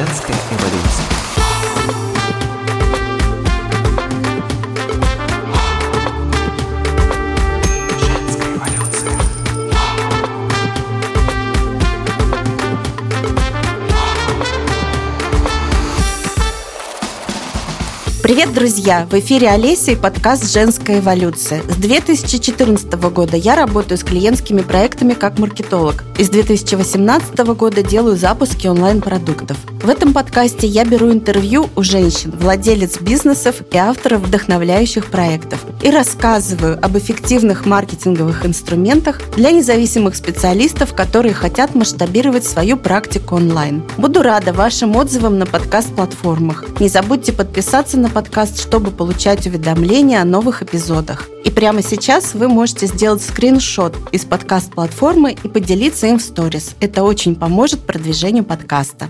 Женская 0.00 0.32
эволюция. 0.32 1.04
Привет, 18.22 18.54
друзья! 18.54 19.06
В 19.10 19.12
эфире 19.18 19.50
Олеся 19.50 19.90
и 19.90 19.96
подкаст 19.96 20.50
«Женская 20.50 21.00
эволюция». 21.00 21.62
С 21.68 21.76
2014 21.76 22.90
года 23.12 23.36
я 23.36 23.54
работаю 23.54 23.98
с 23.98 24.02
клиентскими 24.02 24.62
проектами 24.62 25.12
как 25.12 25.38
маркетолог. 25.38 26.04
И 26.16 26.24
с 26.24 26.30
2018 26.30 27.36
года 27.54 27.82
делаю 27.82 28.16
запуски 28.16 28.66
онлайн-продуктов. 28.66 29.58
В 29.82 29.88
этом 29.88 30.12
подкасте 30.12 30.66
я 30.66 30.84
беру 30.84 31.10
интервью 31.10 31.70
у 31.74 31.82
женщин, 31.82 32.34
владелец 32.38 33.00
бизнесов 33.00 33.62
и 33.72 33.78
авторов 33.78 34.20
вдохновляющих 34.20 35.06
проектов. 35.06 35.64
И 35.82 35.90
рассказываю 35.90 36.78
об 36.84 36.98
эффективных 36.98 37.64
маркетинговых 37.64 38.44
инструментах 38.44 39.18
для 39.36 39.52
независимых 39.52 40.16
специалистов, 40.16 40.92
которые 40.94 41.32
хотят 41.32 41.74
масштабировать 41.74 42.44
свою 42.44 42.76
практику 42.76 43.36
онлайн. 43.36 43.82
Буду 43.96 44.20
рада 44.22 44.52
вашим 44.52 44.94
отзывам 44.96 45.38
на 45.38 45.46
подкаст-платформах. 45.46 46.66
Не 46.78 46.90
забудьте 46.90 47.32
подписаться 47.32 47.96
на 47.96 48.10
подкаст, 48.10 48.60
чтобы 48.60 48.90
получать 48.90 49.46
уведомления 49.46 50.20
о 50.20 50.26
новых 50.26 50.62
эпизодах. 50.62 51.26
И 51.46 51.50
прямо 51.50 51.82
сейчас 51.82 52.34
вы 52.34 52.48
можете 52.48 52.86
сделать 52.86 53.22
скриншот 53.22 53.96
из 54.12 54.26
подкаст-платформы 54.26 55.38
и 55.42 55.48
поделиться 55.48 56.06
им 56.06 56.18
в 56.18 56.22
сторис. 56.22 56.76
Это 56.80 57.02
очень 57.02 57.34
поможет 57.34 57.80
продвижению 57.80 58.44
подкаста. 58.44 59.08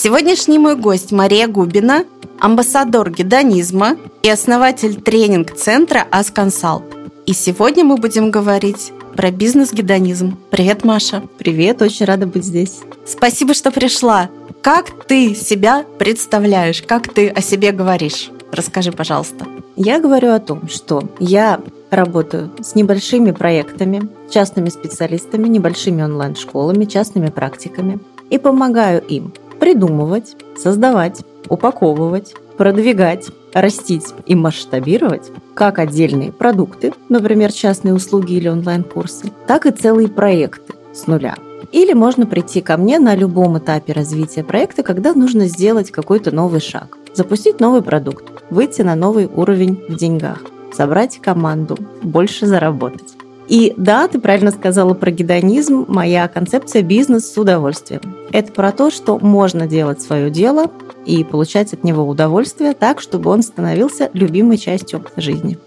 Сегодняшний 0.00 0.60
мой 0.60 0.76
гость 0.76 1.10
Мария 1.10 1.48
Губина, 1.48 2.04
амбассадор 2.38 3.10
гедонизма 3.10 3.96
и 4.22 4.30
основатель 4.30 4.94
тренинг-центра 4.94 6.06
Асконсалт. 6.12 6.84
И 7.26 7.32
сегодня 7.32 7.84
мы 7.84 7.96
будем 7.96 8.30
говорить 8.30 8.92
про 9.16 9.32
бизнес-гедонизм. 9.32 10.38
Привет, 10.50 10.84
Маша. 10.84 11.24
Привет, 11.36 11.82
очень 11.82 12.06
рада 12.06 12.28
быть 12.28 12.44
здесь. 12.44 12.78
Спасибо, 13.04 13.54
что 13.54 13.72
пришла. 13.72 14.30
Как 14.62 15.04
ты 15.06 15.34
себя 15.34 15.84
представляешь? 15.98 16.80
Как 16.80 17.12
ты 17.12 17.30
о 17.30 17.40
себе 17.40 17.72
говоришь? 17.72 18.30
Расскажи, 18.52 18.92
пожалуйста. 18.92 19.46
Я 19.74 19.98
говорю 19.98 20.32
о 20.32 20.38
том, 20.38 20.68
что 20.68 21.10
я 21.18 21.60
работаю 21.90 22.52
с 22.60 22.76
небольшими 22.76 23.32
проектами, 23.32 24.08
частными 24.30 24.68
специалистами, 24.68 25.48
небольшими 25.48 26.04
онлайн-школами, 26.04 26.84
частными 26.84 27.30
практиками 27.30 27.98
и 28.30 28.38
помогаю 28.38 29.02
им 29.04 29.32
придумывать, 29.58 30.36
создавать, 30.56 31.20
упаковывать, 31.48 32.34
продвигать, 32.56 33.28
растить 33.54 34.14
и 34.26 34.34
масштабировать 34.34 35.30
как 35.54 35.78
отдельные 35.78 36.32
продукты, 36.32 36.92
например, 37.08 37.52
частные 37.52 37.94
услуги 37.94 38.34
или 38.34 38.48
онлайн-курсы, 38.48 39.32
так 39.46 39.66
и 39.66 39.70
целые 39.70 40.08
проекты 40.08 40.74
с 40.92 41.06
нуля. 41.06 41.36
Или 41.72 41.92
можно 41.92 42.26
прийти 42.26 42.60
ко 42.60 42.76
мне 42.76 42.98
на 42.98 43.14
любом 43.14 43.58
этапе 43.58 43.92
развития 43.92 44.42
проекта, 44.42 44.82
когда 44.82 45.12
нужно 45.12 45.46
сделать 45.46 45.90
какой-то 45.90 46.30
новый 46.30 46.60
шаг, 46.60 46.96
запустить 47.14 47.60
новый 47.60 47.82
продукт, 47.82 48.24
выйти 48.50 48.82
на 48.82 48.94
новый 48.94 49.26
уровень 49.26 49.84
в 49.88 49.96
деньгах, 49.96 50.42
собрать 50.72 51.18
команду, 51.20 51.76
больше 52.02 52.46
заработать. 52.46 53.17
И 53.48 53.72
да, 53.78 54.06
ты 54.08 54.20
правильно 54.20 54.50
сказала 54.50 54.92
про 54.92 55.10
гедонизм. 55.10 55.86
Моя 55.88 56.28
концепция 56.28 56.82
бизнес 56.82 57.32
с 57.32 57.38
удовольствием. 57.38 58.02
Это 58.30 58.52
про 58.52 58.72
то, 58.72 58.90
что 58.90 59.18
можно 59.18 59.66
делать 59.66 60.02
свое 60.02 60.30
дело 60.30 60.70
и 61.06 61.24
получать 61.24 61.72
от 61.72 61.82
него 61.82 62.06
удовольствие 62.06 62.74
так, 62.74 63.00
чтобы 63.00 63.30
он 63.30 63.42
становился 63.42 64.10
любимой 64.12 64.58
частью 64.58 65.02
жизни. 65.16 65.58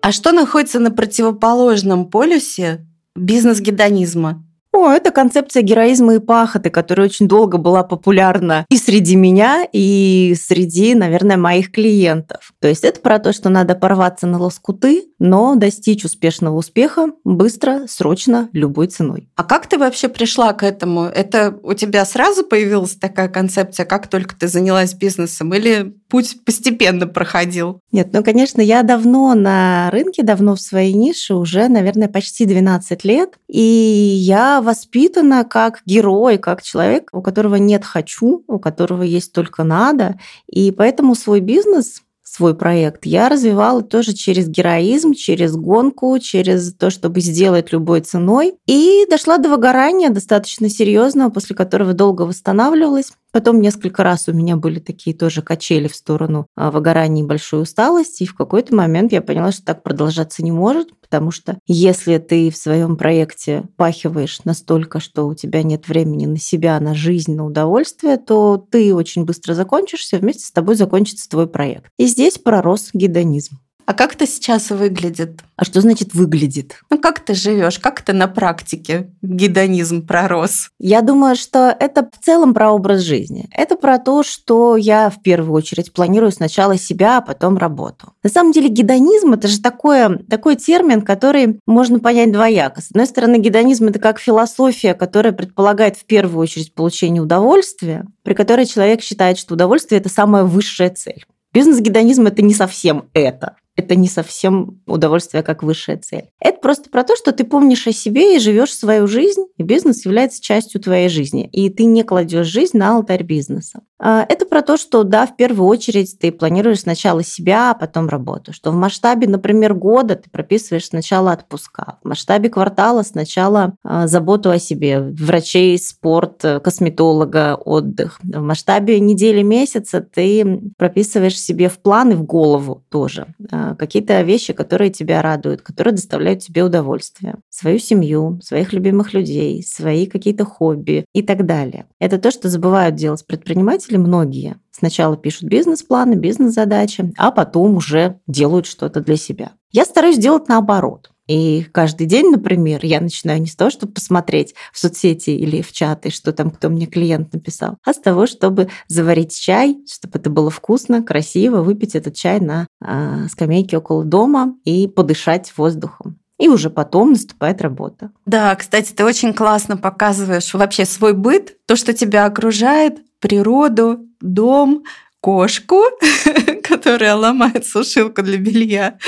А 0.00 0.12
что 0.12 0.30
находится 0.30 0.78
на 0.78 0.92
противоположном 0.92 2.08
полюсе 2.08 2.86
бизнес-гедонизма? 3.16 4.45
О, 4.76 4.90
это 4.90 5.10
концепция 5.10 5.62
героизма 5.62 6.16
и 6.16 6.18
пахоты, 6.18 6.68
которая 6.68 7.06
очень 7.06 7.26
долго 7.26 7.56
была 7.56 7.82
популярна 7.82 8.66
и 8.68 8.76
среди 8.76 9.16
меня, 9.16 9.66
и 9.72 10.36
среди, 10.38 10.94
наверное, 10.94 11.38
моих 11.38 11.72
клиентов. 11.72 12.52
То 12.60 12.68
есть 12.68 12.84
это 12.84 13.00
про 13.00 13.18
то, 13.18 13.32
что 13.32 13.48
надо 13.48 13.74
порваться 13.74 14.26
на 14.26 14.38
лоскуты, 14.38 15.04
но 15.18 15.54
достичь 15.54 16.04
успешного 16.04 16.58
успеха 16.58 17.12
быстро, 17.24 17.86
срочно, 17.88 18.50
любой 18.52 18.88
ценой. 18.88 19.30
А 19.34 19.44
как 19.44 19.66
ты 19.66 19.78
вообще 19.78 20.08
пришла 20.08 20.52
к 20.52 20.62
этому? 20.62 21.04
Это 21.04 21.58
у 21.62 21.72
тебя 21.72 22.04
сразу 22.04 22.44
появилась 22.44 22.96
такая 22.96 23.30
концепция, 23.30 23.86
как 23.86 24.08
только 24.08 24.36
ты 24.36 24.46
занялась 24.46 24.92
бизнесом, 24.92 25.54
или 25.54 25.94
путь 26.08 26.38
постепенно 26.44 27.06
проходил? 27.06 27.80
Нет, 27.92 28.08
ну, 28.12 28.22
конечно, 28.22 28.60
я 28.60 28.82
давно 28.82 29.34
на 29.34 29.90
рынке, 29.90 30.22
давно 30.22 30.54
в 30.54 30.60
своей 30.60 30.92
нише, 30.92 31.34
уже, 31.34 31.68
наверное, 31.68 32.08
почти 32.08 32.46
12 32.46 33.04
лет, 33.04 33.38
и 33.48 33.60
я 33.60 34.60
воспитана 34.60 35.44
как 35.44 35.82
герой, 35.86 36.38
как 36.38 36.62
человек, 36.62 37.08
у 37.12 37.22
которого 37.22 37.56
нет 37.56 37.84
«хочу», 37.84 38.44
у 38.46 38.58
которого 38.58 39.02
есть 39.02 39.32
только 39.32 39.64
«надо», 39.64 40.18
и 40.46 40.70
поэтому 40.70 41.14
свой 41.14 41.40
бизнес 41.40 42.02
свой 42.36 42.54
проект, 42.54 43.06
я 43.06 43.28
развивала 43.28 43.82
тоже 43.82 44.12
через 44.12 44.48
героизм, 44.48 45.14
через 45.14 45.56
гонку, 45.56 46.18
через 46.18 46.74
то, 46.74 46.90
чтобы 46.90 47.20
сделать 47.20 47.72
любой 47.72 48.00
ценой. 48.00 48.54
И 48.66 49.06
дошла 49.08 49.38
до 49.38 49.48
выгорания 49.48 50.10
достаточно 50.10 50.68
серьезного, 50.68 51.30
после 51.30 51.56
которого 51.56 51.94
долго 51.94 52.22
восстанавливалась. 52.22 53.12
Потом 53.36 53.60
несколько 53.60 54.02
раз 54.02 54.28
у 54.28 54.32
меня 54.32 54.56
были 54.56 54.78
такие 54.78 55.14
тоже 55.14 55.42
качели 55.42 55.88
в 55.88 55.94
сторону 55.94 56.46
а, 56.56 56.70
выгорания 56.70 57.22
и 57.22 57.26
большой 57.26 57.60
усталости. 57.60 58.22
И 58.22 58.26
в 58.26 58.34
какой-то 58.34 58.74
момент 58.74 59.12
я 59.12 59.20
поняла, 59.20 59.52
что 59.52 59.62
так 59.62 59.82
продолжаться 59.82 60.42
не 60.42 60.52
может, 60.52 60.98
потому 61.02 61.30
что 61.30 61.58
если 61.66 62.16
ты 62.16 62.50
в 62.50 62.56
своем 62.56 62.96
проекте 62.96 63.64
пахиваешь 63.76 64.42
настолько, 64.46 65.00
что 65.00 65.26
у 65.26 65.34
тебя 65.34 65.62
нет 65.62 65.86
времени 65.86 66.24
на 66.24 66.38
себя, 66.38 66.80
на 66.80 66.94
жизнь, 66.94 67.34
на 67.34 67.44
удовольствие, 67.44 68.16
то 68.16 68.56
ты 68.56 68.94
очень 68.94 69.26
быстро 69.26 69.52
закончишься, 69.52 70.16
вместе 70.16 70.46
с 70.46 70.50
тобой 70.50 70.74
закончится 70.74 71.28
твой 71.28 71.46
проект. 71.46 71.90
И 71.98 72.06
здесь 72.06 72.38
пророс 72.38 72.88
гедонизм. 72.94 73.58
А 73.86 73.94
как 73.94 74.16
это 74.16 74.26
сейчас 74.26 74.70
выглядит? 74.70 75.42
А 75.54 75.64
что 75.64 75.80
значит 75.80 76.12
выглядит? 76.12 76.74
Ну, 76.90 76.98
как 76.98 77.20
ты 77.20 77.34
живешь? 77.34 77.78
Как 77.78 78.02
ты 78.02 78.12
на 78.12 78.26
практике 78.26 79.10
гедонизм 79.22 80.04
пророс? 80.04 80.70
Я 80.80 81.02
думаю, 81.02 81.36
что 81.36 81.74
это 81.78 82.02
в 82.12 82.24
целом 82.24 82.52
про 82.52 82.72
образ 82.72 83.02
жизни. 83.02 83.48
Это 83.52 83.76
про 83.76 83.98
то, 83.98 84.24
что 84.24 84.76
я 84.76 85.08
в 85.08 85.22
первую 85.22 85.54
очередь 85.54 85.92
планирую 85.92 86.32
сначала 86.32 86.76
себя, 86.76 87.18
а 87.18 87.20
потом 87.20 87.58
работу. 87.58 88.12
На 88.24 88.28
самом 88.28 88.50
деле 88.50 88.68
гедонизм– 88.68 89.32
это 89.34 89.46
же 89.46 89.60
такое, 89.60 90.18
такой 90.28 90.56
термин, 90.56 91.02
который 91.02 91.60
можно 91.64 92.00
понять 92.00 92.32
двояко. 92.32 92.82
С 92.82 92.90
одной 92.90 93.06
стороны, 93.06 93.36
гедонизм– 93.38 93.84
это 93.86 94.00
как 94.00 94.18
философия, 94.18 94.94
которая 94.94 95.32
предполагает 95.32 95.96
в 95.96 96.06
первую 96.06 96.42
очередь 96.42 96.74
получение 96.74 97.22
удовольствия, 97.22 98.04
при 98.24 98.34
которой 98.34 98.66
человек 98.66 99.00
считает, 99.00 99.38
что 99.38 99.54
удовольствие– 99.54 100.00
это 100.00 100.08
самая 100.08 100.42
высшая 100.42 100.90
цель. 100.90 101.24
Бизнес-гедонизм– 101.52 102.26
это 102.26 102.42
не 102.42 102.52
совсем 102.52 103.08
это 103.14 103.54
это 103.76 103.94
не 103.94 104.08
совсем 104.08 104.82
удовольствие 104.86 105.42
как 105.42 105.62
высшая 105.62 105.98
цель. 105.98 106.30
Это 106.40 106.58
просто 106.58 106.90
про 106.90 107.04
то, 107.04 107.14
что 107.16 107.32
ты 107.32 107.44
помнишь 107.44 107.86
о 107.86 107.92
себе 107.92 108.36
и 108.36 108.40
живешь 108.40 108.74
свою 108.74 109.06
жизнь, 109.06 109.44
и 109.56 109.62
бизнес 109.62 110.04
является 110.04 110.42
частью 110.42 110.80
твоей 110.80 111.08
жизни, 111.08 111.48
и 111.52 111.68
ты 111.68 111.84
не 111.84 112.02
кладешь 112.02 112.46
жизнь 112.46 112.76
на 112.78 112.96
алтарь 112.96 113.22
бизнеса. 113.22 113.82
А, 113.98 114.26
это 114.28 114.46
про 114.46 114.62
то, 114.62 114.76
что, 114.76 115.04
да, 115.04 115.26
в 115.26 115.36
первую 115.36 115.68
очередь 115.68 116.18
ты 116.18 116.30
планируешь 116.30 116.80
сначала 116.80 117.22
себя, 117.22 117.70
а 117.70 117.74
потом 117.74 118.08
работу. 118.08 118.52
Что 118.52 118.70
в 118.70 118.74
масштабе, 118.74 119.26
например, 119.26 119.74
года 119.74 120.16
ты 120.16 120.28
прописываешь 120.30 120.86
сначала 120.86 121.32
отпуска, 121.32 121.98
в 122.02 122.08
масштабе 122.08 122.50
квартала 122.50 123.02
сначала 123.02 123.74
а, 123.82 124.06
заботу 124.06 124.50
о 124.50 124.58
себе, 124.58 125.00
врачей, 125.00 125.78
спорт, 125.78 126.44
косметолога, 126.62 127.56
отдых. 127.56 128.18
В 128.22 128.40
масштабе 128.40 129.00
недели, 129.00 129.42
месяца 129.42 130.00
ты 130.00 130.60
прописываешь 130.76 131.38
себе 131.38 131.68
в 131.68 131.78
планы 131.78 132.16
в 132.16 132.24
голову 132.24 132.84
тоже 132.90 133.34
а, 133.50 133.74
какие-то 133.74 134.20
вещи, 134.22 134.52
которые 134.52 134.90
тебя 134.90 135.22
радуют, 135.22 135.62
которые 135.62 135.94
доставляют 135.94 136.40
тебе 136.40 136.62
удовольствие. 136.62 137.36
Свою 137.48 137.78
семью, 137.78 138.40
своих 138.42 138.72
любимых 138.72 139.14
людей, 139.14 139.62
свои 139.62 140.06
какие-то 140.06 140.44
хобби 140.44 141.06
и 141.14 141.22
так 141.22 141.46
далее. 141.46 141.86
Это 141.98 142.18
то, 142.18 142.30
что 142.30 142.48
забывают 142.48 142.94
делать 142.94 143.26
предприниматели 143.26 143.85
многие. 143.94 144.56
Сначала 144.72 145.16
пишут 145.16 145.44
бизнес-планы, 145.44 146.14
бизнес-задачи, 146.14 147.12
а 147.16 147.30
потом 147.30 147.76
уже 147.76 148.18
делают 148.26 148.66
что-то 148.66 149.00
для 149.00 149.16
себя. 149.16 149.52
Я 149.70 149.84
стараюсь 149.84 150.18
делать 150.18 150.48
наоборот. 150.48 151.10
И 151.26 151.66
каждый 151.72 152.06
день, 152.06 152.30
например, 152.30 152.80
я 152.84 153.00
начинаю 153.00 153.40
не 153.40 153.46
с 153.46 153.56
того, 153.56 153.70
чтобы 153.70 153.94
посмотреть 153.94 154.54
в 154.72 154.78
соцсети 154.78 155.30
или 155.30 155.60
в 155.60 155.72
чаты, 155.72 156.10
что 156.10 156.32
там 156.32 156.50
кто 156.50 156.68
мне 156.68 156.86
клиент 156.86 157.32
написал, 157.32 157.78
а 157.84 157.92
с 157.92 157.98
того, 157.98 158.26
чтобы 158.26 158.68
заварить 158.86 159.36
чай, 159.36 159.78
чтобы 159.90 160.18
это 160.18 160.30
было 160.30 160.50
вкусно, 160.50 161.02
красиво, 161.02 161.62
выпить 161.62 161.96
этот 161.96 162.14
чай 162.14 162.40
на 162.40 162.66
э, 162.80 163.26
скамейке 163.28 163.78
около 163.78 164.04
дома 164.04 164.54
и 164.64 164.86
подышать 164.86 165.52
воздухом. 165.56 166.18
И 166.38 166.48
уже 166.48 166.68
потом 166.68 167.12
наступает 167.12 167.62
работа. 167.62 168.10
Да, 168.26 168.54
кстати, 168.54 168.92
ты 168.92 169.04
очень 169.04 169.32
классно 169.32 169.78
показываешь 169.78 170.52
вообще 170.52 170.84
свой 170.84 171.14
быт, 171.14 171.56
то, 171.66 171.76
что 171.76 171.94
тебя 171.94 172.26
окружает, 172.26 172.98
природу, 173.20 174.06
дом, 174.20 174.84
кошку, 175.20 175.82
которая 176.62 177.14
ломает 177.14 177.66
сушилку 177.66 178.22
для 178.22 178.38
белья, 178.38 178.98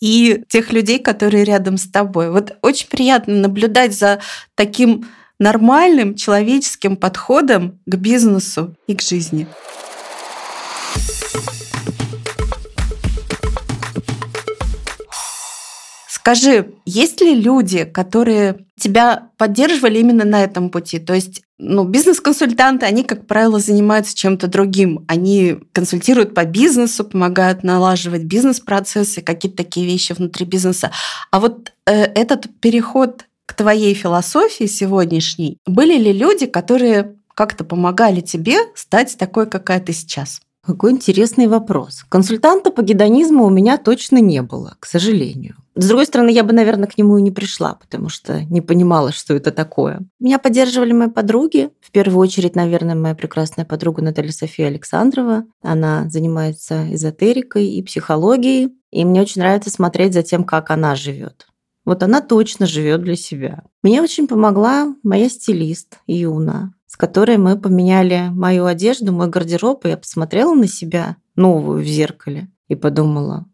и 0.00 0.42
тех 0.48 0.72
людей, 0.72 0.98
которые 0.98 1.44
рядом 1.44 1.78
с 1.78 1.88
тобой. 1.90 2.30
Вот 2.30 2.56
очень 2.62 2.88
приятно 2.88 3.34
наблюдать 3.34 3.94
за 3.94 4.20
таким 4.54 5.08
нормальным 5.38 6.14
человеческим 6.14 6.96
подходом 6.96 7.80
к 7.86 7.94
бизнесу 7.96 8.74
и 8.86 8.94
к 8.94 9.02
жизни. 9.02 9.46
Скажи, 16.08 16.74
есть 16.84 17.20
ли 17.20 17.36
люди, 17.36 17.84
которые 17.84 18.66
тебя 18.76 19.30
поддерживали 19.36 20.00
именно 20.00 20.24
на 20.24 20.42
этом 20.42 20.70
пути? 20.70 20.98
То 20.98 21.14
есть 21.14 21.42
ну, 21.58 21.84
бизнес-консультанты, 21.84 22.84
они, 22.84 23.02
как 23.02 23.26
правило, 23.26 23.58
занимаются 23.58 24.14
чем-то 24.14 24.46
другим. 24.46 25.04
Они 25.08 25.58
консультируют 25.72 26.34
по 26.34 26.44
бизнесу, 26.44 27.04
помогают 27.04 27.62
налаживать 27.62 28.24
бизнес-процессы, 28.24 29.22
какие-то 29.22 29.58
такие 29.58 29.86
вещи 29.86 30.12
внутри 30.12 30.44
бизнеса. 30.44 30.90
А 31.30 31.40
вот 31.40 31.72
э, 31.86 32.02
этот 32.02 32.48
переход 32.60 33.24
к 33.46 33.54
твоей 33.54 33.94
философии 33.94 34.66
сегодняшней, 34.66 35.58
были 35.66 35.96
ли 35.96 36.12
люди, 36.12 36.46
которые 36.46 37.16
как-то 37.34 37.64
помогали 37.64 38.20
тебе 38.20 38.56
стать 38.74 39.16
такой, 39.16 39.48
какая 39.48 39.80
ты 39.80 39.92
сейчас? 39.92 40.40
Какой 40.62 40.90
интересный 40.90 41.46
вопрос. 41.46 42.04
Консультанта 42.08 42.70
по 42.70 42.82
гедонизму 42.82 43.44
у 43.44 43.50
меня 43.50 43.78
точно 43.78 44.18
не 44.18 44.42
было, 44.42 44.76
к 44.80 44.86
сожалению. 44.86 45.56
С 45.78 45.88
другой 45.88 46.06
стороны, 46.06 46.30
я 46.30 46.42
бы, 46.42 46.54
наверное, 46.54 46.88
к 46.88 46.96
нему 46.96 47.18
и 47.18 47.22
не 47.22 47.30
пришла, 47.30 47.74
потому 47.74 48.08
что 48.08 48.42
не 48.44 48.62
понимала, 48.62 49.12
что 49.12 49.34
это 49.34 49.52
такое. 49.52 50.00
Меня 50.18 50.38
поддерживали 50.38 50.92
мои 50.92 51.08
подруги. 51.08 51.68
В 51.82 51.90
первую 51.90 52.18
очередь, 52.18 52.56
наверное, 52.56 52.94
моя 52.94 53.14
прекрасная 53.14 53.66
подруга 53.66 54.02
Наталья 54.02 54.32
София 54.32 54.68
Александрова. 54.68 55.44
Она 55.62 56.08
занимается 56.08 56.92
эзотерикой 56.94 57.66
и 57.66 57.82
психологией. 57.82 58.70
И 58.90 59.04
мне 59.04 59.20
очень 59.20 59.42
нравится 59.42 59.68
смотреть 59.68 60.14
за 60.14 60.22
тем, 60.22 60.44
как 60.44 60.70
она 60.70 60.94
живет. 60.96 61.46
Вот 61.84 62.02
она 62.02 62.22
точно 62.22 62.64
живет 62.64 63.02
для 63.02 63.14
себя. 63.14 63.62
Мне 63.82 64.00
очень 64.00 64.26
помогла 64.26 64.94
моя 65.02 65.28
стилист 65.28 65.98
Юна, 66.06 66.72
с 66.86 66.96
которой 66.96 67.36
мы 67.36 67.58
поменяли 67.58 68.28
мою 68.30 68.64
одежду, 68.64 69.12
мой 69.12 69.28
гардероб, 69.28 69.84
и 69.84 69.90
я 69.90 69.98
посмотрела 69.98 70.54
на 70.54 70.68
себя 70.68 71.16
новую 71.36 71.82
в 71.82 71.86
зеркале 71.86 72.48
и 72.68 72.74
подумала, 72.74 73.46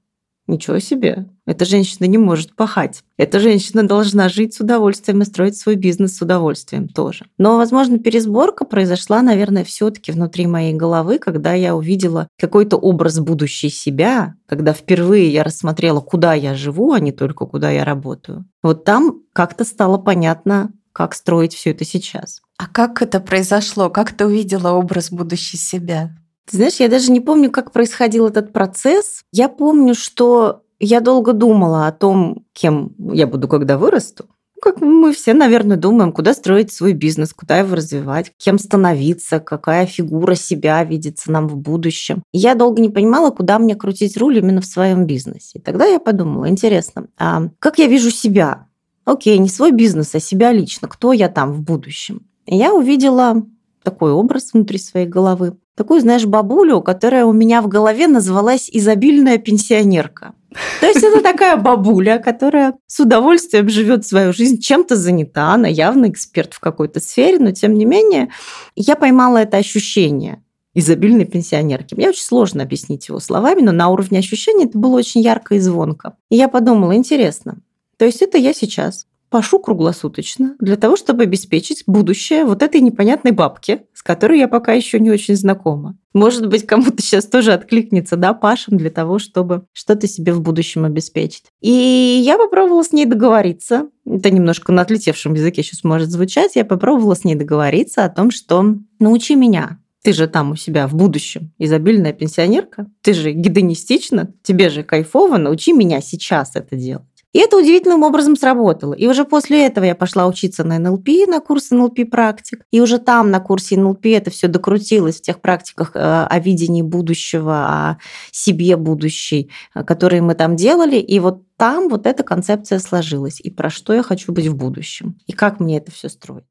Ничего 0.53 0.81
себе. 0.81 1.31
Эта 1.47 1.65
женщина 1.65 2.05
не 2.05 2.19
может 2.19 2.55
пахать. 2.55 3.03
Эта 3.17 3.41
женщина 3.41 3.89
должна 3.89 4.29
жить 4.29 4.53
с 4.53 4.61
удовольствием 4.61 5.23
и 5.23 5.25
строить 5.25 5.57
свой 5.57 5.77
бизнес 5.77 6.19
с 6.19 6.21
удовольствием 6.21 6.89
тоже. 6.89 7.25
Но, 7.39 7.57
возможно, 7.57 7.99
пересборка 7.99 8.67
произошла, 8.67 9.23
наверное, 9.23 9.65
все 9.65 9.89
таки 9.89 10.13
внутри 10.13 10.47
моей 10.47 10.75
головы, 10.75 11.19
когда 11.19 11.55
я 11.55 11.75
увидела 11.75 12.29
какой-то 12.39 12.77
образ 12.77 13.19
будущей 13.19 13.71
себя, 13.71 14.35
когда 14.45 14.75
впервые 14.75 15.33
я 15.33 15.43
рассмотрела, 15.43 16.01
куда 16.01 16.35
я 16.35 16.55
живу, 16.55 16.93
а 16.93 17.01
не 17.01 17.13
только 17.13 17.47
куда 17.47 17.71
я 17.71 17.87
работаю. 17.87 18.45
Вот 18.63 18.85
там 18.85 19.23
как-то 19.33 19.65
стало 19.65 19.97
понятно, 19.97 20.71
как 20.93 21.15
строить 21.15 21.55
все 21.55 21.71
это 21.71 21.87
сейчас. 21.87 22.43
А 22.59 22.67
как 22.67 23.01
это 23.01 23.21
произошло? 23.21 23.89
Как 23.89 24.13
ты 24.13 24.27
увидела 24.27 24.73
образ 24.73 25.11
будущей 25.11 25.57
себя? 25.57 26.15
Ты 26.50 26.56
знаешь, 26.56 26.77
я 26.77 26.89
даже 26.89 27.12
не 27.12 27.21
помню, 27.21 27.50
как 27.50 27.73
происходил 27.73 28.27
этот 28.27 28.53
процесс. 28.53 29.23
Я 29.33 29.49
помню, 29.49 29.94
что 29.94 30.62
я 30.81 31.00
долго 31.00 31.33
думала 31.33 31.87
о 31.87 31.93
том, 31.93 32.44
кем 32.53 32.93
я 33.12 33.27
буду, 33.27 33.49
когда 33.49 33.79
вырасту. 33.79 34.27
Как 34.61 34.81
мы 34.81 35.12
все, 35.12 35.35
наверное, 35.35 35.77
думаем, 35.77 36.12
куда 36.12 36.35
строить 36.35 36.73
свой 36.73 36.93
бизнес, 36.93 37.33
куда 37.35 37.59
его 37.59 37.75
развивать, 37.75 38.31
кем 38.37 38.61
становиться, 38.61 39.41
какая 39.41 39.87
фигура 39.87 40.37
себя 40.37 40.85
видится 40.85 41.33
нам 41.33 41.49
в 41.49 41.56
будущем. 41.56 42.23
я 42.33 42.55
долго 42.55 42.81
не 42.81 42.89
понимала, 42.89 43.31
куда 43.31 43.59
мне 43.59 43.75
крутить 43.75 44.17
руль 44.17 44.39
именно 44.39 44.61
в 44.61 44.67
своем 44.67 45.05
бизнесе. 45.05 45.59
И 45.59 45.61
тогда 45.61 45.87
я 45.87 45.99
подумала, 45.99 46.49
интересно, 46.49 47.09
а 47.19 47.49
как 47.59 47.79
я 47.79 47.89
вижу 47.89 48.11
себя? 48.12 48.67
Окей, 49.05 49.39
не 49.39 49.49
свой 49.49 49.73
бизнес, 49.73 50.15
а 50.15 50.21
себя 50.21 50.53
лично. 50.53 50.87
Кто 50.87 51.12
я 51.12 51.29
там 51.29 51.53
в 51.53 51.61
будущем? 51.62 52.27
И 52.47 52.56
я 52.56 52.73
увидела 52.73 53.44
такой 53.83 54.12
образ 54.12 54.53
внутри 54.53 54.79
своей 54.79 55.06
головы. 55.06 55.56
Такую, 55.75 56.01
знаешь, 56.01 56.27
бабулю, 56.27 56.83
которая 56.83 57.25
у 57.25 57.33
меня 57.33 57.63
в 57.63 57.69
голове 57.69 58.07
называлась 58.07 58.69
изобильная 58.71 59.39
пенсионерка. 59.39 60.35
То 60.81 60.87
есть 60.87 61.03
это 61.03 61.23
такая 61.23 61.57
бабуля, 61.57 62.19
которая 62.19 62.75
с 62.87 63.01
удовольствием 63.01 63.71
живет 63.71 64.07
свою 64.07 64.35
жизнь, 64.35 64.61
чем-то 64.61 64.97
занята, 64.97 65.55
она 65.55 65.69
явно 65.69 66.11
эксперт 66.11 66.53
в 66.53 66.61
какой-то 66.61 67.01
сфере, 67.01 67.39
но 67.39 67.53
тем 67.53 67.73
не 67.75 67.87
менее 67.87 68.29
я 68.77 68.97
поймала 68.97 69.39
это 69.39 69.57
ощущение 69.57 70.43
изобильной 70.75 71.25
пенсионерки. 71.25 71.95
Мне 71.95 72.09
очень 72.09 72.25
сложно 72.25 72.63
объяснить 72.63 73.09
его 73.09 73.21
словами, 73.21 73.61
но 73.61 73.73
на 73.73 73.89
уровне 73.89 74.19
ощущения 74.19 74.65
это 74.65 74.79
было 74.79 74.97
очень 74.97 75.21
ярко 75.21 75.55
и 75.55 75.59
звонко. 75.59 76.17
И 76.31 76.37
я 76.37 76.49
подумала, 76.49 76.95
интересно, 76.95 77.59
то 77.99 78.05
есть 78.05 78.23
это 78.23 78.39
я 78.39 78.53
сейчас 78.53 79.07
пашу 79.32 79.58
круглосуточно 79.58 80.56
для 80.61 80.76
того, 80.76 80.94
чтобы 80.94 81.23
обеспечить 81.23 81.84
будущее 81.87 82.44
вот 82.44 82.62
этой 82.62 82.82
непонятной 82.82 83.32
бабки, 83.32 83.82
с 83.94 84.02
которой 84.02 84.38
я 84.38 84.46
пока 84.46 84.75
еще 84.75 85.00
не 85.00 85.11
очень 85.11 85.34
знакома. 85.34 85.96
Может 86.12 86.49
быть, 86.49 86.67
кому-то 86.67 87.02
сейчас 87.02 87.25
тоже 87.25 87.55
откликнется, 87.55 88.17
да, 88.17 88.34
пашем 88.34 88.76
для 88.76 88.90
того, 88.90 89.19
чтобы 89.19 89.64
что-то 89.73 90.06
себе 90.06 90.34
в 90.34 90.43
будущем 90.43 90.84
обеспечить. 90.84 91.44
И 91.62 91.70
я 91.70 92.37
попробовала 92.37 92.84
с 92.84 92.93
ней 92.93 93.06
договориться. 93.06 93.88
Это 94.05 94.31
немножко 94.31 94.70
на 94.70 94.82
отлетевшем 94.82 95.32
языке 95.32 95.62
сейчас 95.62 95.82
может 95.82 96.11
звучать. 96.11 96.55
Я 96.55 96.67
попробовала 96.67 97.17
с 97.17 97.25
ней 97.25 97.34
договориться 97.34 98.05
о 98.05 98.11
том, 98.11 98.31
что 98.31 98.76
научи 98.99 99.34
меня 99.34 99.79
ты 100.02 100.12
же 100.12 100.26
там 100.26 100.50
у 100.50 100.56
себя 100.56 100.88
в 100.88 100.94
будущем 100.94 101.52
изобильная 101.58 102.12
пенсионерка, 102.12 102.87
ты 103.02 103.14
же 103.14 103.32
гедонистична, 103.32 104.34
тебе 104.43 104.69
же 104.69 104.82
кайфово, 104.82 105.37
научи 105.37 105.73
меня 105.73 106.00
сейчас 106.00 106.56
это 106.56 106.76
делать. 106.76 107.06
И 107.32 107.38
это 107.38 107.56
удивительным 107.56 108.02
образом 108.02 108.37
сработало. 108.37 108.93
И 108.93 109.06
уже 109.06 109.25
после 109.25 109.67
этого 109.67 109.84
я 109.84 109.94
пошла 109.94 110.26
учиться 110.26 110.64
на 110.64 110.79
НЛП, 110.79 111.08
на 111.26 111.40
курс 111.40 111.70
НЛП 111.70 112.11
практик. 112.11 112.64
И 112.70 112.81
уже 112.81 112.99
там 112.99 113.31
на 113.31 113.40
курсе 113.40 113.79
НЛП 113.79 114.06
это 114.06 114.31
все 114.31 114.49
докрутилось 114.49 115.17
в 115.17 115.23
тех 115.23 115.40
практиках 115.40 115.93
э, 115.94 115.99
о 115.99 116.38
видении 116.40 116.82
будущего, 116.82 117.55
о 117.55 117.99
себе 118.31 118.76
будущей, 118.76 119.50
э, 119.75 119.82
которые 119.82 120.20
мы 120.20 120.34
там 120.34 120.56
делали. 120.56 120.96
И 120.96 121.19
вот 121.20 121.43
там 121.56 121.88
вот 121.88 122.06
эта 122.06 122.23
концепция 122.23 122.79
сложилась. 122.79 123.41
И 123.41 123.51
про 123.51 123.70
что 123.70 123.94
я 123.94 124.03
хочу 124.03 124.32
быть 124.32 124.46
в 124.46 124.55
будущем. 124.55 125.19
И 125.27 125.32
как 125.32 125.58
мне 125.58 125.79
это 125.79 125.91
все 125.91 126.10
строить. 126.10 126.44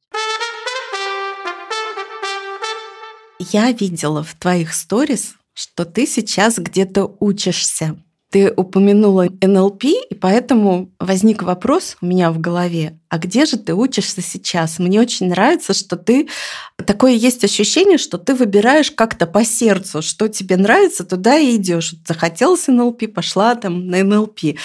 Я 3.38 3.72
видела 3.72 4.24
в 4.24 4.34
твоих 4.34 4.74
сторис, 4.74 5.36
что 5.54 5.86
ты 5.86 6.08
сейчас 6.08 6.58
где-то 6.58 7.16
учишься. 7.20 7.98
Ты 8.32 8.52
упомянула 8.56 9.28
НЛП, 9.42 9.84
и 9.84 10.16
поэтому 10.16 10.90
возник 11.00 11.44
вопрос 11.44 11.98
у 12.02 12.06
меня 12.06 12.32
в 12.32 12.40
голове, 12.40 12.98
а 13.10 13.18
где 13.18 13.46
же 13.46 13.58
ты 13.58 13.74
учишься 13.74 14.22
сейчас? 14.22 14.80
Мне 14.80 15.02
очень 15.02 15.28
нравится, 15.28 15.74
что 15.74 15.98
ты... 15.98 16.30
Такое 16.78 17.12
есть 17.12 17.44
ощущение, 17.44 17.98
что 17.98 18.18
ты 18.18 18.34
выбираешь 18.34 18.90
как-то 18.90 19.28
по 19.28 19.44
сердцу, 19.44 20.02
что 20.02 20.30
тебе 20.30 20.56
нравится, 20.56 21.04
туда 21.04 21.38
и 21.38 21.58
идешь. 21.58 21.94
Захотелось 22.08 22.68
НЛП, 22.68 23.14
пошла 23.14 23.56
там 23.56 23.88
на 23.88 24.02
НЛП. 24.02 24.56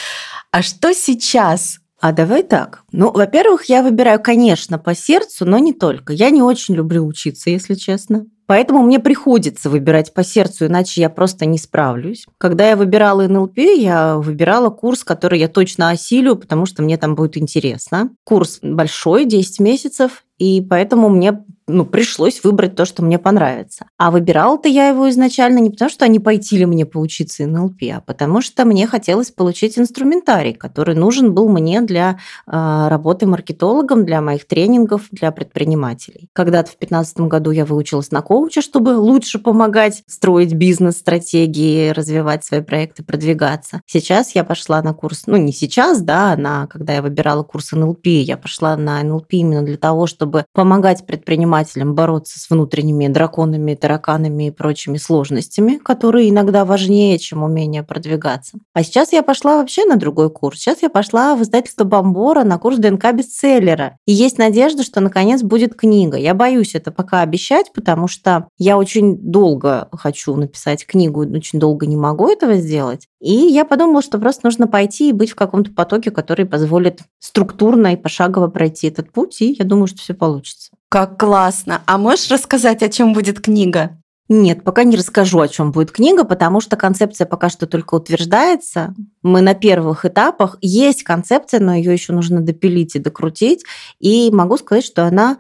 А 0.52 0.62
что 0.62 0.94
сейчас? 0.94 1.80
А 2.00 2.12
давай 2.12 2.44
так. 2.44 2.84
Ну, 2.92 3.10
во-первых, 3.10 3.64
я 3.64 3.82
выбираю, 3.82 4.22
конечно, 4.22 4.78
по 4.78 4.94
сердцу, 4.94 5.44
но 5.44 5.58
не 5.58 5.72
только. 5.72 6.12
Я 6.12 6.30
не 6.30 6.40
очень 6.40 6.76
люблю 6.76 7.04
учиться, 7.04 7.50
если 7.50 7.74
честно. 7.74 8.26
Поэтому 8.46 8.82
мне 8.82 9.00
приходится 9.00 9.68
выбирать 9.68 10.14
по 10.14 10.22
сердцу, 10.22 10.66
иначе 10.66 11.00
я 11.00 11.10
просто 11.10 11.46
не 11.46 11.58
справлюсь. 11.58 12.26
Когда 12.38 12.68
я 12.68 12.76
выбирала 12.76 13.26
НЛП, 13.26 13.58
я 13.58 14.16
выбирала 14.16 14.70
курс, 14.70 15.04
который 15.04 15.40
я 15.40 15.48
точно 15.48 15.90
осилю, 15.90 16.36
потому 16.36 16.66
что 16.66 16.82
мне 16.82 16.96
там 16.96 17.14
будет 17.14 17.36
интересно. 17.36 18.10
Курс 18.24 18.60
большой, 18.62 19.24
10 19.24 19.60
месяцев, 19.60 20.24
и 20.38 20.60
поэтому 20.60 21.08
мне 21.08 21.44
ну, 21.68 21.84
пришлось 21.84 22.44
выбрать 22.44 22.76
то, 22.76 22.84
что 22.84 23.02
мне 23.02 23.18
понравится. 23.18 23.86
А 23.98 24.10
выбирала-то 24.10 24.68
я 24.68 24.88
его 24.88 25.08
изначально 25.10 25.58
не 25.58 25.70
потому, 25.70 25.90
что 25.90 26.04
они 26.04 26.20
пойти 26.20 26.58
ли 26.58 26.66
мне 26.66 26.86
поучиться 26.86 27.46
НЛП, 27.46 27.82
а 27.92 28.00
потому 28.00 28.40
что 28.40 28.64
мне 28.64 28.86
хотелось 28.86 29.32
получить 29.32 29.78
инструментарий, 29.78 30.54
который 30.54 30.94
нужен 30.94 31.34
был 31.34 31.48
мне 31.48 31.80
для 31.80 32.18
э, 32.46 32.86
работы 32.88 33.26
маркетологом, 33.26 34.04
для 34.04 34.20
моих 34.20 34.46
тренингов, 34.46 35.08
для 35.10 35.32
предпринимателей. 35.32 36.28
Когда-то 36.32 36.70
в 36.70 36.78
2015 36.78 37.20
году 37.22 37.50
я 37.50 37.64
выучилась 37.64 38.12
на 38.12 38.22
коуча, 38.22 38.62
чтобы 38.62 38.90
лучше 38.90 39.40
помогать 39.40 40.04
строить 40.06 40.54
бизнес-стратегии, 40.54 41.90
развивать 41.90 42.44
свои 42.44 42.60
проекты, 42.60 43.02
продвигаться. 43.02 43.80
Сейчас 43.86 44.36
я 44.36 44.44
пошла 44.44 44.82
на 44.82 44.94
курс, 44.94 45.24
ну 45.26 45.36
не 45.36 45.52
сейчас, 45.52 46.00
да, 46.00 46.36
на, 46.36 46.68
когда 46.68 46.94
я 46.94 47.02
выбирала 47.02 47.42
курс 47.42 47.72
НЛП, 47.72 48.06
я 48.06 48.36
пошла 48.36 48.76
на 48.76 49.02
НЛП 49.02 49.32
именно 49.32 49.62
для 49.62 49.76
того, 49.76 50.06
чтобы 50.06 50.44
помогать 50.52 51.04
предпринимателям 51.06 51.55
предпринимателем 51.56 51.94
бороться 51.94 52.38
с 52.38 52.50
внутренними 52.50 53.08
драконами, 53.08 53.74
тараканами 53.74 54.48
и 54.48 54.50
прочими 54.50 54.98
сложностями, 54.98 55.78
которые 55.78 56.30
иногда 56.30 56.64
важнее, 56.64 57.18
чем 57.18 57.42
умение 57.42 57.82
продвигаться. 57.82 58.58
А 58.74 58.82
сейчас 58.82 59.12
я 59.12 59.22
пошла 59.22 59.58
вообще 59.58 59.84
на 59.84 59.96
другой 59.96 60.30
курс. 60.30 60.58
Сейчас 60.58 60.82
я 60.82 60.90
пошла 60.90 61.34
в 61.34 61.42
издательство 61.42 61.84
Бомбора 61.84 62.44
на 62.44 62.58
курс 62.58 62.78
ДНК 62.78 63.12
бестселлера. 63.12 63.96
И 64.06 64.12
есть 64.12 64.38
надежда, 64.38 64.82
что 64.82 65.00
наконец 65.00 65.42
будет 65.42 65.74
книга. 65.74 66.16
Я 66.16 66.34
боюсь 66.34 66.74
это 66.74 66.90
пока 66.92 67.22
обещать, 67.22 67.72
потому 67.72 68.08
что 68.08 68.48
я 68.58 68.76
очень 68.76 69.16
долго 69.16 69.88
хочу 69.92 70.34
написать 70.36 70.86
книгу, 70.86 71.20
очень 71.20 71.58
долго 71.58 71.86
не 71.86 71.96
могу 71.96 72.28
этого 72.28 72.56
сделать. 72.56 73.08
И 73.20 73.32
я 73.32 73.64
подумала, 73.64 74.02
что 74.02 74.18
просто 74.18 74.42
нужно 74.44 74.66
пойти 74.66 75.08
и 75.08 75.12
быть 75.12 75.30
в 75.30 75.34
каком-то 75.34 75.72
потоке, 75.72 76.10
который 76.10 76.46
позволит 76.46 77.00
структурно 77.18 77.94
и 77.94 77.96
пошагово 77.96 78.48
пройти 78.48 78.88
этот 78.88 79.10
путь, 79.10 79.40
и 79.40 79.56
я 79.58 79.64
думаю, 79.64 79.86
что 79.86 79.98
все 79.98 80.14
получится. 80.14 80.75
Как 80.88 81.18
классно. 81.18 81.82
А 81.86 81.98
можешь 81.98 82.30
рассказать, 82.30 82.82
о 82.82 82.88
чем 82.88 83.12
будет 83.12 83.40
книга? 83.40 83.98
Нет, 84.28 84.64
пока 84.64 84.82
не 84.82 84.96
расскажу, 84.96 85.38
о 85.40 85.48
чем 85.48 85.70
будет 85.70 85.92
книга, 85.92 86.24
потому 86.24 86.60
что 86.60 86.76
концепция 86.76 87.26
пока 87.26 87.48
что 87.48 87.66
только 87.66 87.94
утверждается. 87.94 88.94
Мы 89.22 89.40
на 89.40 89.54
первых 89.54 90.04
этапах. 90.04 90.58
Есть 90.60 91.04
концепция, 91.04 91.60
но 91.60 91.74
ее 91.74 91.92
еще 91.92 92.12
нужно 92.12 92.40
допилить 92.40 92.96
и 92.96 92.98
докрутить. 92.98 93.64
И 94.00 94.30
могу 94.32 94.56
сказать, 94.56 94.84
что 94.84 95.04
она 95.04 95.38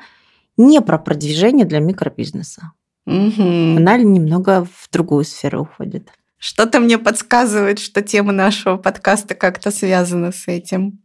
не 0.56 0.80
про 0.80 0.98
продвижение 0.98 1.66
для 1.66 1.80
микробизнеса. 1.80 2.72
Угу. 3.06 3.76
Она 3.76 3.96
немного 3.98 4.64
в 4.64 4.88
другую 4.92 5.24
сферу 5.24 5.62
уходит. 5.62 6.10
Что-то 6.38 6.78
мне 6.80 6.98
подсказывает, 6.98 7.78
что 7.80 8.02
тема 8.02 8.32
нашего 8.32 8.76
подкаста 8.76 9.34
как-то 9.34 9.70
связана 9.70 10.30
с 10.30 10.46
этим. 10.46 11.00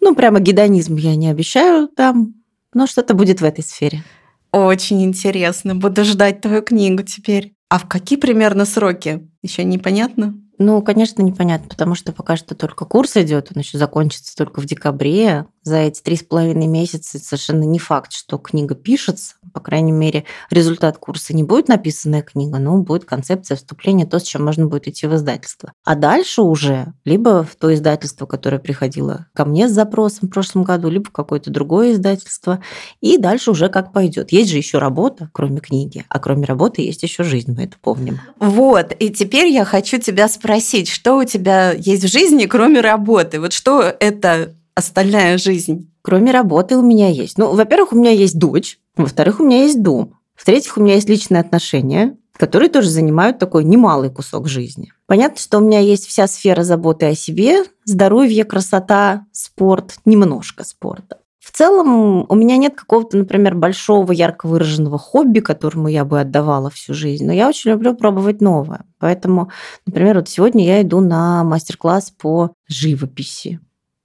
Ну, 0.00 0.14
прямо 0.14 0.40
гедонизм 0.40 0.96
я 0.96 1.16
не 1.16 1.28
обещаю 1.28 1.88
там, 1.88 2.34
но 2.76 2.86
что-то 2.86 3.14
будет 3.14 3.40
в 3.40 3.44
этой 3.44 3.64
сфере. 3.64 4.04
Очень 4.52 5.02
интересно. 5.02 5.74
Буду 5.74 6.04
ждать 6.04 6.42
твою 6.42 6.62
книгу 6.62 7.02
теперь. 7.02 7.54
А 7.70 7.78
в 7.78 7.88
какие 7.88 8.18
примерно 8.18 8.66
сроки? 8.66 9.26
Еще 9.42 9.64
непонятно? 9.64 10.34
Ну, 10.58 10.82
конечно, 10.82 11.22
непонятно, 11.22 11.68
потому 11.68 11.94
что 11.94 12.12
пока 12.12 12.36
что 12.36 12.54
только 12.54 12.84
курс 12.84 13.16
идет, 13.16 13.50
он 13.54 13.62
еще 13.62 13.78
закончится 13.78 14.36
только 14.36 14.60
в 14.60 14.66
декабре. 14.66 15.46
За 15.66 15.78
эти 15.78 16.00
три 16.00 16.14
с 16.14 16.22
половиной 16.22 16.68
месяца 16.68 17.18
совершенно 17.18 17.64
не 17.64 17.80
факт, 17.80 18.12
что 18.12 18.38
книга 18.38 18.76
пишется. 18.76 19.34
По 19.52 19.58
крайней 19.58 19.90
мере, 19.90 20.24
результат 20.48 20.96
курса 20.96 21.34
не 21.34 21.42
будет 21.42 21.66
написанная 21.66 22.22
книга, 22.22 22.60
но 22.60 22.78
будет 22.78 23.04
концепция 23.04 23.56
вступления, 23.56 24.06
то, 24.06 24.20
с 24.20 24.22
чем 24.22 24.44
можно 24.44 24.68
будет 24.68 24.86
идти 24.86 25.08
в 25.08 25.16
издательство. 25.16 25.72
А 25.84 25.96
дальше 25.96 26.42
уже 26.42 26.92
либо 27.04 27.42
в 27.42 27.56
то 27.56 27.74
издательство, 27.74 28.26
которое 28.26 28.60
приходило 28.60 29.26
ко 29.34 29.44
мне 29.44 29.68
с 29.68 29.72
запросом 29.72 30.28
в 30.28 30.30
прошлом 30.30 30.62
году, 30.62 30.88
либо 30.88 31.06
в 31.06 31.10
какое-то 31.10 31.50
другое 31.50 31.94
издательство. 31.94 32.62
И 33.00 33.18
дальше 33.18 33.50
уже 33.50 33.68
как 33.68 33.92
пойдет. 33.92 34.30
Есть 34.30 34.52
же 34.52 34.58
еще 34.58 34.78
работа, 34.78 35.30
кроме 35.32 35.58
книги, 35.58 36.04
а 36.08 36.20
кроме 36.20 36.44
работы 36.44 36.82
есть 36.82 37.02
еще 37.02 37.24
жизнь, 37.24 37.52
мы 37.56 37.64
это 37.64 37.74
помним. 37.82 38.20
Вот, 38.38 38.94
и 38.96 39.10
теперь 39.10 39.48
я 39.48 39.64
хочу 39.64 39.98
тебя 39.98 40.28
спросить, 40.28 40.88
что 40.88 41.16
у 41.16 41.24
тебя 41.24 41.72
есть 41.72 42.04
в 42.04 42.08
жизни, 42.08 42.46
кроме 42.46 42.80
работы? 42.80 43.40
Вот 43.40 43.52
что 43.52 43.82
это 43.82 44.54
остальная 44.76 45.38
жизнь? 45.38 45.90
Кроме 46.02 46.30
работы 46.30 46.76
у 46.76 46.82
меня 46.82 47.08
есть. 47.08 47.38
Ну, 47.38 47.52
во-первых, 47.52 47.92
у 47.92 47.96
меня 47.96 48.12
есть 48.12 48.38
дочь, 48.38 48.78
во-вторых, 48.96 49.40
у 49.40 49.44
меня 49.44 49.62
есть 49.62 49.82
дом, 49.82 50.14
в-третьих, 50.36 50.76
у 50.76 50.82
меня 50.82 50.94
есть 50.94 51.08
личные 51.08 51.40
отношения, 51.40 52.16
которые 52.36 52.68
тоже 52.68 52.90
занимают 52.90 53.38
такой 53.38 53.64
немалый 53.64 54.10
кусок 54.10 54.46
жизни. 54.46 54.92
Понятно, 55.06 55.38
что 55.38 55.58
у 55.58 55.62
меня 55.62 55.80
есть 55.80 56.06
вся 56.06 56.26
сфера 56.26 56.62
заботы 56.62 57.06
о 57.06 57.14
себе, 57.14 57.64
здоровье, 57.84 58.44
красота, 58.44 59.24
спорт, 59.32 59.96
немножко 60.04 60.62
спорта. 60.64 61.18
В 61.40 61.52
целом 61.52 62.26
у 62.28 62.34
меня 62.34 62.56
нет 62.56 62.74
какого-то, 62.74 63.16
например, 63.16 63.54
большого, 63.54 64.12
ярко 64.12 64.46
выраженного 64.46 64.98
хобби, 64.98 65.38
которому 65.38 65.88
я 65.88 66.04
бы 66.04 66.20
отдавала 66.20 66.70
всю 66.70 66.92
жизнь, 66.92 67.24
но 67.24 67.32
я 67.32 67.48
очень 67.48 67.70
люблю 67.70 67.94
пробовать 67.94 68.40
новое. 68.40 68.84
Поэтому, 68.98 69.50
например, 69.86 70.16
вот 70.16 70.28
сегодня 70.28 70.66
я 70.66 70.82
иду 70.82 71.00
на 71.00 71.44
мастер-класс 71.44 72.12
по 72.18 72.50
живописи 72.68 73.60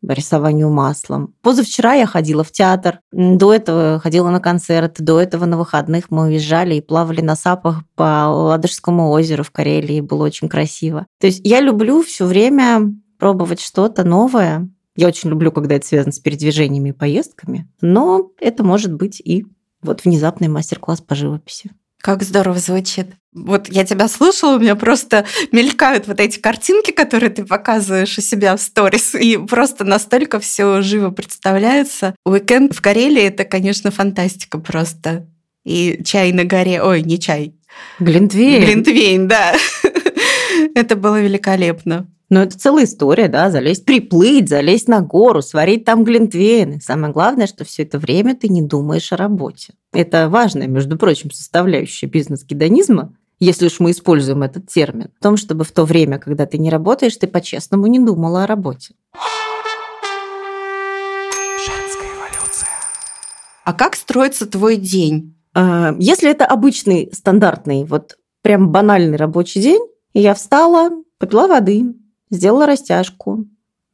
рисованию 0.07 0.69
маслом. 0.69 1.33
Позавчера 1.41 1.93
я 1.93 2.05
ходила 2.05 2.43
в 2.43 2.51
театр, 2.51 2.99
до 3.11 3.53
этого 3.53 3.99
ходила 3.99 4.29
на 4.29 4.39
концерт, 4.39 4.95
до 4.99 5.19
этого 5.19 5.45
на 5.45 5.57
выходных 5.57 6.09
мы 6.09 6.23
уезжали 6.23 6.75
и 6.75 6.81
плавали 6.81 7.21
на 7.21 7.35
сапах 7.35 7.83
по 7.95 8.27
Ладожскому 8.27 9.09
озеру 9.11 9.43
в 9.43 9.51
Карелии, 9.51 10.01
было 10.01 10.25
очень 10.25 10.49
красиво. 10.49 11.05
То 11.19 11.27
есть 11.27 11.41
я 11.43 11.61
люблю 11.61 12.01
все 12.03 12.25
время 12.25 12.93
пробовать 13.19 13.61
что-то 13.61 14.03
новое. 14.03 14.69
Я 14.95 15.07
очень 15.07 15.29
люблю, 15.29 15.51
когда 15.51 15.75
это 15.75 15.85
связано 15.85 16.11
с 16.11 16.19
передвижениями 16.19 16.89
и 16.89 16.93
поездками, 16.93 17.69
но 17.79 18.31
это 18.39 18.63
может 18.63 18.93
быть 18.93 19.21
и 19.21 19.45
вот 19.81 20.03
внезапный 20.03 20.47
мастер-класс 20.47 21.01
по 21.01 21.15
живописи. 21.15 21.71
Как 21.97 22.23
здорово 22.23 22.57
звучит. 22.57 23.07
Вот 23.33 23.69
я 23.69 23.85
тебя 23.85 24.09
слушала, 24.09 24.55
у 24.55 24.59
меня 24.59 24.75
просто 24.75 25.25
мелькают 25.53 26.07
вот 26.07 26.19
эти 26.19 26.37
картинки, 26.37 26.91
которые 26.91 27.29
ты 27.29 27.45
показываешь 27.45 28.17
у 28.17 28.21
себя 28.21 28.57
в 28.57 28.61
сторис, 28.61 29.15
и 29.15 29.37
просто 29.37 29.85
настолько 29.85 30.39
все 30.39 30.81
живо 30.81 31.11
представляется. 31.11 32.15
Уикенд 32.25 32.75
в 32.75 32.81
Карелии– 32.81 33.23
это, 33.23 33.45
конечно, 33.45 33.89
фантастика 33.89 34.59
просто. 34.59 35.27
И 35.63 36.01
чай 36.03 36.33
на 36.33 36.43
горе, 36.43 36.81
ой, 36.81 37.03
не 37.03 37.19
чай. 37.19 37.55
Глинтвейн. 37.99 38.65
Глинтвейн, 38.65 39.27
да. 39.27 39.53
Это 40.75 40.95
было 40.95 41.21
великолепно. 41.21 42.07
Но 42.29 42.41
это 42.41 42.57
целая 42.57 42.85
история, 42.85 43.27
да, 43.27 43.51
залезть, 43.51 43.83
приплыть, 43.83 44.47
залезть 44.47 44.87
на 44.87 45.01
гору, 45.01 45.41
сварить 45.41 45.83
там 45.83 46.05
глинтвейн. 46.05 46.77
И 46.77 46.79
самое 46.79 47.11
главное, 47.11 47.45
что 47.45 47.65
все 47.65 47.83
это 47.83 47.99
время 47.99 48.35
ты 48.35 48.47
не 48.47 48.61
думаешь 48.61 49.11
о 49.11 49.17
работе. 49.17 49.73
Это 49.91 50.29
важная, 50.29 50.67
между 50.67 50.97
прочим, 50.97 51.29
составляющая 51.29 52.07
бизнес-гедонизма, 52.07 53.13
если 53.41 53.65
уж 53.65 53.79
мы 53.79 53.89
используем 53.89 54.43
этот 54.43 54.67
термин, 54.67 55.09
в 55.19 55.21
том, 55.21 55.35
чтобы 55.35 55.63
в 55.63 55.71
то 55.71 55.83
время, 55.83 56.19
когда 56.19 56.45
ты 56.45 56.59
не 56.59 56.69
работаешь, 56.69 57.17
ты 57.17 57.25
по-честному 57.25 57.87
не 57.87 57.97
думала 57.97 58.43
о 58.43 58.47
работе. 58.47 58.93
Женская 61.57 62.07
эволюция. 62.15 62.69
А 63.65 63.73
как 63.73 63.95
строится 63.95 64.45
твой 64.45 64.77
день? 64.77 65.35
А, 65.55 65.95
Если 65.97 66.29
это 66.29 66.45
обычный, 66.45 67.09
стандартный, 67.11 67.83
вот 67.83 68.17
прям 68.43 68.69
банальный 68.69 69.17
рабочий 69.17 69.59
день, 69.59 69.81
я 70.13 70.35
встала, 70.35 70.91
попила 71.17 71.47
воды, 71.47 71.95
сделала 72.29 72.67
растяжку, 72.67 73.45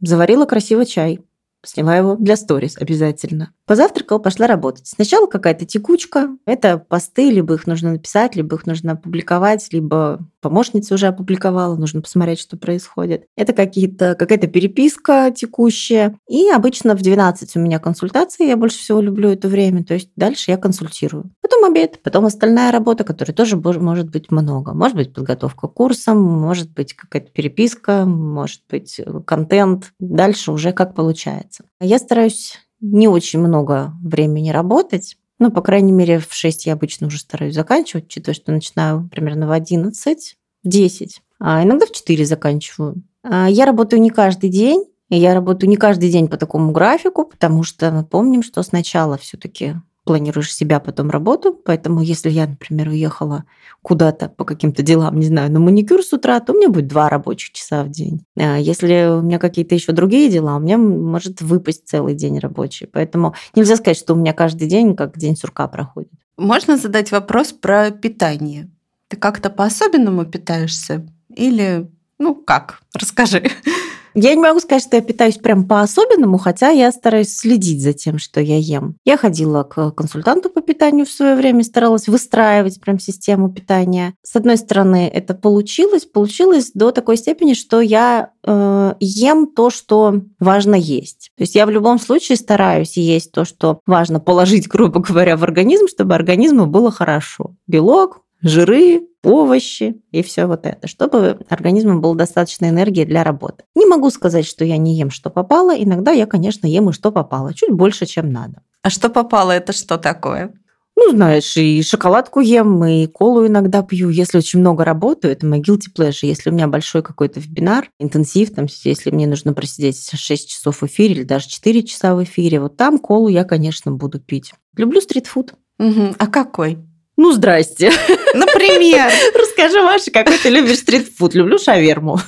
заварила 0.01 0.45
красиво 0.45 0.85
чай, 0.85 1.21
сняла 1.63 1.95
его 1.95 2.15
для 2.15 2.35
сторис 2.35 2.77
обязательно. 2.77 3.53
Позавтракала, 3.65 4.19
пошла 4.19 4.47
работать. 4.47 4.87
Сначала 4.87 5.27
какая-то 5.27 5.65
текучка. 5.65 6.29
Это 6.45 6.77
посты, 6.77 7.29
либо 7.29 7.55
их 7.55 7.67
нужно 7.67 7.91
написать, 7.91 8.35
либо 8.35 8.55
их 8.55 8.65
нужно 8.65 8.93
опубликовать, 8.93 9.67
либо 9.71 10.19
помощница 10.41 10.93
уже 10.93 11.07
опубликовала, 11.07 11.75
нужно 11.75 12.01
посмотреть, 12.01 12.39
что 12.39 12.57
происходит. 12.57 13.25
Это 13.35 13.53
какие-то, 13.53 14.15
какая-то 14.15 14.47
переписка 14.47 15.31
текущая. 15.35 16.17
И 16.29 16.49
обычно 16.49 16.95
в 16.95 17.01
12 17.01 17.55
у 17.55 17.59
меня 17.59 17.79
консультации, 17.79 18.47
я 18.47 18.57
больше 18.57 18.79
всего 18.79 19.01
люблю 19.01 19.29
это 19.29 19.47
время, 19.47 19.83
то 19.83 19.93
есть 19.93 20.09
дальше 20.15 20.51
я 20.51 20.57
консультирую. 20.57 21.31
Потом 21.41 21.65
обед, 21.65 22.01
потом 22.03 22.25
остальная 22.25 22.71
работа, 22.71 23.03
которой 23.03 23.31
тоже 23.31 23.57
может 23.57 24.09
быть 24.09 24.31
много. 24.31 24.73
Может 24.73 24.95
быть 24.95 25.13
подготовка 25.13 25.67
к 25.67 25.73
курсам, 25.73 26.21
может 26.21 26.71
быть 26.73 26.93
какая-то 26.93 27.31
переписка, 27.31 28.05
может 28.05 28.61
быть 28.69 28.99
контент. 29.25 29.93
Дальше 29.99 30.51
уже 30.51 30.71
как 30.71 30.95
получается. 30.95 31.63
Я 31.79 31.99
стараюсь 31.99 32.57
не 32.79 33.07
очень 33.07 33.39
много 33.39 33.93
времени 34.03 34.51
работать. 34.51 35.17
Ну, 35.39 35.51
по 35.51 35.61
крайней 35.61 35.91
мере, 35.91 36.19
в 36.19 36.33
6 36.33 36.65
я 36.65 36.73
обычно 36.73 37.07
уже 37.07 37.19
стараюсь 37.19 37.53
заканчивать, 37.53 38.05
учитывая, 38.05 38.35
что 38.35 38.51
начинаю 38.51 39.07
примерно 39.09 39.47
в 39.47 39.51
11, 39.51 40.37
в 40.63 40.67
10, 40.67 41.21
а 41.39 41.63
иногда 41.63 41.85
в 41.85 41.91
4 41.91 42.25
заканчиваю. 42.25 43.03
А 43.23 43.47
Я 43.49 43.65
работаю 43.65 44.01
не 44.01 44.09
каждый 44.09 44.49
день, 44.49 44.85
я 45.09 45.33
работаю 45.33 45.69
не 45.69 45.77
каждый 45.77 46.11
день 46.11 46.27
по 46.27 46.37
такому 46.37 46.71
графику, 46.71 47.25
потому 47.25 47.63
что 47.63 47.91
мы 47.91 48.03
помним, 48.03 48.43
что 48.43 48.61
сначала 48.63 49.17
все-таки 49.17 49.75
планируешь 50.07 50.53
себя, 50.53 50.79
потом 50.79 51.11
работу. 51.11 51.53
Поэтому 51.53 52.01
если 52.01 52.29
я, 52.29 52.47
например, 52.47 52.87
уехала 52.87 53.43
куда-то 53.83 54.29
по 54.29 54.45
каким-то 54.45 54.81
делам, 54.81 55.19
не 55.19 55.27
знаю, 55.27 55.51
на 55.51 55.59
маникюр 55.59 56.01
с 56.01 56.13
утра, 56.13 56.39
то 56.39 56.53
у 56.53 56.55
меня 56.55 56.69
будет 56.69 56.87
два 56.87 57.09
рабочих 57.09 57.51
часа 57.51 57.83
в 57.83 57.89
день. 57.89 58.23
А 58.39 58.57
если 58.57 59.19
у 59.19 59.21
меня 59.21 59.37
какие-то 59.37 59.75
еще 59.75 59.91
другие 59.91 60.29
дела, 60.29 60.55
у 60.55 60.59
меня 60.59 60.77
может 60.77 61.41
выпасть 61.41 61.87
целый 61.87 62.15
день 62.15 62.39
рабочий. 62.39 62.87
Поэтому 62.87 63.35
нельзя 63.55 63.75
сказать, 63.75 63.97
что 63.97 64.13
у 64.13 64.17
меня 64.17 64.33
каждый 64.33 64.67
день 64.67 64.95
как 64.95 65.17
день 65.17 65.35
сурка 65.35 65.67
проходит. 65.67 66.11
Можно 66.37 66.77
задать 66.77 67.11
вопрос 67.11 67.51
про 67.51 67.91
питание? 67.91 68.71
Ты 69.09 69.17
как-то 69.17 69.49
по-особенному 69.49 70.25
питаешься? 70.25 71.05
Или, 71.35 71.89
ну 72.17 72.33
как? 72.33 72.81
Расскажи. 72.95 73.43
Я 74.19 74.33
не 74.33 74.41
могу 74.41 74.59
сказать, 74.59 74.81
что 74.81 74.95
я 74.95 75.03
питаюсь 75.03 75.37
прям 75.37 75.67
по-особенному, 75.67 76.39
хотя 76.39 76.69
я 76.69 76.91
стараюсь 76.91 77.37
следить 77.37 77.83
за 77.83 77.93
тем, 77.93 78.17
что 78.17 78.41
я 78.41 78.57
ем. 78.57 78.95
Я 79.05 79.15
ходила 79.15 79.61
к 79.61 79.91
консультанту 79.91 80.49
по 80.49 80.61
питанию 80.61 81.05
в 81.05 81.11
свое 81.11 81.35
время, 81.35 81.63
старалась 81.63 82.07
выстраивать 82.07 82.81
прям 82.81 82.97
систему 82.97 83.53
питания. 83.53 84.15
С 84.23 84.35
одной 84.35 84.57
стороны, 84.57 85.07
это 85.07 85.35
получилось. 85.35 86.05
Получилось 86.05 86.71
до 86.73 86.89
такой 86.89 87.17
степени, 87.17 87.53
что 87.53 87.79
я 87.79 88.31
э, 88.43 88.93
ем 88.99 89.45
то, 89.45 89.69
что 89.69 90.21
важно 90.39 90.73
есть. 90.73 91.29
То 91.37 91.43
есть 91.43 91.53
я 91.53 91.67
в 91.67 91.69
любом 91.69 91.99
случае 91.99 92.37
стараюсь 92.37 92.97
есть 92.97 93.31
то, 93.31 93.45
что 93.45 93.81
важно 93.85 94.19
положить, 94.19 94.67
грубо 94.67 94.99
говоря, 94.99 95.37
в 95.37 95.43
организм, 95.43 95.85
чтобы 95.87 96.15
организму 96.15 96.65
было 96.65 96.89
хорошо. 96.89 97.55
Белок, 97.67 98.21
жиры, 98.41 99.03
овощи 99.27 100.01
и 100.11 100.23
все 100.23 100.45
вот 100.45 100.65
это, 100.65 100.87
чтобы 100.87 101.39
организму 101.49 101.99
было 101.99 102.15
достаточно 102.15 102.67
энергии 102.69 103.05
для 103.05 103.23
работы. 103.23 103.63
Не 103.75 103.85
могу 103.85 104.09
сказать, 104.09 104.45
что 104.45 104.65
я 104.65 104.77
не 104.77 104.95
ем, 104.95 105.09
что 105.09 105.29
попало. 105.29 105.75
Иногда 105.75 106.11
я, 106.11 106.25
конечно, 106.25 106.67
ем 106.67 106.89
и 106.89 106.93
что 106.93 107.11
попало, 107.11 107.53
чуть 107.53 107.71
больше, 107.71 108.05
чем 108.05 108.31
надо. 108.31 108.61
А 108.81 108.89
что 108.89 109.09
попало, 109.09 109.51
это 109.51 109.73
что 109.73 109.97
такое? 109.97 110.53
Ну, 110.99 111.11
знаешь, 111.11 111.55
и 111.57 111.83
шоколадку 111.83 112.39
ем, 112.39 112.83
и 112.83 113.05
колу 113.05 113.45
иногда 113.45 113.83
пью. 113.83 114.09
Если 114.09 114.39
очень 114.39 114.59
много 114.59 114.83
работаю, 114.83 115.31
это 115.31 115.45
мой 115.45 115.59
guilty 115.59 115.93
pleasure. 115.95 116.25
Если 116.25 116.49
у 116.49 116.53
меня 116.53 116.67
большой 116.67 117.03
какой-то 117.03 117.39
вебинар, 117.39 117.91
интенсив, 117.99 118.51
там, 118.55 118.65
если 118.83 119.11
мне 119.11 119.27
нужно 119.27 119.53
просидеть 119.53 120.09
6 120.11 120.49
часов 120.49 120.81
в 120.81 120.85
эфире 120.87 121.13
или 121.13 121.23
даже 121.23 121.49
4 121.49 121.83
часа 121.83 122.15
в 122.15 122.23
эфире, 122.23 122.59
вот 122.59 122.77
там 122.77 122.97
колу 122.97 123.27
я, 123.27 123.43
конечно, 123.43 123.91
буду 123.91 124.19
пить. 124.19 124.53
Люблю 124.75 124.99
стритфуд. 124.99 125.53
Угу. 125.77 126.15
А 126.17 126.27
какой? 126.27 126.79
Ну, 127.17 127.31
здрасте. 127.33 127.91
Например? 128.33 129.11
Расскажи, 129.35 129.81
Маша, 129.81 130.11
какой 130.11 130.37
ты 130.37 130.49
любишь 130.49 130.79
стритфуд? 130.79 131.33
Люблю 131.33 131.57
шаверму. 131.57 132.19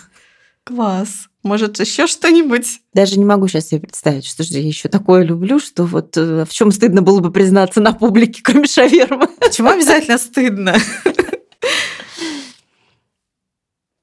Класс. 0.64 1.28
Может, 1.44 1.80
еще 1.80 2.06
что-нибудь? 2.08 2.82
Даже 2.94 3.18
не 3.18 3.24
могу 3.24 3.48
сейчас 3.48 3.70
себе 3.70 3.82
представить, 3.82 4.26
что 4.26 4.44
же 4.44 4.54
я 4.54 4.60
еще 4.60 4.90
такое 4.90 5.24
люблю, 5.24 5.60
что 5.60 5.86
вот 5.86 6.18
э, 6.18 6.44
в 6.44 6.50
чем 6.50 6.72
стыдно 6.72 7.02
было 7.02 7.22
бы 7.22 7.32
признаться 7.32 7.80
на 7.80 7.94
публике, 7.94 8.42
кроме 8.44 8.68
шавермы. 8.68 9.28
Почему 9.40 9.70
обязательно 9.70 10.18
стыдно? 10.18 10.76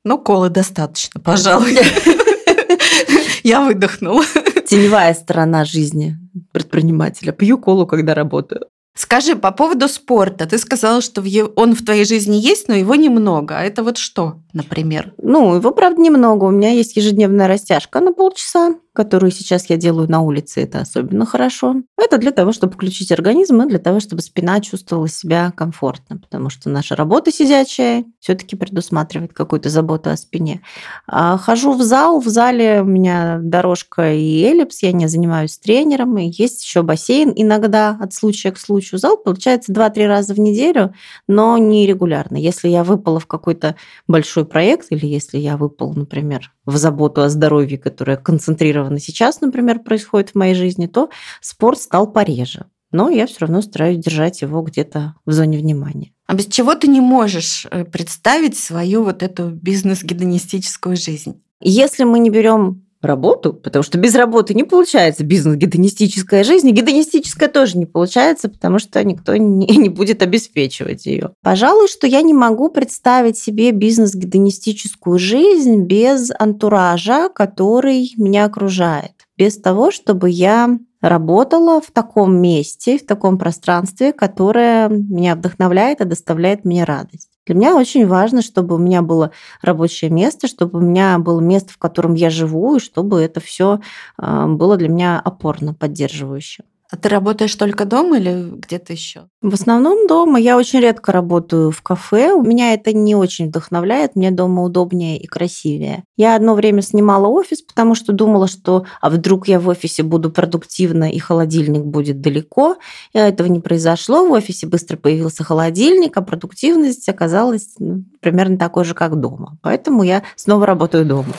Ну, 0.05 0.19
колы 0.19 0.49
достаточно, 0.49 1.21
пожалуй. 1.21 1.77
Я 3.43 3.61
выдохнула. 3.61 4.25
Теневая 4.67 5.13
сторона 5.15 5.65
жизни 5.65 6.17
предпринимателя. 6.53 7.33
Пью 7.33 7.59
колу, 7.59 7.87
когда 7.87 8.15
работаю. 8.15 8.69
Скажи, 8.97 9.37
по 9.37 9.51
поводу 9.53 9.89
спорта, 9.89 10.47
ты 10.47 10.57
сказала, 10.57 11.03
что 11.03 11.23
он 11.55 11.75
в 11.75 11.85
твоей 11.85 12.07
жизни 12.07 12.37
есть, 12.37 12.67
но 12.67 12.75
его 12.75 12.95
немного. 12.95 13.59
А 13.59 13.63
это 13.63 13.83
вот 13.83 13.99
что, 13.99 14.41
например? 14.55 15.13
Ну, 15.19 15.55
его, 15.55 15.71
правда, 15.73 16.01
немного. 16.01 16.45
У 16.45 16.51
меня 16.51 16.71
есть 16.71 16.97
ежедневная 16.97 17.47
растяжка 17.47 18.01
на 18.01 18.15
полчаса 18.15 18.75
которую 18.97 19.31
сейчас 19.31 19.69
я 19.69 19.77
делаю 19.77 20.11
на 20.11 20.23
улице, 20.23 20.63
это 20.63 20.81
особенно 20.81 21.27
хорошо. 21.27 21.77
Это 21.99 22.17
для 22.19 22.33
того, 22.33 22.53
чтобы 22.53 22.73
включить 22.73 23.13
организм 23.13 23.61
и 23.61 23.69
для 23.69 23.79
того, 23.79 24.01
чтобы 24.01 24.23
спина 24.23 24.61
чувствовала 24.61 25.07
себя 25.07 25.53
комфортно, 25.55 26.17
потому 26.17 26.49
что 26.49 26.71
наша 26.71 26.97
работа 26.97 27.31
сидячая 27.31 28.05
все-таки 28.21 28.57
предусматривает 28.57 29.35
какую-то 29.35 29.69
заботу 29.69 30.11
о 30.11 30.17
спине. 30.17 30.63
А 31.07 31.37
хожу 31.37 31.75
в 31.75 31.83
зал, 31.83 32.21
в 32.21 32.27
зале 32.27 32.81
у 32.81 32.87
меня 32.87 33.39
дорожка 33.43 34.15
и 34.15 34.43
эллипс, 34.43 34.83
я 34.83 34.93
не 34.93 35.07
занимаюсь 35.07 35.59
тренером, 35.59 36.17
и 36.17 36.33
есть 36.33 36.65
еще 36.65 36.83
бассейн 36.83 37.33
иногда 37.37 37.99
от 38.01 38.15
случая 38.15 38.51
к 38.51 38.59
случаю. 38.59 38.99
Зал 38.99 39.19
получается 39.19 39.73
2-3 39.73 40.07
раза 40.07 40.33
в 40.33 40.41
неделю, 40.41 40.95
но 41.29 41.59
не 41.59 41.87
регулярно. 41.87 42.37
Если 42.39 42.69
я 42.69 42.83
выпала 42.83 43.21
в 43.21 43.27
какой-то 43.27 43.77
большой 44.09 44.47
проект 44.47 44.87
или 44.91 45.05
если 45.05 45.37
я 45.37 45.59
выпала, 45.59 45.93
например, 45.93 46.53
в 46.65 46.77
заботу 46.79 47.23
о 47.23 47.29
здоровье, 47.29 47.77
которая 47.77 48.17
концентрирована 48.17 48.86
сейчас, 48.99 49.41
например, 49.41 49.81
происходит 49.81 50.31
в 50.31 50.35
моей 50.35 50.55
жизни, 50.55 50.87
то 50.87 51.11
спорт 51.41 51.81
стал 51.81 52.11
пореже. 52.11 52.67
Но 52.93 53.11
я 53.11 53.27
все 53.27 53.41
равно 53.41 53.61
стараюсь 53.63 53.99
держать 53.99 54.43
его 54.43 54.63
где-то 54.63 55.17
в 55.27 55.33
зоне 55.33 55.59
внимания. 55.59 56.13
А 56.27 56.35
без 56.35 56.47
чего 56.47 56.75
ты 56.75 56.87
не 56.87 57.01
можешь 57.01 57.67
э, 57.71 57.85
представить 57.85 58.57
свою 58.57 59.05
вот 59.05 59.23
эту 59.23 59.51
бизнес-гедонистическую 59.51 60.97
жизнь? 60.97 61.43
Если 61.61 62.05
мы 62.05 62.19
не 62.19 62.31
берем 62.31 62.86
работу, 63.07 63.53
потому 63.55 63.83
что 63.83 63.99
без 63.99 64.15
работы 64.15 64.55
не 64.55 64.65
получается 64.65 65.25
бизнес-гедонистическая 65.25 66.45
жизнь, 66.45 66.69
и 66.69 66.73
гедонистическая 66.73 67.49
тоже 67.49 67.79
не 67.79 67.87
получается, 67.87 68.49
потому 68.49 68.79
что 68.79 69.03
никто 69.05 69.37
не, 69.37 69.67
не 69.77 69.89
будет 69.89 70.23
обеспечивать 70.23 71.07
ее. 71.07 71.33
Пожалуй, 71.43 71.89
что 71.89 72.07
я 72.07 72.23
не 72.23 72.35
могу 72.35 72.69
представить 72.69 73.39
себе 73.39 73.71
бизнес-гедонистическую 73.73 75.19
жизнь 75.19 75.83
без 75.83 76.31
антуража, 76.39 77.29
который 77.29 78.13
меня 78.17 78.45
окружает, 78.45 79.13
без 79.37 79.59
того, 79.59 79.91
чтобы 79.91 80.31
я 80.31 80.79
работала 81.01 81.81
в 81.81 81.91
таком 81.91 82.41
месте, 82.41 82.99
в 82.99 83.07
таком 83.07 83.39
пространстве, 83.39 84.13
которое 84.13 84.89
меня 84.89 85.35
вдохновляет 85.35 86.01
и 86.01 86.05
доставляет 86.05 86.65
мне 86.65 86.85
радость. 86.85 87.36
Для 87.47 87.55
меня 87.55 87.77
очень 87.77 88.07
важно, 88.07 88.43
чтобы 88.43 88.75
у 88.75 88.79
меня 88.79 89.03
было 89.03 89.31
рабочее 89.63 90.11
место, 90.11 90.49
чтобы 90.49 90.81
у 90.81 90.83
меня 90.83 91.19
было 91.19 91.41
место, 91.41 91.73
в 91.73 91.79
котором 91.79 92.15
я 92.15 92.29
живу, 92.29 92.77
и 92.77 92.81
чтобы 92.81 93.21
это 93.21 93.41
все 93.41 93.81
а, 94.19 94.47
было 94.49 94.77
для 94.77 94.89
меня 94.89 95.21
опорно, 95.21 95.73
поддерживающе. 95.73 96.65
А 96.91 96.97
ты 96.97 97.09
работаешь 97.09 97.55
только 97.55 97.85
дома 97.85 98.19
или 98.19 98.49
где-то 98.49 98.93
еще? 98.93 99.29
В 99.43 99.55
основном 99.55 100.07
дома. 100.07 100.39
Я 100.39 100.57
очень 100.57 100.81
редко 100.81 101.11
работаю 101.11 101.73
в 101.73 101.83
кафе. 101.83 102.33
У 102.33 102.43
меня 102.43 102.75
это 102.75 102.93
не 102.93 103.17
очень 103.17 103.49
вдохновляет. 103.49 104.15
Мне 104.15 104.31
дома 104.31 104.63
удобнее 104.63 105.19
и 105.19 105.27
красивее. 105.27 106.05
Я 106.17 106.37
одно 106.37 106.55
время 106.55 106.83
снимала 106.83 107.27
офис, 107.27 107.63
потому 107.63 107.95
что 107.97 108.13
думала, 108.13 108.47
что 108.47 108.87
а 109.01 109.11
вдруг 109.11 109.49
я 109.49 109.59
в 109.59 109.69
офисе 109.69 110.05
буду 110.05 110.31
продуктивна 110.31 111.11
и 111.11 111.19
холодильник 111.19 111.83
будет 111.83 112.21
далеко. 112.21 112.77
И 113.13 113.19
этого 113.19 113.49
не 113.49 113.61
произошло. 113.61 114.27
В 114.27 114.33
офисе 114.33 114.69
быстро 114.69 114.97
появился 114.97 115.43
холодильник, 115.43 116.17
а 116.17 116.23
продуктивность 116.23 117.09
оказалась 117.09 117.75
ну, 117.79 118.05
примерно 118.21 118.59
такой 118.59 118.85
же, 118.85 118.95
как 118.95 119.19
дома. 119.19 119.59
Поэтому 119.63 120.05
я 120.05 120.23
снова 120.37 120.67
работаю 120.67 121.05
дома. 121.05 121.33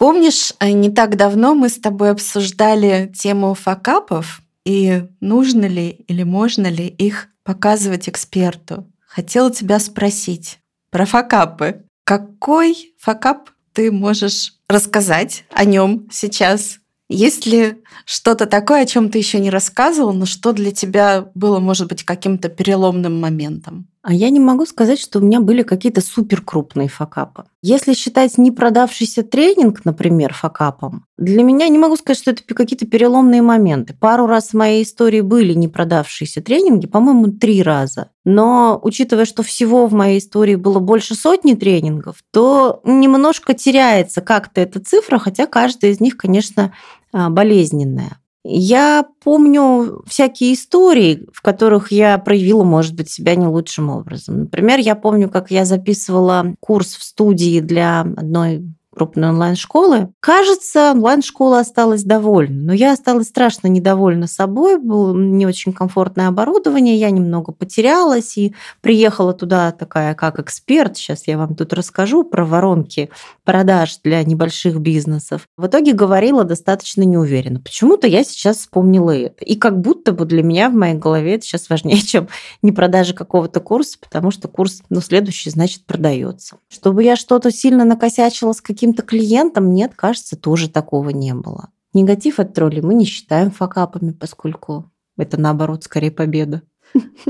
Помнишь, 0.00 0.54
э, 0.60 0.70
не 0.70 0.88
так 0.88 1.16
давно 1.16 1.54
мы 1.54 1.68
с 1.68 1.78
тобой 1.78 2.12
обсуждали 2.12 3.12
тему 3.14 3.52
факапов 3.52 4.40
и 4.64 5.04
нужно 5.20 5.66
ли 5.66 5.90
или 6.08 6.22
можно 6.22 6.68
ли 6.68 6.86
их 6.86 7.28
показывать 7.44 8.08
эксперту. 8.08 8.90
Хотела 9.06 9.52
тебя 9.52 9.78
спросить 9.78 10.58
про 10.88 11.04
факапы. 11.04 11.84
Какой 12.04 12.94
факап 12.98 13.50
ты 13.74 13.92
можешь 13.92 14.54
рассказать 14.70 15.44
о 15.52 15.66
нем 15.66 16.08
сейчас? 16.10 16.78
Есть 17.10 17.44
ли 17.44 17.82
что-то 18.06 18.46
такое, 18.46 18.84
о 18.84 18.86
чем 18.86 19.10
ты 19.10 19.18
еще 19.18 19.38
не 19.38 19.50
рассказывал, 19.50 20.14
но 20.14 20.24
что 20.24 20.52
для 20.52 20.72
тебя 20.72 21.26
было, 21.34 21.58
может 21.58 21.88
быть, 21.88 22.04
каким-то 22.04 22.48
переломным 22.48 23.20
моментом? 23.20 23.86
А 24.02 24.14
я 24.14 24.30
не 24.30 24.40
могу 24.40 24.64
сказать, 24.64 24.98
что 24.98 25.18
у 25.18 25.22
меня 25.22 25.40
были 25.40 25.62
какие-то 25.62 26.00
супер 26.00 26.40
крупные 26.40 26.88
факапы. 26.88 27.44
Если 27.60 27.92
считать 27.92 28.38
не 28.38 28.50
продавшийся 28.50 29.22
тренинг, 29.22 29.84
например, 29.84 30.32
факапом, 30.32 31.04
для 31.18 31.42
меня 31.42 31.68
не 31.68 31.76
могу 31.78 31.96
сказать, 31.96 32.16
что 32.16 32.30
это 32.30 32.42
какие-то 32.42 32.86
переломные 32.86 33.42
моменты. 33.42 33.92
Пару 33.92 34.26
раз 34.26 34.48
в 34.48 34.54
моей 34.54 34.84
истории 34.84 35.20
были 35.20 35.52
не 35.52 35.68
продавшиеся 35.68 36.40
тренинги, 36.40 36.86
по-моему, 36.86 37.28
три 37.32 37.62
раза. 37.62 38.10
Но 38.24 38.80
учитывая, 38.82 39.26
что 39.26 39.42
всего 39.42 39.86
в 39.86 39.92
моей 39.92 40.18
истории 40.18 40.54
было 40.54 40.78
больше 40.78 41.14
сотни 41.14 41.52
тренингов, 41.52 42.16
то 42.32 42.80
немножко 42.84 43.52
теряется 43.52 44.22
как-то 44.22 44.62
эта 44.62 44.80
цифра, 44.80 45.18
хотя 45.18 45.46
каждая 45.46 45.90
из 45.90 46.00
них, 46.00 46.16
конечно, 46.16 46.72
а, 47.12 47.28
болезненная. 47.28 48.19
Я 48.42 49.04
помню 49.22 50.02
всякие 50.06 50.54
истории, 50.54 51.26
в 51.32 51.42
которых 51.42 51.92
я 51.92 52.16
проявила, 52.16 52.64
может 52.64 52.94
быть, 52.94 53.10
себя 53.10 53.34
не 53.34 53.46
лучшим 53.46 53.90
образом. 53.90 54.40
Например, 54.40 54.78
я 54.78 54.94
помню, 54.94 55.28
как 55.28 55.50
я 55.50 55.66
записывала 55.66 56.54
курс 56.58 56.96
в 56.96 57.02
студии 57.02 57.60
для 57.60 58.00
одной 58.00 58.64
крупной 58.92 59.28
онлайн-школы. 59.28 60.12
Кажется, 60.20 60.90
онлайн-школа 60.90 61.60
осталась 61.60 62.02
довольна, 62.02 62.64
но 62.64 62.72
я 62.72 62.92
осталась 62.92 63.28
страшно 63.28 63.68
недовольна 63.68 64.26
собой, 64.26 64.78
было 64.78 65.16
не 65.16 65.46
очень 65.46 65.72
комфортное 65.72 66.28
оборудование, 66.28 66.96
я 66.96 67.10
немного 67.10 67.52
потерялась 67.52 68.36
и 68.36 68.54
приехала 68.80 69.32
туда 69.32 69.70
такая 69.70 70.14
как 70.14 70.40
эксперт. 70.40 70.96
Сейчас 70.96 71.28
я 71.28 71.38
вам 71.38 71.54
тут 71.54 71.72
расскажу 71.72 72.24
про 72.24 72.44
воронки 72.44 73.10
продаж 73.44 73.98
для 74.02 74.24
небольших 74.24 74.78
бизнесов. 74.80 75.46
В 75.56 75.66
итоге 75.66 75.92
говорила 75.92 76.44
достаточно 76.44 77.02
неуверенно. 77.02 77.60
Почему-то 77.60 78.06
я 78.06 78.24
сейчас 78.24 78.58
вспомнила 78.58 79.16
это. 79.16 79.44
И 79.44 79.54
как 79.54 79.80
будто 79.80 80.12
бы 80.12 80.24
для 80.24 80.42
меня 80.42 80.68
в 80.68 80.74
моей 80.74 80.94
голове 80.94 81.36
это 81.36 81.44
сейчас 81.44 81.68
важнее, 81.70 81.98
чем 82.02 82.28
не 82.62 82.72
продажи 82.72 83.14
какого-то 83.14 83.60
курса, 83.60 83.98
потому 84.00 84.30
что 84.30 84.48
курс, 84.48 84.82
ну, 84.90 85.00
следующий, 85.00 85.50
значит, 85.50 85.86
продается. 85.86 86.56
Чтобы 86.68 87.04
я 87.04 87.14
что-то 87.14 87.52
сильно 87.52 87.84
накосячила 87.84 88.52
с 88.52 88.60
каким 88.60 88.79
каким-то 88.80 89.02
клиентам 89.02 89.74
нет, 89.74 89.92
кажется, 89.94 90.36
тоже 90.36 90.70
такого 90.70 91.10
не 91.10 91.34
было. 91.34 91.68
Негатив 91.92 92.38
от 92.40 92.54
троллей 92.54 92.80
мы 92.80 92.94
не 92.94 93.04
считаем 93.04 93.50
факапами, 93.50 94.12
поскольку 94.12 94.90
это, 95.18 95.38
наоборот, 95.38 95.84
скорее 95.84 96.10
победа. 96.10 96.62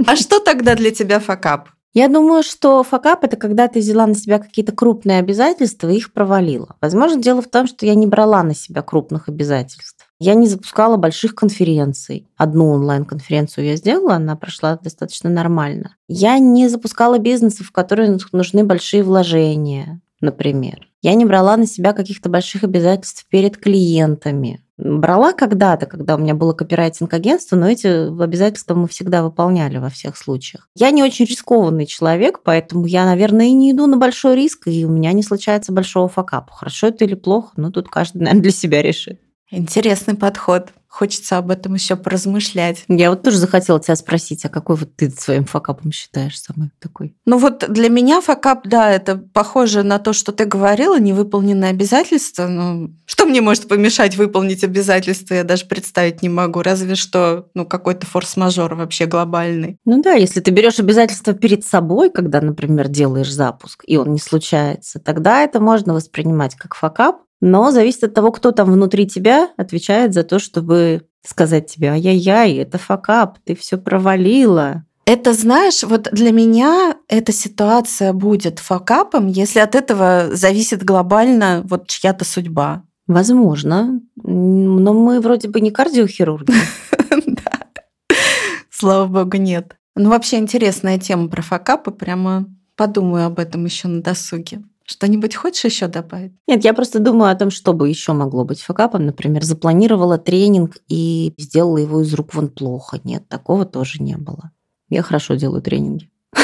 А 0.06 0.14
что 0.14 0.38
тогда 0.38 0.76
для 0.76 0.92
тебя 0.92 1.18
факап? 1.18 1.70
Я 1.92 2.06
думаю, 2.06 2.44
что 2.44 2.84
факап– 2.84 3.24
это 3.24 3.36
когда 3.36 3.66
ты 3.66 3.80
взяла 3.80 4.06
на 4.06 4.14
себя 4.14 4.38
какие-то 4.38 4.70
крупные 4.70 5.18
обязательства 5.18 5.88
и 5.88 5.96
их 5.96 6.12
провалила. 6.12 6.76
Возможно, 6.80 7.20
дело 7.20 7.42
в 7.42 7.48
том, 7.48 7.66
что 7.66 7.84
я 7.84 7.96
не 7.96 8.06
брала 8.06 8.44
на 8.44 8.54
себя 8.54 8.82
крупных 8.82 9.28
обязательств. 9.28 10.06
Я 10.20 10.34
не 10.34 10.46
запускала 10.46 10.98
больших 10.98 11.34
конференций. 11.34 12.28
Одну 12.36 12.70
онлайн-конференцию 12.70 13.64
я 13.64 13.76
сделала, 13.76 14.14
она 14.14 14.36
прошла 14.36 14.78
достаточно 14.80 15.28
нормально. 15.28 15.96
Я 16.06 16.38
не 16.38 16.68
запускала 16.68 17.18
бизнесов, 17.18 17.66
в 17.66 17.72
которые 17.72 18.16
нужны 18.30 18.62
большие 18.62 19.02
вложения, 19.02 20.00
например. 20.20 20.88
Я 21.02 21.14
не 21.14 21.24
брала 21.24 21.56
на 21.56 21.66
себя 21.66 21.92
каких-то 21.92 22.28
больших 22.28 22.64
обязательств 22.64 23.26
перед 23.28 23.56
клиентами. 23.56 24.62
Брала 24.76 25.32
когда-то, 25.32 25.86
когда 25.86 26.14
у 26.14 26.18
меня 26.18 26.34
было 26.34 26.52
копирайтинг-агентство, 26.52 27.56
но 27.56 27.68
эти 27.68 27.86
обязательства 27.86 28.74
мы 28.74 28.88
всегда 28.88 29.22
выполняли 29.22 29.78
во 29.78 29.90
всех 29.90 30.16
случаях. 30.16 30.68
Я 30.74 30.90
не 30.90 31.02
очень 31.02 31.26
рискованный 31.26 31.86
человек, 31.86 32.40
поэтому 32.42 32.86
я, 32.86 33.04
наверное, 33.04 33.46
и 33.46 33.52
не 33.52 33.72
иду 33.72 33.86
на 33.86 33.98
большой 33.98 34.36
риск, 34.36 34.68
и 34.68 34.84
у 34.86 34.90
меня 34.90 35.12
не 35.12 35.22
случается 35.22 35.72
большого 35.72 36.08
факапа. 36.08 36.52
Хорошо 36.52 36.88
это 36.88 37.04
или 37.04 37.14
плохо, 37.14 37.52
ну 37.56 37.70
тут 37.70 37.88
каждый, 37.88 38.18
наверное, 38.18 38.42
для 38.42 38.52
себя 38.52 38.82
решит. 38.82 39.20
Интересный 39.50 40.14
подход. 40.14 40.68
Хочется 40.90 41.38
об 41.38 41.52
этом 41.52 41.74
еще 41.74 41.94
поразмышлять. 41.94 42.84
Я 42.88 43.10
вот 43.10 43.22
тоже 43.22 43.38
захотела 43.38 43.78
тебя 43.80 43.94
спросить, 43.94 44.44
а 44.44 44.48
какой 44.48 44.74
вот 44.74 44.96
ты 44.96 45.08
своим 45.08 45.44
факапом 45.44 45.92
считаешь 45.92 46.40
самый 46.40 46.72
такой? 46.80 47.14
Ну 47.26 47.38
вот 47.38 47.64
для 47.68 47.88
меня 47.88 48.20
факап, 48.20 48.66
да, 48.66 48.90
это 48.90 49.16
похоже 49.16 49.84
на 49.84 50.00
то, 50.00 50.12
что 50.12 50.32
ты 50.32 50.46
говорила, 50.46 50.98
невыполненное 50.98 51.70
обязательство. 51.70 52.48
Ну, 52.48 52.90
что 53.06 53.24
мне 53.24 53.40
может 53.40 53.68
помешать 53.68 54.16
выполнить 54.16 54.64
обязательство, 54.64 55.34
я 55.34 55.44
даже 55.44 55.66
представить 55.66 56.22
не 56.22 56.28
могу. 56.28 56.60
Разве 56.60 56.96
что 56.96 57.46
ну, 57.54 57.64
какой-то 57.64 58.04
форс-мажор 58.06 58.74
вообще 58.74 59.06
глобальный. 59.06 59.78
Ну 59.84 60.02
да, 60.02 60.14
если 60.14 60.40
ты 60.40 60.50
берешь 60.50 60.80
обязательство 60.80 61.34
перед 61.34 61.64
собой, 61.64 62.10
когда, 62.10 62.40
например, 62.40 62.88
делаешь 62.88 63.32
запуск, 63.32 63.84
и 63.86 63.96
он 63.96 64.12
не 64.12 64.18
случается, 64.18 64.98
тогда 64.98 65.42
это 65.42 65.60
можно 65.60 65.94
воспринимать 65.94 66.56
как 66.56 66.74
факап, 66.74 67.22
но 67.40 67.70
зависит 67.70 68.04
от 68.04 68.14
того, 68.14 68.32
кто 68.32 68.52
там 68.52 68.70
внутри 68.70 69.06
тебя 69.06 69.50
отвечает 69.56 70.14
за 70.14 70.22
то, 70.24 70.38
чтобы 70.38 71.02
сказать 71.26 71.66
тебе, 71.66 71.90
ай-яй-яй, 71.90 72.56
это 72.56 72.78
факап, 72.78 73.38
ты 73.44 73.54
все 73.54 73.78
провалила. 73.78 74.84
Это, 75.06 75.32
знаешь, 75.32 75.82
вот 75.82 76.08
для 76.12 76.30
меня 76.30 76.96
эта 77.08 77.32
ситуация 77.32 78.12
будет 78.12 78.58
факапом, 78.58 79.26
если 79.26 79.58
от 79.58 79.74
этого 79.74 80.28
зависит 80.32 80.84
глобально 80.84 81.62
вот 81.64 81.88
чья-то 81.88 82.24
судьба. 82.24 82.84
Возможно. 83.06 84.00
Но 84.22 84.94
мы 84.94 85.20
вроде 85.20 85.48
бы 85.48 85.60
не 85.60 85.70
кардиохирурги. 85.70 86.52
Да. 87.26 87.66
Слава 88.70 89.06
богу, 89.06 89.36
нет. 89.36 89.76
Ну, 89.96 90.10
вообще 90.10 90.38
интересная 90.38 90.98
тема 90.98 91.28
про 91.28 91.42
факапы. 91.42 91.90
Прямо 91.90 92.46
подумаю 92.76 93.26
об 93.26 93.38
этом 93.38 93.64
еще 93.64 93.88
на 93.88 94.00
досуге. 94.00 94.62
Что-нибудь 94.90 95.36
хочешь 95.36 95.64
еще 95.66 95.86
добавить? 95.86 96.32
Нет, 96.48 96.64
я 96.64 96.74
просто 96.74 96.98
думаю 96.98 97.30
о 97.30 97.36
том, 97.36 97.52
что 97.52 97.72
бы 97.72 97.88
еще 97.88 98.12
могло 98.12 98.44
быть 98.44 98.60
факапом. 98.60 99.06
Например, 99.06 99.44
запланировала 99.44 100.18
тренинг 100.18 100.78
и 100.88 101.32
сделала 101.38 101.78
его 101.78 102.00
из 102.00 102.12
рук 102.12 102.34
вон 102.34 102.48
плохо. 102.48 102.98
Нет, 103.04 103.28
такого 103.28 103.64
тоже 103.64 104.02
не 104.02 104.16
было. 104.16 104.50
Я 104.88 105.02
хорошо 105.02 105.34
делаю 105.34 105.62
тренинги. 105.62 106.10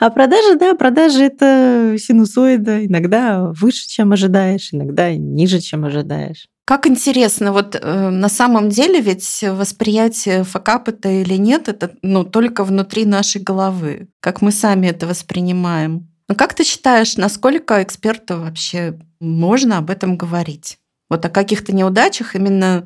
А 0.00 0.10
продажи, 0.10 0.56
да, 0.58 0.74
продажи 0.74 1.22
это 1.22 1.96
синусоида. 1.98 2.84
Иногда 2.84 3.52
выше, 3.52 3.88
чем 3.88 4.12
ожидаешь, 4.12 4.68
иногда 4.72 5.14
ниже, 5.14 5.60
чем 5.60 5.86
ожидаешь. 5.86 6.48
Как 6.66 6.86
интересно, 6.86 7.52
вот 7.52 7.74
э, 7.80 8.10
на 8.10 8.28
самом 8.28 8.68
деле 8.68 9.00
ведь 9.00 9.42
восприятие 9.48 10.44
факап 10.44 10.88
это 10.88 11.08
или 11.08 11.36
нет, 11.36 11.68
это 11.68 11.92
ну, 12.02 12.24
только 12.24 12.64
внутри 12.64 13.06
нашей 13.06 13.40
головы, 13.40 14.08
как 14.20 14.42
мы 14.42 14.50
сами 14.50 14.88
это 14.88 15.06
воспринимаем. 15.06 16.08
Но 16.28 16.34
как 16.34 16.54
ты 16.54 16.64
считаешь, 16.64 17.16
насколько 17.16 17.82
эксперту 17.82 18.40
вообще 18.40 18.98
можно 19.20 19.78
об 19.78 19.90
этом 19.90 20.16
говорить? 20.16 20.78
Вот 21.10 21.24
о 21.24 21.30
каких-то 21.30 21.74
неудачах 21.74 22.34
именно, 22.34 22.84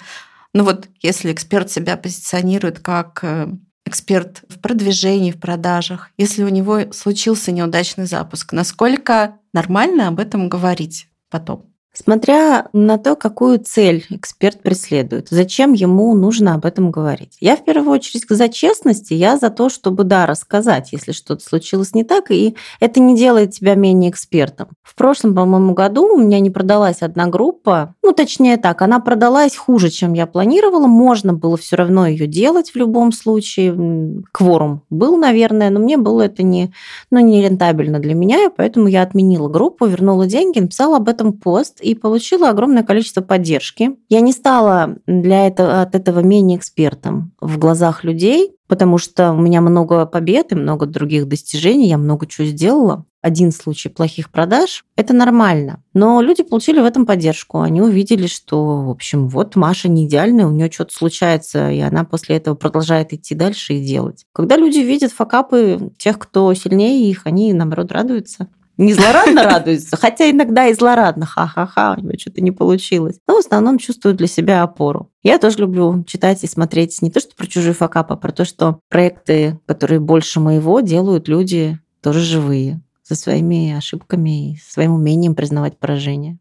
ну 0.53 0.65
вот 0.65 0.89
если 1.01 1.33
эксперт 1.33 1.71
себя 1.71 1.97
позиционирует 1.97 2.81
как 2.81 3.21
э, 3.23 3.49
эксперт 3.85 4.43
в 4.49 4.61
продвижении, 4.61 5.31
в 5.31 5.41
продажах, 5.41 6.11
если 6.17 6.43
у 6.43 6.49
него 6.49 6.93
случился 6.93 7.53
неудачный 7.53 8.07
запуск, 8.07 8.53
насколько 8.53 9.39
нормально 9.53 10.09
об 10.09 10.19
этом 10.19 10.49
говорить 10.49 11.09
потом? 11.31 11.73
Смотря 11.95 12.69
на 12.73 12.97
то, 12.97 13.17
какую 13.17 13.59
цель 13.59 14.05
эксперт 14.11 14.63
преследует, 14.63 15.29
зачем 15.31 15.73
ему 15.73 16.15
нужно 16.15 16.55
об 16.55 16.65
этом 16.65 16.91
говорить. 16.91 17.37
Я 17.41 17.57
в 17.57 17.65
первую 17.65 17.91
очередь 17.91 18.25
за 18.29 18.49
честность, 18.49 19.11
я 19.11 19.37
за 19.37 19.51
то, 19.51 19.69
чтобы, 19.69 20.05
да, 20.05 20.27
рассказать, 20.27 20.93
если 20.93 21.13
что-то 21.13 21.43
случилось 21.45 21.95
не 21.95 22.05
так, 22.05 22.31
и 22.31 22.55
это 22.79 23.01
не 23.01 23.17
делает 23.17 23.53
тебя 23.53 23.75
менее 23.75 24.11
экспертом. 24.11 24.69
В 24.83 24.95
прошлом, 24.95 25.35
по-моему, 25.35 25.75
году 25.75 26.15
у 26.15 26.19
меня 26.19 26.39
не 26.39 26.51
продалась 26.51 27.03
одна 27.03 27.27
группа, 27.27 27.95
ну, 28.03 28.13
точнее 28.13 28.59
так, 28.59 28.81
она 28.83 29.01
продалась 29.01 29.57
хуже, 29.57 29.91
чем 29.91 30.13
я 30.13 30.27
планировала, 30.27 30.87
можно 30.87 31.33
было 31.33 31.57
все 31.57 31.77
равно 31.77 32.07
ее 32.07 32.27
делать 32.27 32.71
в 32.71 32.77
любом 32.77 33.13
случае, 33.13 34.23
кворум 34.33 34.83
был, 34.89 35.17
наверное, 35.17 35.71
но 35.71 35.81
мне 35.81 35.97
было 35.97 36.23
это 36.23 36.43
не, 36.43 36.73
ну, 37.11 37.19
не 37.19 37.43
рентабельно 37.43 37.99
для 37.99 38.15
меня, 38.15 38.47
и 38.47 38.51
поэтому 38.55 38.87
я 38.87 39.03
отменила 39.03 39.49
группу, 39.49 39.87
вернула 39.87 40.27
деньги, 40.27 40.61
написала 40.61 40.99
об 40.99 41.09
этом 41.09 41.33
пост, 41.33 41.81
и 41.89 41.95
получила 41.95 42.51
огромное 42.51 42.83
количество 42.83 43.23
поддержки. 43.23 43.97
Я 44.09 44.21
не 44.21 44.33
стала 44.33 44.99
для 45.07 45.47
этого, 45.47 45.81
от 45.81 45.95
этого 45.95 46.21
менее 46.21 46.59
экспертом 46.59 47.33
в 47.41 47.59
глазах 47.59 48.05
людей, 48.05 48.53
потому 48.67 48.99
что 48.99 49.33
у 49.33 49.41
меня 49.41 49.63
много 49.63 50.05
побед 50.05 50.53
и 50.53 50.55
много 50.55 50.85
других 50.85 51.27
достижений, 51.27 51.89
я 51.89 51.97
много 51.97 52.27
чего 52.27 52.47
сделала. 52.47 53.07
Один 53.21 53.51
случай 53.51 53.89
плохих 53.89 54.31
продаж– 54.31 54.85
это 54.97 55.13
нормально. 55.13 55.83
Но 55.93 56.21
люди 56.21 56.43
получили 56.45 56.81
в 56.81 56.85
этом 56.85 57.05
поддержку. 57.05 57.61
Они 57.61 57.81
увидели, 57.81 58.27
что, 58.29 58.83
в 58.83 58.91
общем, 58.91 59.29
вот 59.29 59.57
Маша 59.57 59.89
не 59.89 60.07
идеальная, 60.07 60.47
у 60.47 60.53
нее 60.53 60.71
что-то 60.71 60.95
случается, 60.95 61.71
и 61.71 61.81
она 61.81 62.05
после 62.05 62.37
этого 62.37 62.55
продолжает 62.55 63.13
идти 63.13 63.35
дальше 63.35 63.75
и 63.75 63.85
делать. 63.85 64.25
Когда 64.33 64.57
люди 64.57 64.79
видят 64.79 65.11
факапы 65.11 65.91
тех, 65.99 66.19
кто 66.19 66.53
сильнее 66.55 67.11
их, 67.11 67.23
они, 67.25 67.53
наоборот, 67.53 67.91
радуются 67.91 68.49
не 68.79 68.95
злорадно 68.95 69.43
радуются, 69.43 69.97
хотя 69.97 70.31
иногда 70.31 70.67
и 70.69 70.75
злорадно, 70.75 71.27
ха-ха-ха, 71.27 71.97
у 71.99 72.01
него 72.01 72.13
что-то 72.19 72.41
не 72.41 72.53
получилось. 72.53 73.19
Но 73.27 73.35
в 73.35 73.39
основном 73.39 73.79
чувствуют 73.79 74.17
для 74.17 74.29
себя 74.29 74.63
опору. 74.63 75.11
Я 75.23 75.39
тоже 75.39 75.59
люблю 75.59 76.05
читать 76.05 76.43
и 76.45 76.47
смотреть 76.47 77.03
не 77.03 77.11
то, 77.11 77.21
что 77.21 77.35
про 77.37 77.47
чужие 77.47 77.75
факапы, 77.75 78.15
а 78.15 78.17
про 78.17 78.33
то, 78.33 78.45
что 78.45 78.81
проекты, 78.89 79.61
которые 79.67 80.01
больше 80.01 80.41
моего, 80.41 80.81
делают 80.81 81.29
люди 81.29 81.79
тоже 82.01 82.21
живые, 82.21 82.81
со 83.03 83.17
своими 83.17 83.77
ошибками 83.77 84.53
и 84.53 84.59
своим 84.59 84.95
умением 84.95 85.35
признавать 85.35 85.79
поражение. 85.79 86.39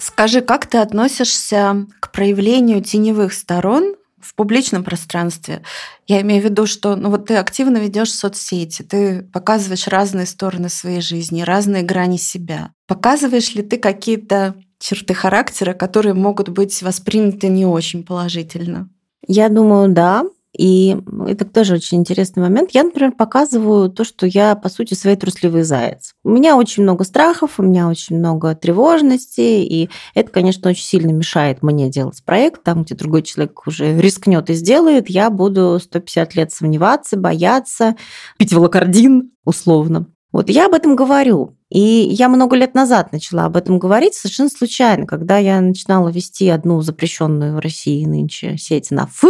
Скажи, 0.00 0.40
как 0.40 0.66
ты 0.66 0.78
относишься 0.78 1.86
к 2.00 2.10
проявлению 2.10 2.82
теневых 2.82 3.32
сторон 3.32 3.94
в 4.20 4.34
публичном 4.34 4.84
пространстве. 4.84 5.62
Я 6.06 6.20
имею 6.22 6.42
в 6.42 6.44
виду, 6.44 6.66
что 6.66 6.96
ну, 6.96 7.10
вот 7.10 7.26
ты 7.26 7.36
активно 7.36 7.78
ведешь 7.78 8.12
соцсети, 8.12 8.82
ты 8.82 9.22
показываешь 9.22 9.88
разные 9.88 10.26
стороны 10.26 10.68
своей 10.68 11.00
жизни, 11.00 11.42
разные 11.42 11.82
грани 11.82 12.16
себя. 12.16 12.72
Показываешь 12.86 13.54
ли 13.54 13.62
ты 13.62 13.78
какие-то 13.78 14.54
черты 14.78 15.14
характера, 15.14 15.74
которые 15.74 16.14
могут 16.14 16.48
быть 16.48 16.82
восприняты 16.82 17.48
не 17.48 17.66
очень 17.66 18.04
положительно? 18.04 18.88
Я 19.26 19.48
думаю, 19.48 19.92
да. 19.92 20.24
И 20.58 20.96
это 21.26 21.44
тоже 21.44 21.74
очень 21.74 21.98
интересный 21.98 22.42
момент. 22.42 22.70
Я, 22.72 22.82
например, 22.82 23.12
показываю 23.12 23.88
то, 23.88 24.02
что 24.02 24.26
я, 24.26 24.56
по 24.56 24.68
сути, 24.68 24.94
своей 24.94 25.16
трусливый 25.16 25.62
заяц. 25.62 26.14
У 26.24 26.30
меня 26.30 26.56
очень 26.56 26.82
много 26.82 27.04
страхов, 27.04 27.58
у 27.58 27.62
меня 27.62 27.88
очень 27.88 28.18
много 28.18 28.56
тревожности, 28.56 29.40
и 29.40 29.88
это, 30.14 30.30
конечно, 30.32 30.68
очень 30.68 30.84
сильно 30.84 31.12
мешает 31.12 31.62
мне 31.62 31.88
делать 31.88 32.24
проект. 32.24 32.64
Там, 32.64 32.82
где 32.82 32.96
другой 32.96 33.22
человек 33.22 33.66
уже 33.68 33.98
рискнет 34.00 34.50
и 34.50 34.54
сделает, 34.54 35.08
я 35.08 35.30
буду 35.30 35.78
150 35.80 36.34
лет 36.34 36.50
сомневаться, 36.50 37.16
бояться, 37.16 37.94
пить 38.36 38.52
волокордин, 38.52 39.30
условно. 39.44 40.06
Вот 40.32 40.50
я 40.50 40.66
об 40.66 40.74
этом 40.74 40.96
говорю. 40.96 41.56
И 41.70 41.80
я 41.80 42.28
много 42.28 42.56
лет 42.56 42.74
назад 42.74 43.12
начала 43.12 43.44
об 43.44 43.56
этом 43.56 43.78
говорить 43.78 44.14
совершенно 44.14 44.48
случайно, 44.48 45.06
когда 45.06 45.38
я 45.38 45.60
начинала 45.60 46.08
вести 46.08 46.48
одну 46.48 46.80
запрещенную 46.80 47.54
в 47.54 47.60
России 47.60 48.04
нынче 48.04 48.56
сеть 48.58 48.90
на 48.90 49.04
Ф, 49.04 49.24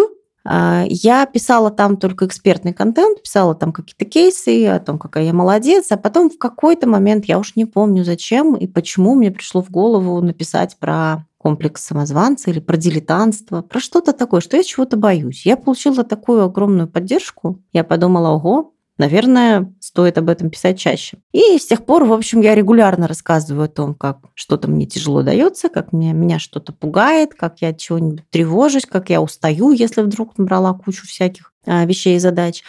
я 0.51 1.27
писала 1.27 1.71
там 1.71 1.97
только 1.97 2.27
экспертный 2.27 2.73
контент, 2.73 3.23
писала 3.23 3.55
там 3.55 3.73
какие-то 3.73 4.05
кейсы 4.05 4.67
о 4.67 4.81
том, 4.81 4.99
какая 4.99 5.25
я 5.25 5.33
молодец, 5.33 5.91
а 5.91 5.97
потом 5.97 6.31
в 6.31 6.39
какой-то 6.39 6.89
момент, 6.89 7.27
я 7.27 7.39
уж 7.39 7.55
не 7.57 7.67
помню 7.67 8.05
зачем 8.05 8.55
и 8.55 8.67
почему, 8.67 9.15
мне 9.15 9.31
пришло 9.31 9.63
в 9.63 9.71
голову 9.71 10.21
написать 10.23 10.77
про 10.79 11.27
комплекс 11.39 11.85
самозванца 11.85 12.51
или 12.51 12.61
про 12.61 12.77
дилетантство, 12.77 13.63
про 13.63 13.81
что-то 13.81 14.13
такое, 14.13 14.41
что 14.41 14.57
я 14.57 14.63
чего-то 14.65 14.97
боюсь. 14.97 15.47
Я 15.47 15.57
получила 15.57 16.03
такую 16.03 16.43
огромную 16.43 16.89
поддержку. 16.89 17.63
Я 17.73 17.85
подумала, 17.85 18.31
ого, 18.31 18.75
наверное, 18.99 19.73
стоит 19.81 20.19
об 20.19 20.29
этом 20.29 20.51
писать 20.51 20.79
чаще. 20.79 21.19
И 21.33 21.57
с 21.59 21.67
тех 21.67 21.87
пор, 21.87 22.05
в 22.05 22.13
общем, 22.13 22.41
я 22.41 22.55
регулярно 22.55 23.09
рассказываю 23.09 23.65
о 23.65 23.69
том, 23.69 23.95
как 23.95 24.19
что-то 24.35 24.69
мне 24.69 24.87
тяжело 24.87 25.23
дается, 25.23 25.69
как 25.69 25.93
меня, 25.93 26.13
меня 26.13 26.39
что-то 26.39 26.73
пугает, 26.73 27.35
как 27.35 27.61
я 27.61 27.73
чего-нибудь 27.73 28.29
тревожусь, 28.31 28.87
как 28.87 29.11
я 29.11 29.23
устаю, 29.23 29.73
если 29.73 30.03
вдруг 30.03 30.37
набрала 30.37 30.75
кучу 30.75 31.07
всяких 31.07 31.53
а, 31.65 31.85
вещей 31.85 32.17
и 32.17 32.21
задач. 32.21 32.63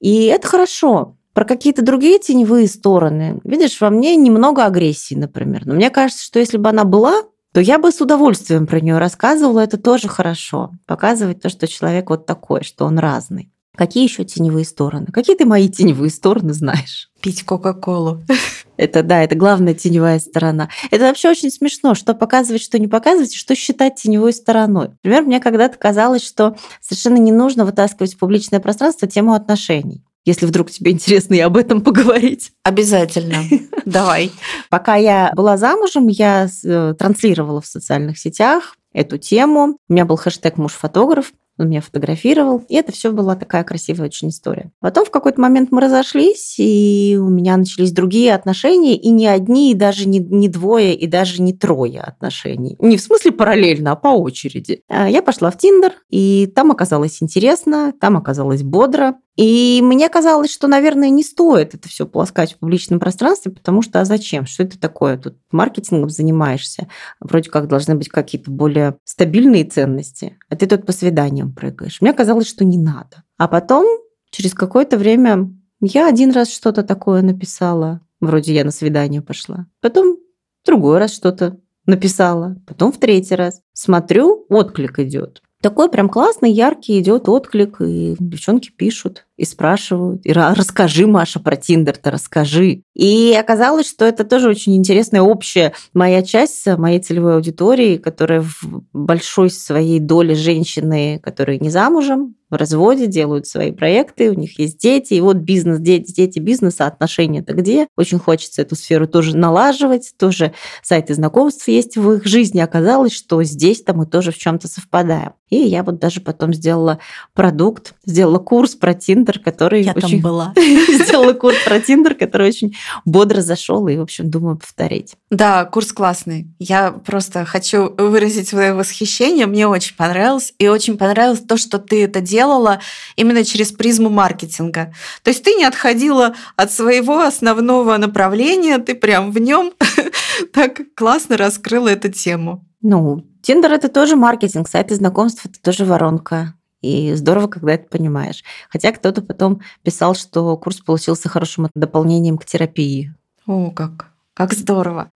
И 0.00 0.24
это 0.26 0.46
хорошо. 0.46 1.16
Про 1.32 1.44
какие-то 1.44 1.82
другие 1.82 2.20
теневые 2.20 2.68
стороны, 2.68 3.40
видишь, 3.42 3.80
во 3.80 3.90
мне 3.90 4.14
немного 4.14 4.64
агрессии, 4.64 5.16
например. 5.16 5.66
Но 5.66 5.74
мне 5.74 5.90
кажется, 5.90 6.24
что 6.24 6.38
если 6.38 6.58
бы 6.58 6.68
она 6.68 6.84
была, 6.84 7.22
то 7.52 7.60
я 7.60 7.78
бы 7.78 7.90
с 7.90 8.00
удовольствием 8.00 8.66
про 8.66 8.80
нее 8.80 8.98
рассказывала. 8.98 9.60
Это 9.60 9.78
тоже 9.78 10.08
хорошо. 10.08 10.72
Показывать 10.86 11.40
то, 11.40 11.48
что 11.48 11.66
человек 11.66 12.10
вот 12.10 12.26
такой, 12.26 12.64
что 12.64 12.84
он 12.84 12.98
разный. 12.98 13.53
Какие 13.74 14.04
еще 14.04 14.24
теневые 14.24 14.64
стороны? 14.64 15.06
Какие 15.12 15.36
ты 15.36 15.46
мои 15.46 15.68
теневые 15.68 16.10
стороны 16.10 16.52
знаешь? 16.52 17.10
Пить 17.20 17.44
Кока-Колу. 17.44 18.22
Это 18.76 19.04
да, 19.04 19.22
это 19.22 19.36
главная 19.36 19.72
теневая 19.72 20.18
сторона. 20.18 20.68
Это 20.90 21.04
вообще 21.04 21.30
очень 21.30 21.52
смешно, 21.52 21.94
что 21.94 22.12
показывать, 22.12 22.60
что 22.60 22.76
не 22.80 22.88
показывать, 22.88 23.32
и 23.32 23.38
что 23.38 23.54
считать 23.54 23.94
теневой 23.94 24.32
стороной. 24.32 24.88
Например, 24.88 25.22
мне 25.22 25.38
когда-то 25.38 25.78
казалось, 25.78 26.26
что 26.26 26.56
совершенно 26.80 27.18
не 27.18 27.30
нужно 27.30 27.64
вытаскивать 27.64 28.14
в 28.14 28.18
публичное 28.18 28.58
пространство 28.58 29.06
тему 29.06 29.34
отношений 29.34 30.02
если 30.24 30.46
вдруг 30.46 30.70
тебе 30.70 30.90
интересно 30.90 31.34
и 31.34 31.40
об 31.40 31.56
этом 31.56 31.82
поговорить. 31.82 32.52
Обязательно. 32.62 33.44
Давай. 33.84 34.32
Пока 34.70 34.96
я 34.96 35.30
была 35.36 35.56
замужем, 35.56 36.08
я 36.08 36.48
э, 36.64 36.94
транслировала 36.98 37.60
в 37.60 37.66
социальных 37.66 38.18
сетях 38.18 38.76
эту 38.92 39.18
тему. 39.18 39.76
У 39.88 39.92
меня 39.92 40.06
был 40.06 40.16
хэштег 40.16 40.56
«муж-фотограф», 40.56 41.32
он 41.58 41.68
меня 41.68 41.80
фотографировал, 41.80 42.64
и 42.68 42.74
это 42.74 42.92
все 42.92 43.12
была 43.12 43.36
такая 43.36 43.64
красивая 43.64 44.06
очень 44.06 44.30
история. 44.30 44.72
Потом 44.80 45.04
в 45.04 45.10
какой-то 45.10 45.40
момент 45.40 45.70
мы 45.70 45.80
разошлись, 45.80 46.56
и 46.58 47.16
у 47.20 47.28
меня 47.28 47.56
начались 47.56 47.92
другие 47.92 48.34
отношения, 48.34 48.96
и 48.96 49.10
не 49.10 49.26
одни, 49.26 49.70
и 49.70 49.74
даже 49.74 50.08
не, 50.08 50.18
не 50.18 50.48
двое, 50.48 50.94
и 50.94 51.06
даже 51.06 51.42
не 51.42 51.52
трое 51.52 52.00
отношений. 52.00 52.76
Не 52.80 52.96
в 52.96 53.00
смысле 53.00 53.32
параллельно, 53.32 53.92
а 53.92 53.96
по 53.96 54.08
очереди. 54.08 54.82
А 54.88 55.08
я 55.08 55.22
пошла 55.22 55.50
в 55.50 55.58
Тиндер, 55.58 55.92
и 56.10 56.50
там 56.54 56.70
оказалось 56.70 57.22
интересно, 57.22 57.92
там 58.00 58.16
оказалось 58.16 58.62
бодро, 58.62 59.14
и 59.36 59.80
мне 59.82 60.08
казалось, 60.08 60.52
что, 60.52 60.68
наверное, 60.68 61.08
не 61.08 61.24
стоит 61.24 61.74
это 61.74 61.88
все 61.88 62.06
полоскать 62.06 62.54
в 62.54 62.58
публичном 62.58 63.00
пространстве, 63.00 63.50
потому 63.50 63.82
что 63.82 64.00
а 64.00 64.04
зачем? 64.04 64.46
Что 64.46 64.62
это 64.62 64.78
такое? 64.78 65.18
Тут 65.18 65.36
маркетингом 65.50 66.08
занимаешься. 66.08 66.88
Вроде 67.20 67.50
как 67.50 67.66
должны 67.66 67.96
быть 67.96 68.08
какие-то 68.08 68.50
более 68.50 68.96
стабильные 69.04 69.64
ценности, 69.64 70.38
а 70.48 70.56
ты 70.56 70.66
тут 70.66 70.86
по 70.86 70.92
свиданиям 70.92 71.52
прыгаешь. 71.52 72.00
Мне 72.00 72.12
казалось, 72.12 72.48
что 72.48 72.64
не 72.64 72.78
надо. 72.78 73.24
А 73.36 73.48
потом, 73.48 73.86
через 74.30 74.54
какое-то 74.54 74.98
время, 74.98 75.50
я 75.80 76.08
один 76.08 76.30
раз 76.30 76.52
что-то 76.52 76.84
такое 76.84 77.22
написала. 77.22 78.00
Вроде 78.20 78.54
я 78.54 78.64
на 78.64 78.70
свидание 78.70 79.20
пошла. 79.20 79.66
Потом 79.80 80.16
другой 80.64 80.98
раз 80.98 81.12
что-то 81.12 81.58
написала. 81.86 82.56
Потом 82.66 82.92
в 82.92 82.98
третий 82.98 83.34
раз. 83.34 83.60
Смотрю, 83.72 84.46
отклик 84.48 84.98
идет. 85.00 85.42
Такой 85.64 85.88
прям 85.88 86.10
классный, 86.10 86.52
яркий 86.52 87.00
идет 87.00 87.26
отклик, 87.26 87.80
и 87.80 88.16
девчонки 88.18 88.70
пишут 88.70 89.26
и 89.36 89.44
спрашивают. 89.44 90.24
И 90.24 90.32
расскажи, 90.32 91.06
Маша, 91.06 91.40
про 91.40 91.56
Тиндер-то 91.56 92.10
расскажи. 92.10 92.82
И 92.94 93.36
оказалось, 93.38 93.88
что 93.88 94.04
это 94.04 94.24
тоже 94.24 94.48
очень 94.48 94.76
интересная 94.76 95.22
общая 95.22 95.72
моя 95.92 96.22
часть 96.22 96.66
моей 96.66 97.00
целевой 97.00 97.34
аудитории, 97.34 97.96
которая 97.96 98.42
в 98.42 98.84
большой 98.92 99.50
своей 99.50 99.98
доле 99.98 100.34
женщины, 100.34 101.20
которые 101.22 101.58
не 101.58 101.70
замужем, 101.70 102.36
в 102.54 102.56
разводе, 102.56 103.06
делают 103.06 103.46
свои 103.46 103.72
проекты, 103.72 104.30
у 104.30 104.34
них 104.34 104.58
есть 104.58 104.78
дети, 104.78 105.14
и 105.14 105.20
вот 105.20 105.38
бизнес, 105.38 105.80
дети, 105.80 106.12
дети, 106.12 106.38
бизнес, 106.38 106.80
а 106.80 106.86
отношения-то 106.86 107.52
где? 107.52 107.88
Очень 107.96 108.18
хочется 108.18 108.62
эту 108.62 108.76
сферу 108.76 109.08
тоже 109.08 109.36
налаживать, 109.36 110.14
тоже 110.18 110.54
сайты 110.82 111.14
знакомств 111.14 111.66
есть 111.66 111.96
в 111.96 112.12
их 112.12 112.26
жизни. 112.26 112.60
Оказалось, 112.60 113.12
что 113.12 113.42
здесь-то 113.42 113.92
мы 113.94 114.06
тоже 114.06 114.30
в 114.30 114.38
чем-то 114.38 114.68
совпадаем. 114.68 115.32
И 115.50 115.56
я 115.56 115.82
вот 115.82 115.98
даже 115.98 116.20
потом 116.20 116.54
сделала 116.54 116.98
продукт, 117.32 117.94
сделала 118.04 118.38
курс 118.38 118.74
про 118.74 118.94
Тиндер, 118.94 119.23
который 119.32 119.82
я 119.82 119.92
очень... 119.92 120.20
там 120.20 120.20
была. 120.20 120.54
Сделала 120.88 121.32
курс 121.32 121.56
про 121.64 121.80
Тиндер, 121.80 122.14
который 122.14 122.48
очень 122.48 122.76
бодро 123.04 123.40
зашел, 123.40 123.86
и, 123.88 123.96
в 123.96 124.02
общем, 124.02 124.30
думаю 124.30 124.56
повторить. 124.56 125.14
Да, 125.30 125.64
курс 125.64 125.92
классный. 125.92 126.48
Я 126.58 126.92
просто 126.92 127.44
хочу 127.44 127.94
выразить 127.96 128.48
свое 128.48 128.74
восхищение. 128.74 129.46
Мне 129.46 129.66
очень 129.66 129.96
понравилось. 129.96 130.52
И 130.58 130.68
очень 130.68 130.96
понравилось 130.96 131.40
то, 131.40 131.56
что 131.56 131.78
ты 131.78 132.04
это 132.04 132.20
делала 132.20 132.80
именно 133.16 133.44
через 133.44 133.72
призму 133.72 134.10
маркетинга. 134.10 134.92
То 135.22 135.30
есть 135.30 135.42
ты 135.42 135.54
не 135.54 135.64
отходила 135.64 136.34
от 136.56 136.72
своего 136.72 137.20
основного 137.20 137.96
направления, 137.96 138.78
ты 138.78 138.94
прям 138.94 139.30
в 139.32 139.38
нем 139.38 139.72
так 140.52 140.80
классно 140.94 141.36
раскрыла 141.36 141.88
эту 141.88 142.10
тему. 142.10 142.64
Ну, 142.82 143.24
Тиндер 143.42 143.72
это 143.72 143.88
тоже 143.88 144.16
маркетинг, 144.16 144.68
сайты 144.68 144.94
знакомств 144.94 145.44
это 145.46 145.60
тоже 145.60 145.84
воронка. 145.84 146.54
И 146.84 147.14
здорово, 147.14 147.46
когда 147.46 147.72
это 147.72 147.88
понимаешь. 147.88 148.44
Хотя 148.68 148.92
кто-то 148.92 149.22
потом 149.22 149.62
писал, 149.82 150.14
что 150.14 150.54
курс 150.58 150.80
получился 150.80 151.30
хорошим 151.30 151.70
дополнением 151.74 152.36
к 152.36 152.44
терапии. 152.44 153.14
О, 153.46 153.70
как! 153.70 154.10
Как 154.34 154.52
здорово! 154.52 155.10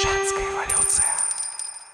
Женская 0.00 0.44
эволюция. 0.44 1.04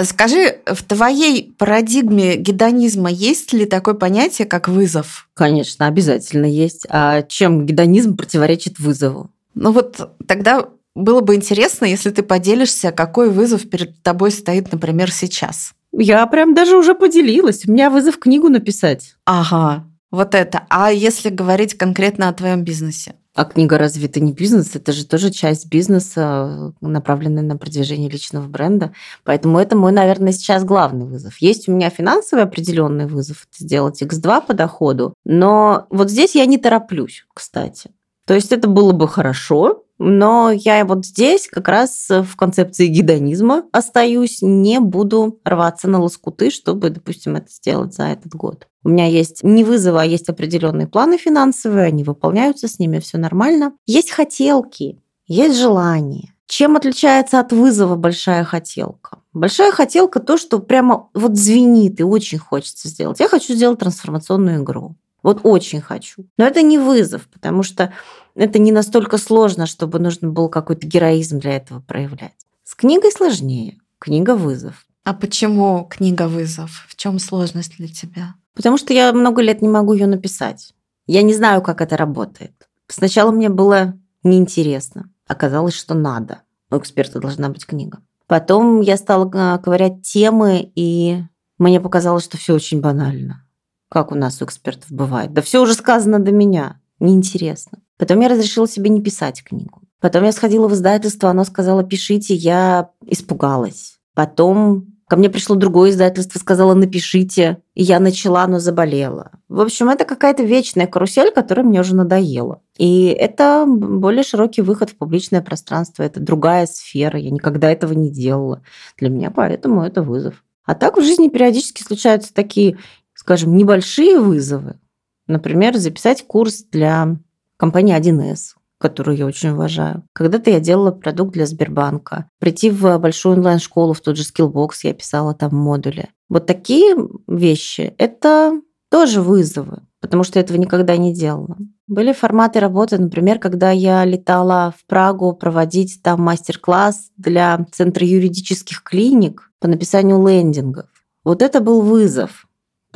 Скажи, 0.02 0.60
в 0.66 0.82
твоей 0.82 1.54
парадигме 1.56 2.36
гедонизма 2.36 3.10
есть 3.10 3.54
ли 3.54 3.64
такое 3.64 3.94
понятие, 3.94 4.46
как 4.46 4.68
вызов? 4.68 5.30
Конечно, 5.32 5.86
обязательно 5.86 6.44
есть. 6.44 6.86
А 6.90 7.22
чем 7.22 7.64
гедонизм 7.64 8.16
противоречит 8.16 8.78
вызову? 8.78 9.30
Ну 9.54 9.72
вот 9.72 10.10
тогда 10.28 10.68
было 10.94 11.22
бы 11.22 11.34
интересно, 11.34 11.86
если 11.86 12.10
ты 12.10 12.22
поделишься, 12.22 12.92
какой 12.92 13.30
вызов 13.30 13.68
перед 13.70 14.02
тобой 14.02 14.30
стоит, 14.30 14.70
например, 14.72 15.10
сейчас. 15.10 15.72
Я 15.92 16.26
прям 16.26 16.54
даже 16.54 16.76
уже 16.76 16.94
поделилась. 16.94 17.66
У 17.66 17.72
меня 17.72 17.90
вызов 17.90 18.18
книгу 18.18 18.48
написать. 18.48 19.16
Ага, 19.24 19.84
вот 20.10 20.34
это. 20.34 20.66
А 20.68 20.92
если 20.92 21.30
говорить 21.30 21.74
конкретно 21.74 22.28
о 22.28 22.32
твоем 22.32 22.64
бизнесе? 22.64 23.14
А 23.36 23.44
книга 23.44 23.76
разве 23.76 24.06
это 24.06 24.18
не 24.18 24.32
бизнес? 24.32 24.74
Это 24.74 24.92
же 24.92 25.04
тоже 25.04 25.30
часть 25.30 25.68
бизнеса, 25.68 26.72
направленная 26.80 27.42
на 27.42 27.58
продвижение 27.58 28.08
личного 28.08 28.48
бренда. 28.48 28.92
Поэтому 29.24 29.58
это 29.58 29.76
мой, 29.76 29.92
наверное, 29.92 30.32
сейчас 30.32 30.64
главный 30.64 31.04
вызов. 31.04 31.36
Есть 31.38 31.68
у 31.68 31.72
меня 31.72 31.90
финансовый 31.90 32.44
определенный 32.44 33.06
вызов, 33.06 33.46
это 33.50 33.62
сделать 33.62 34.02
X2 34.02 34.46
по 34.46 34.54
доходу. 34.54 35.12
Но 35.26 35.86
вот 35.90 36.10
здесь 36.10 36.34
я 36.34 36.46
не 36.46 36.56
тороплюсь, 36.56 37.26
кстати. 37.34 37.90
То 38.26 38.32
есть 38.32 38.52
это 38.52 38.68
было 38.68 38.92
бы 38.92 39.06
хорошо, 39.06 39.84
но 39.98 40.50
я 40.50 40.84
вот 40.84 41.06
здесь 41.06 41.48
как 41.48 41.68
раз 41.68 42.08
в 42.08 42.36
концепции 42.36 42.86
гедонизма 42.86 43.64
остаюсь, 43.72 44.38
не 44.42 44.80
буду 44.80 45.40
рваться 45.44 45.88
на 45.88 46.00
лоскуты, 46.00 46.50
чтобы, 46.50 46.90
допустим, 46.90 47.36
это 47.36 47.50
сделать 47.50 47.94
за 47.94 48.04
этот 48.04 48.34
год. 48.34 48.68
У 48.84 48.88
меня 48.88 49.06
есть 49.06 49.42
не 49.42 49.64
вызовы, 49.64 50.00
а 50.00 50.04
есть 50.04 50.28
определенные 50.28 50.86
планы 50.86 51.18
финансовые, 51.18 51.86
они 51.86 52.04
выполняются, 52.04 52.68
с 52.68 52.78
ними 52.78 52.98
все 52.98 53.18
нормально. 53.18 53.72
Есть 53.86 54.10
хотелки, 54.10 55.00
есть 55.26 55.58
желания. 55.58 56.32
Чем 56.46 56.76
отличается 56.76 57.40
от 57.40 57.52
вызова 57.52 57.96
большая 57.96 58.44
хотелка? 58.44 59.18
Большая 59.32 59.72
хотелка 59.72 60.20
то, 60.20 60.38
что 60.38 60.60
прямо 60.60 61.08
вот 61.12 61.36
звенит 61.36 61.98
и 62.00 62.04
очень 62.04 62.38
хочется 62.38 62.88
сделать. 62.88 63.18
Я 63.18 63.28
хочу 63.28 63.54
сделать 63.54 63.80
трансформационную 63.80 64.62
игру. 64.62 64.94
Вот 65.26 65.40
очень 65.42 65.80
хочу. 65.80 66.24
Но 66.38 66.46
это 66.46 66.62
не 66.62 66.78
вызов, 66.78 67.26
потому 67.32 67.64
что 67.64 67.92
это 68.36 68.60
не 68.60 68.70
настолько 68.70 69.18
сложно, 69.18 69.66
чтобы 69.66 69.98
нужно 69.98 70.28
был 70.28 70.48
какой-то 70.48 70.86
героизм 70.86 71.40
для 71.40 71.56
этого 71.56 71.80
проявлять. 71.80 72.46
С 72.62 72.76
книгой 72.76 73.10
сложнее. 73.10 73.80
Книга 73.98 74.36
вызов. 74.36 74.86
А 75.02 75.14
почему 75.14 75.84
книга 75.90 76.28
вызов? 76.28 76.86
В 76.88 76.94
чем 76.94 77.18
сложность 77.18 77.76
для 77.76 77.88
тебя? 77.88 78.36
Потому 78.54 78.78
что 78.78 78.92
я 78.92 79.12
много 79.12 79.42
лет 79.42 79.62
не 79.62 79.68
могу 79.68 79.94
ее 79.94 80.06
написать. 80.06 80.72
Я 81.08 81.22
не 81.22 81.34
знаю, 81.34 81.60
как 81.60 81.80
это 81.80 81.96
работает. 81.96 82.52
Сначала 82.86 83.32
мне 83.32 83.48
было 83.48 83.94
неинтересно. 84.22 85.10
Оказалось, 85.26 85.74
что 85.74 85.94
надо. 85.94 86.42
У 86.70 86.78
эксперта 86.78 87.18
должна 87.18 87.48
быть 87.48 87.66
книга. 87.66 87.98
Потом 88.28 88.80
я 88.80 88.96
стала 88.96 89.28
а, 89.34 89.58
ковырять 89.58 90.02
темы, 90.02 90.70
и 90.76 91.24
мне 91.58 91.80
показалось, 91.80 92.22
что 92.22 92.36
все 92.36 92.54
очень 92.54 92.80
банально. 92.80 93.42
Как 93.88 94.12
у 94.12 94.14
нас 94.14 94.40
у 94.42 94.44
экспертов 94.44 94.90
бывает. 94.90 95.32
Да 95.32 95.42
все 95.42 95.62
уже 95.62 95.74
сказано 95.74 96.18
до 96.18 96.32
меня. 96.32 96.80
Неинтересно. 96.98 97.78
Потом 97.98 98.20
я 98.20 98.28
разрешила 98.28 98.68
себе 98.68 98.90
не 98.90 99.02
писать 99.02 99.42
книгу. 99.42 99.82
Потом 100.00 100.24
я 100.24 100.32
сходила 100.32 100.68
в 100.68 100.74
издательство, 100.74 101.30
оно 101.30 101.44
сказала, 101.44 101.82
пишите, 101.82 102.34
я 102.34 102.90
испугалась. 103.06 103.98
Потом 104.14 104.96
ко 105.08 105.16
мне 105.16 105.30
пришло 105.30 105.56
другое 105.56 105.90
издательство, 105.90 106.38
сказала, 106.38 106.74
напишите, 106.74 107.58
и 107.74 107.82
я 107.82 108.00
начала, 108.00 108.46
но 108.46 108.58
заболела. 108.58 109.30
В 109.48 109.60
общем, 109.60 109.88
это 109.88 110.04
какая-то 110.04 110.42
вечная 110.42 110.86
карусель, 110.86 111.30
которая 111.32 111.64
мне 111.64 111.80
уже 111.80 111.94
надоела. 111.94 112.60
И 112.76 113.06
это 113.06 113.64
более 113.66 114.24
широкий 114.24 114.62
выход 114.62 114.90
в 114.90 114.96
публичное 114.96 115.42
пространство, 115.42 116.02
это 116.02 116.20
другая 116.20 116.66
сфера, 116.66 117.18
я 117.18 117.30
никогда 117.30 117.70
этого 117.70 117.92
не 117.92 118.10
делала. 118.10 118.62
Для 118.98 119.08
меня 119.08 119.30
поэтому 119.30 119.82
это 119.82 120.02
вызов. 120.02 120.42
А 120.64 120.74
так 120.74 120.98
в 120.98 121.02
жизни 121.02 121.28
периодически 121.28 121.82
случаются 121.82 122.34
такие, 122.34 122.78
скажем, 123.16 123.56
небольшие 123.56 124.20
вызовы. 124.20 124.78
Например, 125.26 125.76
записать 125.76 126.24
курс 126.26 126.62
для 126.70 127.16
компании 127.56 127.98
1С, 127.98 128.54
которую 128.78 129.16
я 129.16 129.26
очень 129.26 129.50
уважаю. 129.50 130.04
Когда-то 130.12 130.50
я 130.50 130.60
делала 130.60 130.92
продукт 130.92 131.32
для 131.32 131.46
Сбербанка. 131.46 132.30
Прийти 132.38 132.70
в 132.70 132.98
большую 132.98 133.36
онлайн-школу, 133.36 133.92
в 133.94 134.00
тот 134.00 134.16
же 134.16 134.22
Skillbox, 134.22 134.70
я 134.84 134.94
писала 134.94 135.34
там 135.34 135.56
модули. 135.56 136.10
Вот 136.28 136.46
такие 136.46 136.96
вещи– 137.26 137.94
это 137.98 138.60
тоже 138.90 139.20
вызовы, 139.20 139.82
потому 140.00 140.22
что 140.22 140.38
этого 140.38 140.56
никогда 140.56 140.96
не 140.96 141.12
делала. 141.12 141.56
Были 141.88 142.12
форматы 142.12 142.60
работы, 142.60 142.98
например, 142.98 143.38
когда 143.38 143.70
я 143.70 144.04
летала 144.04 144.74
в 144.76 144.84
Прагу 144.86 145.32
проводить 145.32 146.00
там 146.02 146.20
мастер-класс 146.22 147.10
для 147.16 147.66
Центра 147.72 148.04
юридических 148.06 148.82
клиник 148.82 149.50
по 149.60 149.68
написанию 149.68 150.24
лендингов. 150.26 150.86
Вот 151.24 151.42
это 151.42 151.60
был 151.60 151.80
вызов, 151.82 152.45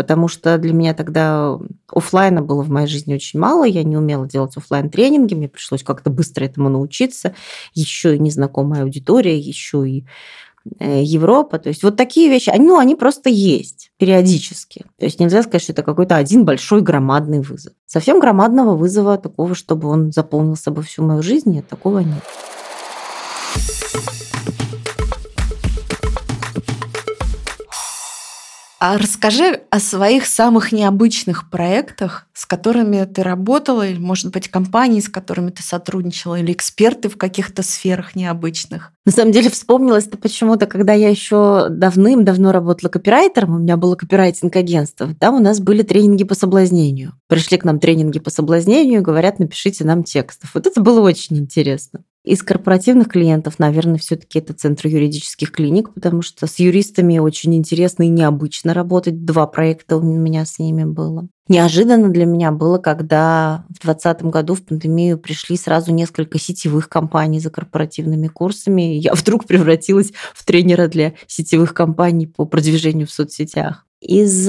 потому 0.01 0.29
что 0.29 0.57
для 0.57 0.73
меня 0.73 0.95
тогда 0.95 1.59
офлайна 1.93 2.41
было 2.41 2.63
в 2.63 2.71
моей 2.71 2.87
жизни 2.87 3.13
очень 3.13 3.39
мало, 3.39 3.65
я 3.65 3.85
не 3.85 3.99
умела 3.99 4.27
делать 4.27 4.57
офлайн 4.57 4.89
тренинги 4.89 5.35
мне 5.35 5.47
пришлось 5.47 5.83
как-то 5.83 6.09
быстро 6.09 6.47
этому 6.47 6.71
научиться, 6.71 7.35
еще 7.75 8.17
и 8.17 8.19
незнакомая 8.19 8.85
аудитория, 8.85 9.39
еще 9.39 9.87
и 9.87 10.07
э, 10.79 11.03
Европа. 11.03 11.59
То 11.59 11.69
есть 11.69 11.83
вот 11.83 11.99
такие 11.99 12.31
вещи, 12.31 12.49
они, 12.49 12.67
ну, 12.67 12.79
они 12.79 12.95
просто 12.95 13.29
есть 13.29 13.93
периодически. 13.99 14.87
То 14.99 15.05
есть 15.05 15.21
нельзя 15.21 15.43
сказать, 15.43 15.65
что 15.65 15.73
это 15.73 15.83
какой-то 15.83 16.17
один 16.17 16.47
большой 16.47 16.81
громадный 16.81 17.41
вызов. 17.41 17.75
Совсем 17.85 18.21
громадного 18.21 18.75
вызова 18.75 19.19
такого, 19.19 19.55
чтобы 19.55 19.89
он 19.89 20.13
заполнил 20.13 20.57
собой 20.57 20.85
всю 20.85 21.05
мою 21.05 21.23
жизнь, 21.23 21.51
нет, 21.51 21.69
такого 21.69 21.99
нет. 21.99 22.25
А 28.83 28.97
расскажи 28.97 29.61
о 29.69 29.79
своих 29.79 30.25
самых 30.25 30.73
необычных 30.73 31.51
проектах, 31.51 32.27
с 32.33 32.47
которыми 32.47 33.05
ты 33.05 33.23
работала, 33.23 33.87
или, 33.87 33.99
может 33.99 34.33
быть, 34.33 34.49
компании, 34.49 35.01
с 35.01 35.11
которыми 35.11 35.51
ты 35.51 35.63
сотрудничала, 35.63 36.37
или 36.37 36.51
эксперты 36.51 37.11
в 37.11 37.19
каких-то 37.19 37.63
сферах 37.63 38.17
необычных. 38.17 38.95
На 39.05 39.13
самом 39.13 39.33
деле 39.33 39.51
вспомнилось 39.51 40.07
это 40.07 40.17
почему-то, 40.17 40.67
когда 40.67 40.95
я 40.95 41.11
еще 41.11 41.67
давным-давно 41.69 42.53
работала 42.53 42.89
копирайтером, 42.89 43.57
у 43.57 43.59
меня 43.59 43.77
было 43.77 43.97
копирайтинг-агентство, 43.97 45.15
там 45.15 45.35
у 45.35 45.41
нас 45.41 45.61
были 45.61 45.83
тренинги 45.83 46.25
по 46.25 46.35
соблазнению. 46.35 47.13
Пришли 47.29 47.59
к 47.59 47.65
нам 47.65 47.81
тренинги 47.81 48.19
по 48.19 48.31
соблазнению, 48.31 49.03
говорят, 49.03 49.41
напишите 49.41 49.85
нам 49.85 50.05
текстов. 50.05 50.53
Вот 50.55 50.67
это 50.67 50.81
было 50.81 51.03
очень 51.03 51.37
интересно. 51.37 52.01
Из 52.23 52.43
корпоративных 52.43 53.09
клиентов, 53.09 53.59
наверное, 53.59 53.97
все-таки 53.97 54.41
это 54.41 54.53
центр 54.53 54.89
юридических 54.89 55.51
клиник, 55.51 55.95
потому 55.95 56.21
что 56.21 56.47
с 56.47 56.59
юристами 56.59 57.19
очень 57.19 57.55
интересно 57.55 58.03
и 58.03 58.09
необычно 58.09 58.75
работать. 58.75 59.25
Два 59.25 59.47
проекта 59.47 59.97
у 59.97 60.03
меня 60.03 60.45
с 60.45 60.59
ними 60.59 60.85
было. 60.85 61.29
Неожиданно 61.49 62.11
для 62.11 62.27
меня 62.27 62.53
было, 62.53 62.77
когда 62.77 63.65
в 63.71 63.81
2020 63.81 64.23
году 64.25 64.55
в 64.55 64.63
пандемию 64.63 65.19
пришли 65.19 65.57
сразу 65.57 65.93
несколько 65.93 66.39
сетевых 66.39 66.91
компаний 66.91 67.41
за 67.41 67.49
корпоративными 67.49 68.29
курсами. 68.29 68.97
И 68.97 68.99
я 68.99 69.15
вдруг 69.15 69.47
превратилась 69.47 70.13
в 70.35 70.45
тренера 70.45 70.89
для 70.89 71.15
сетевых 71.27 71.73
компаний 71.73 72.27
по 72.27 72.45
продвижению 72.45 73.07
в 73.07 73.13
соцсетях. 73.13 73.87
Из 74.03 74.49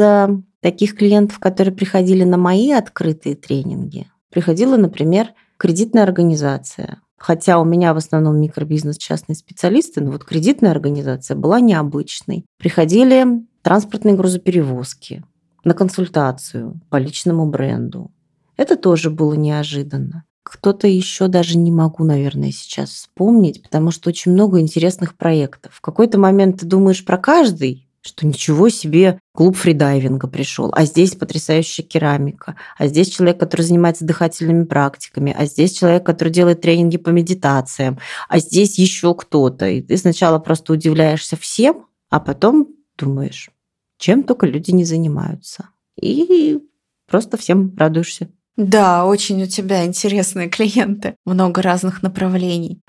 таких 0.59 0.95
клиентов, 0.95 1.39
которые 1.39 1.73
приходили 1.73 2.25
на 2.25 2.37
мои 2.37 2.71
открытые 2.71 3.35
тренинги, 3.35 4.07
приходила, 4.29 4.75
например, 4.75 5.29
кредитная 5.57 6.03
организация, 6.03 6.99
Хотя 7.21 7.59
у 7.59 7.65
меня 7.65 7.93
в 7.93 7.97
основном 7.97 8.41
микробизнес 8.41 8.97
частные 8.97 9.35
специалисты, 9.35 10.01
но 10.01 10.09
вот 10.09 10.23
кредитная 10.23 10.71
организация 10.71 11.37
была 11.37 11.59
необычной. 11.59 12.47
Приходили 12.57 13.45
транспортные 13.61 14.15
грузоперевозки 14.15 15.23
на 15.63 15.75
консультацию 15.75 16.81
по 16.89 16.95
личному 16.95 17.45
бренду. 17.45 18.09
Это 18.57 18.75
тоже 18.75 19.11
было 19.11 19.33
неожиданно. 19.33 20.23
Кто-то 20.41 20.87
еще 20.87 21.27
даже 21.27 21.59
не 21.59 21.71
могу, 21.71 22.03
наверное, 22.03 22.51
сейчас 22.51 22.89
вспомнить, 22.89 23.61
потому 23.61 23.91
что 23.91 24.09
очень 24.09 24.31
много 24.31 24.59
интересных 24.59 25.15
проектов. 25.15 25.75
В 25.75 25.81
какой-то 25.81 26.17
момент 26.17 26.61
ты 26.61 26.65
думаешь 26.65 27.05
про 27.05 27.19
каждый, 27.19 27.87
что 28.01 28.25
ничего 28.25 28.69
себе, 28.69 29.19
клуб 29.33 29.55
фридайвинга 29.55 30.27
пришел, 30.27 30.71
а 30.73 30.85
здесь 30.85 31.15
потрясающая 31.15 31.85
керамика, 31.85 32.55
а 32.77 32.87
здесь 32.87 33.09
человек, 33.09 33.39
который 33.39 33.61
занимается 33.61 34.05
дыхательными 34.05 34.65
практиками, 34.65 35.35
а 35.37 35.45
здесь 35.45 35.73
человек, 35.77 36.05
который 36.05 36.29
делает 36.29 36.61
тренинги 36.61 36.97
по 36.97 37.09
медитациям, 37.09 37.99
а 38.27 38.39
здесь 38.39 38.79
еще 38.79 39.13
кто-то. 39.13 39.67
И 39.67 39.81
ты 39.81 39.97
сначала 39.97 40.39
просто 40.39 40.73
удивляешься 40.73 41.37
всем, 41.37 41.85
а 42.09 42.19
потом 42.19 42.67
думаешь, 42.97 43.51
чем 43.97 44.23
только 44.23 44.47
люди 44.47 44.71
не 44.71 44.83
занимаются. 44.83 45.69
И 46.01 46.59
просто 47.07 47.37
всем 47.37 47.75
радуешься. 47.77 48.29
Да, 48.57 49.05
очень 49.05 49.41
у 49.43 49.47
тебя 49.47 49.85
интересные 49.85 50.49
клиенты, 50.49 51.15
много 51.25 51.61
разных 51.61 52.01
направлений. 52.01 52.81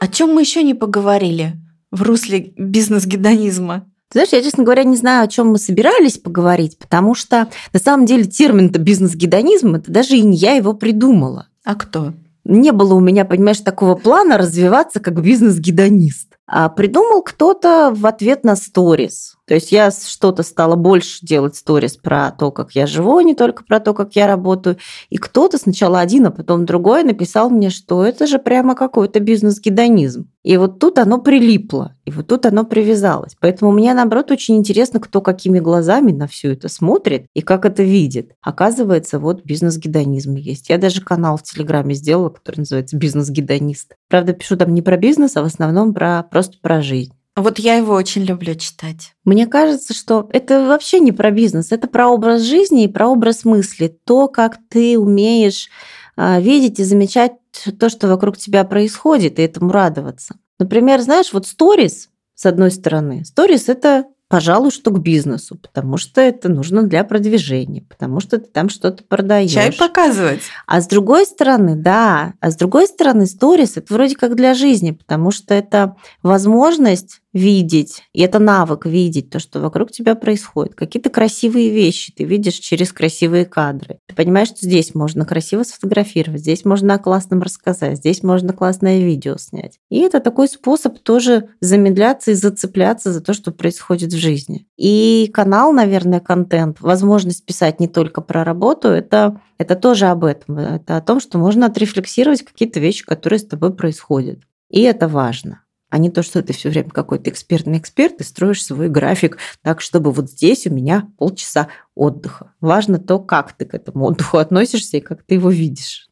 О 0.00 0.06
чем 0.06 0.32
мы 0.32 0.42
еще 0.42 0.62
не 0.62 0.74
поговорили? 0.74 1.56
В 1.90 2.02
русле 2.02 2.52
бизнес-гедонизма? 2.56 3.86
знаешь, 4.10 4.30
я, 4.32 4.42
честно 4.42 4.64
говоря, 4.64 4.84
не 4.84 4.96
знаю, 4.96 5.24
о 5.24 5.28
чем 5.28 5.48
мы 5.48 5.58
собирались 5.58 6.18
поговорить, 6.18 6.78
потому 6.78 7.14
что 7.14 7.48
на 7.72 7.80
самом 7.80 8.06
деле 8.06 8.24
термин-то 8.24 8.78
бизнес-гедонизм, 8.78 9.74
это 9.74 9.92
даже 9.92 10.16
и 10.16 10.22
не 10.22 10.36
я 10.36 10.54
его 10.54 10.72
придумала. 10.72 11.48
А 11.64 11.74
кто? 11.74 12.14
Не 12.44 12.72
было 12.72 12.94
у 12.94 13.00
меня, 13.00 13.26
понимаешь, 13.26 13.60
такого 13.60 13.94
плана 13.94 14.38
развиваться 14.38 15.00
как 15.00 15.20
бизнес-гедонист. 15.20 16.38
А 16.46 16.70
придумал 16.70 17.22
кто-то 17.22 17.92
в 17.94 18.06
ответ 18.06 18.44
на 18.44 18.56
сторис. 18.56 19.36
То 19.48 19.54
есть 19.54 19.72
я 19.72 19.90
что-то 19.90 20.42
стала 20.42 20.76
больше 20.76 21.24
делать 21.24 21.56
сторис 21.56 21.96
про 21.96 22.30
то, 22.30 22.50
как 22.50 22.72
я 22.72 22.86
живу, 22.86 23.16
а 23.16 23.22
не 23.22 23.34
только 23.34 23.64
про 23.64 23.80
то, 23.80 23.94
как 23.94 24.14
я 24.14 24.26
работаю. 24.26 24.76
И 25.08 25.16
кто-то 25.16 25.56
сначала 25.56 26.00
один, 26.00 26.26
а 26.26 26.30
потом 26.30 26.66
другой 26.66 27.02
написал 27.02 27.48
мне, 27.48 27.70
что 27.70 28.04
это 28.04 28.26
же 28.26 28.38
прямо 28.38 28.74
какой-то 28.74 29.20
бизнес-гедонизм. 29.20 30.30
И 30.44 30.56
вот 30.58 30.78
тут 30.78 30.98
оно 30.98 31.18
прилипло, 31.18 31.94
и 32.04 32.10
вот 32.10 32.26
тут 32.26 32.44
оно 32.44 32.64
привязалось. 32.64 33.36
Поэтому 33.40 33.72
мне, 33.72 33.92
наоборот, 33.94 34.30
очень 34.30 34.56
интересно, 34.56 35.00
кто 35.00 35.22
какими 35.22 35.60
глазами 35.60 36.12
на 36.12 36.26
все 36.26 36.52
это 36.52 36.68
смотрит 36.68 37.26
и 37.34 37.40
как 37.40 37.64
это 37.64 37.82
видит. 37.82 38.32
Оказывается, 38.42 39.18
вот 39.18 39.44
бизнес-гедонизм 39.44 40.34
есть. 40.36 40.68
Я 40.68 40.76
даже 40.76 41.00
канал 41.00 41.38
в 41.38 41.42
Телеграме 41.42 41.94
сделала, 41.94 42.28
который 42.28 42.60
называется 42.60 42.98
«Бизнес-гедонист». 42.98 43.94
Правда, 44.10 44.34
пишу 44.34 44.58
там 44.58 44.74
не 44.74 44.82
про 44.82 44.98
бизнес, 44.98 45.36
а 45.36 45.42
в 45.42 45.46
основном 45.46 45.94
про 45.94 46.22
просто 46.22 46.58
про 46.60 46.82
жизнь. 46.82 47.17
Вот 47.38 47.58
я 47.58 47.76
его 47.76 47.94
очень 47.94 48.24
люблю 48.24 48.54
читать. 48.56 49.14
Мне 49.24 49.46
кажется, 49.46 49.94
что 49.94 50.28
это 50.32 50.66
вообще 50.66 50.98
не 50.98 51.12
про 51.12 51.30
бизнес, 51.30 51.70
это 51.70 51.86
про 51.86 52.08
образ 52.08 52.42
жизни 52.42 52.84
и 52.84 52.88
про 52.88 53.08
образ 53.08 53.44
мысли. 53.44 53.96
То, 54.04 54.26
как 54.26 54.58
ты 54.68 54.98
умеешь 54.98 55.68
а, 56.16 56.40
видеть 56.40 56.80
и 56.80 56.84
замечать 56.84 57.32
то, 57.78 57.88
что 57.88 58.08
вокруг 58.08 58.36
тебя 58.36 58.64
происходит, 58.64 59.38
и 59.38 59.42
этому 59.42 59.70
радоваться. 59.70 60.34
Например, 60.58 61.00
знаешь, 61.00 61.32
вот 61.32 61.46
сторис, 61.46 62.08
с 62.34 62.44
одной 62.44 62.72
стороны, 62.72 63.24
сторис– 63.24 63.68
это 63.68 64.06
пожалуй, 64.28 64.70
что 64.70 64.90
к 64.90 65.00
бизнесу, 65.00 65.56
потому 65.56 65.96
что 65.96 66.20
это 66.20 66.48
нужно 66.48 66.82
для 66.82 67.02
продвижения, 67.02 67.82
потому 67.82 68.20
что 68.20 68.38
ты 68.38 68.46
там 68.46 68.68
что-то 68.68 69.02
продаешь. 69.02 69.50
Чай 69.50 69.72
показывать. 69.72 70.42
А 70.66 70.80
с 70.80 70.86
другой 70.86 71.24
стороны, 71.24 71.74
да, 71.76 72.34
а 72.40 72.50
с 72.50 72.56
другой 72.56 72.86
стороны, 72.86 73.26
сторис 73.26 73.76
это 73.76 73.92
вроде 73.92 74.14
как 74.14 74.36
для 74.36 74.54
жизни, 74.54 74.92
потому 74.92 75.30
что 75.30 75.54
это 75.54 75.96
возможность 76.22 77.20
видеть, 77.32 78.02
и 78.12 78.22
это 78.22 78.38
навык 78.38 78.86
видеть 78.86 79.30
то, 79.30 79.38
что 79.38 79.60
вокруг 79.60 79.90
тебя 79.90 80.14
происходит. 80.14 80.74
Какие-то 80.74 81.10
красивые 81.10 81.70
вещи 81.70 82.12
ты 82.16 82.24
видишь 82.24 82.54
через 82.54 82.92
красивые 82.92 83.44
кадры. 83.44 83.98
Ты 84.06 84.14
понимаешь, 84.14 84.48
что 84.48 84.58
здесь 84.62 84.94
можно 84.94 85.24
красиво 85.24 85.62
сфотографировать, 85.62 86.40
здесь 86.40 86.64
можно 86.64 86.94
о 86.94 86.98
классном 86.98 87.42
рассказать, 87.42 87.98
здесь 87.98 88.22
можно 88.22 88.52
классное 88.52 89.00
видео 89.00 89.36
снять. 89.36 89.78
И 89.90 90.00
это 90.00 90.20
такой 90.20 90.48
способ 90.48 90.98
тоже 91.00 91.48
замедляться 91.60 92.30
и 92.30 92.34
зацепляться 92.34 93.12
за 93.12 93.20
то, 93.20 93.34
что 93.34 93.52
происходит 93.52 94.12
в 94.12 94.18
жизни. 94.18 94.66
И 94.76 95.30
канал, 95.32 95.72
наверное, 95.72 96.20
контент, 96.20 96.80
возможность 96.80 97.44
писать 97.44 97.78
не 97.78 97.88
только 97.88 98.20
про 98.20 98.42
работу, 98.42 98.88
это, 98.88 99.40
это 99.58 99.76
тоже 99.76 100.06
об 100.06 100.24
этом. 100.24 100.58
Это 100.58 100.96
о 100.96 101.02
том, 101.02 101.20
что 101.20 101.38
можно 101.38 101.66
отрефлексировать 101.66 102.42
какие-то 102.42 102.80
вещи, 102.80 103.04
которые 103.04 103.38
с 103.38 103.46
тобой 103.46 103.74
происходят. 103.74 104.40
И 104.70 104.82
это 104.82 105.08
важно 105.08 105.62
а 105.90 105.98
не 105.98 106.10
то, 106.10 106.22
что 106.22 106.42
ты 106.42 106.52
все 106.52 106.68
время 106.68 106.90
какой-то 106.90 107.30
экспертный 107.30 107.78
эксперт 107.78 108.20
и 108.20 108.24
строишь 108.24 108.64
свой 108.64 108.88
график 108.88 109.38
так, 109.62 109.80
чтобы 109.80 110.12
вот 110.12 110.30
здесь 110.30 110.66
у 110.66 110.70
меня 110.70 111.08
полчаса 111.18 111.68
отдыха. 111.94 112.52
Важно 112.60 112.98
то, 112.98 113.18
как 113.18 113.52
ты 113.54 113.64
к 113.64 113.74
этому 113.74 114.04
отдыху 114.06 114.38
относишься 114.38 114.98
и 114.98 115.00
как 115.00 115.22
ты 115.22 115.34
его 115.34 115.50
видишь. 115.50 116.08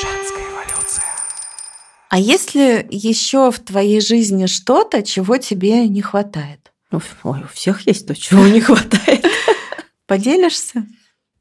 Женская 0.00 0.44
эволюция. 0.48 1.04
А 2.08 2.18
если 2.18 2.86
еще 2.90 3.50
в 3.50 3.58
твоей 3.58 4.00
жизни 4.00 4.46
что-то, 4.46 5.02
чего 5.02 5.38
тебе 5.38 5.88
не 5.88 6.02
хватает? 6.02 6.72
Ой, 6.90 7.42
у 7.42 7.48
всех 7.52 7.86
есть 7.86 8.06
то, 8.06 8.14
чего 8.14 8.46
не 8.46 8.60
хватает. 8.62 9.26
Поделишься? 10.06 10.86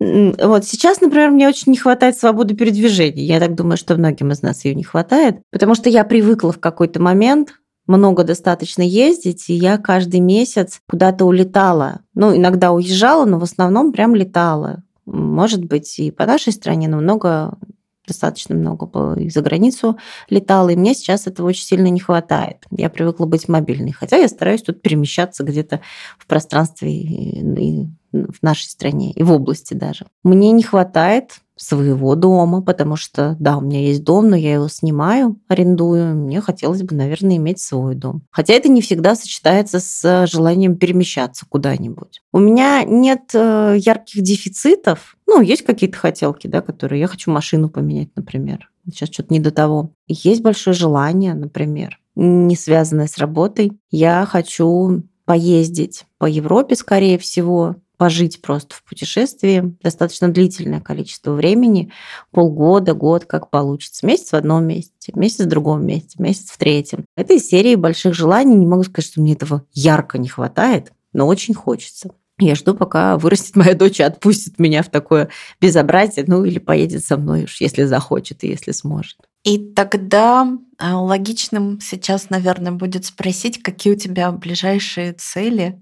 Вот 0.04 0.66
сейчас, 0.66 1.00
например, 1.00 1.30
мне 1.30 1.48
очень 1.48 1.72
не 1.72 1.78
хватает 1.78 2.18
свободы 2.18 2.56
передвижения. 2.56 3.24
Я 3.24 3.40
так 3.40 3.54
думаю, 3.54 3.78
что 3.78 3.96
многим 3.96 4.32
из 4.32 4.42
нас 4.42 4.66
ее 4.66 4.74
не 4.74 4.84
хватает, 4.84 5.42
потому 5.52 5.76
что 5.76 5.90
я 5.90 6.04
привыкла 6.04 6.52
в 6.52 6.60
какой-то 6.60 7.00
момент 7.00 7.54
много 7.86 8.24
достаточно 8.24 8.82
ездить, 8.82 9.48
и 9.50 9.54
я 9.54 9.78
каждый 9.78 10.20
месяц 10.20 10.80
куда-то 10.90 11.26
улетала. 11.26 12.00
Ну, 12.16 12.36
иногда 12.36 12.72
уезжала, 12.72 13.26
но 13.26 13.38
в 13.38 13.44
основном 13.44 13.92
прям 13.92 14.16
летала. 14.16 14.84
может 15.06 15.66
быть, 15.66 16.00
и 16.00 16.10
по 16.10 16.26
нашей 16.26 16.54
стране, 16.54 16.88
но 16.88 16.98
много 16.98 17.60
достаточно 18.08 18.56
много 18.56 19.14
и 19.20 19.30
за 19.30 19.42
границу 19.42 20.00
летала, 20.30 20.70
и 20.70 20.76
мне 20.76 20.96
сейчас 20.96 21.28
этого 21.28 21.48
очень 21.48 21.64
сильно 21.64 21.88
не 21.88 22.00
хватает. 22.00 22.66
Я 22.72 22.90
привыкла 22.90 23.26
быть 23.26 23.48
мобильной, 23.48 23.92
хотя 23.92 24.18
я 24.18 24.28
стараюсь 24.28 24.64
тут 24.64 24.82
перемещаться 24.82 25.44
где-то 25.44 25.82
в 26.18 26.26
пространстве 26.26 26.92
и 26.92 27.88
в 28.12 28.42
нашей 28.42 28.70
стране, 28.70 29.12
и 29.12 29.24
в 29.24 29.32
области 29.32 29.74
даже. 29.74 30.06
Мне 30.24 30.52
не 30.52 30.64
хватает 30.64 31.42
своего 31.62 32.16
дома, 32.16 32.62
потому 32.62 32.96
что, 32.96 33.36
да, 33.40 33.58
у 33.58 33.62
меня 33.62 33.82
есть 33.82 34.04
дом, 34.04 34.30
но 34.30 34.36
я 34.36 34.56
его 34.56 34.68
снимаю, 34.68 35.40
арендую. 35.48 36.16
Мне 36.16 36.42
хотелось 36.42 36.82
бы, 36.82 36.96
наверное, 36.96 37.38
иметь 37.38 37.60
свой 37.60 37.94
дом. 37.94 38.24
Хотя 38.32 38.54
это 38.54 38.68
не 38.68 38.82
всегда 38.82 39.16
сочетается 39.16 39.80
с 39.80 40.26
желанием 40.26 40.76
перемещаться 40.76 41.46
куда-нибудь. 41.48 42.22
У 42.34 42.40
меня 42.40 42.84
нет 42.84 43.30
э, 43.36 43.76
ярких 43.78 44.24
дефицитов. 44.24 45.16
Ну, 45.28 45.40
есть 45.42 45.62
какие-то 45.64 45.98
хотелки, 45.98 46.48
да, 46.48 46.62
которые 46.62 47.00
я 47.00 47.08
хочу 47.08 47.30
машину 47.30 47.70
поменять, 47.70 48.10
например. 48.16 48.72
Сейчас 48.88 49.10
что-то 49.10 49.32
не 49.32 49.40
до 49.40 49.52
того. 49.52 49.92
Есть 50.08 50.42
большое 50.42 50.74
желание, 50.74 51.36
например, 51.36 52.00
не 52.16 52.56
связанное 52.56 53.08
с 53.08 53.20
работой. 53.20 53.74
Я 53.92 54.26
хочу 54.26 55.04
поездить 55.26 56.06
по 56.18 56.26
Европе, 56.26 56.76
скорее 56.76 57.20
всего, 57.20 57.76
пожить 58.02 58.42
просто 58.42 58.74
в 58.74 58.84
путешествии 58.84 59.76
достаточно 59.84 60.28
длительное 60.28 60.82
количество 60.82 61.34
времени, 61.34 61.92
полгода, 62.32 62.96
год, 62.96 63.26
как 63.26 63.52
получится. 63.52 64.08
Месяц 64.08 64.32
в 64.32 64.34
одном 64.34 64.66
месте, 64.66 65.12
месяц 65.14 65.42
в 65.42 65.48
другом 65.48 65.86
месте, 65.86 66.16
месяц 66.18 66.50
в 66.50 66.58
третьем. 66.58 67.06
Это 67.16 67.36
из 67.36 67.48
серии 67.48 67.76
больших 67.76 68.16
желаний. 68.16 68.56
Не 68.56 68.66
могу 68.66 68.82
сказать, 68.82 69.06
что 69.06 69.22
мне 69.22 69.34
этого 69.34 69.66
ярко 69.72 70.18
не 70.18 70.30
хватает, 70.30 70.92
но 71.14 71.28
очень 71.28 71.54
хочется. 71.54 72.10
Я 72.40 72.56
жду, 72.56 72.74
пока 72.74 73.20
вырастет 73.20 73.56
моя 73.56 73.76
дочь 73.76 74.00
и 74.00 74.04
отпустит 74.04 74.58
меня 74.58 74.82
в 74.82 74.90
такое 74.90 75.30
безобразие, 75.62 76.26
ну 76.28 76.44
или 76.44 76.58
поедет 76.58 77.06
со 77.06 77.18
мной 77.18 77.44
уж, 77.44 77.62
если 77.62 77.84
захочет 77.84 78.44
и 78.44 78.48
если 78.48 78.72
сможет. 78.72 79.18
И 79.44 79.60
тогда 79.76 80.52
а, 80.80 81.00
логичным 81.00 81.80
сейчас, 81.80 82.32
наверное, 82.32 82.72
будет 82.72 83.06
спросить, 83.06 83.62
какие 83.62 83.94
у 83.94 83.96
тебя 83.96 84.32
ближайшие 84.32 85.14
цели 85.14 85.80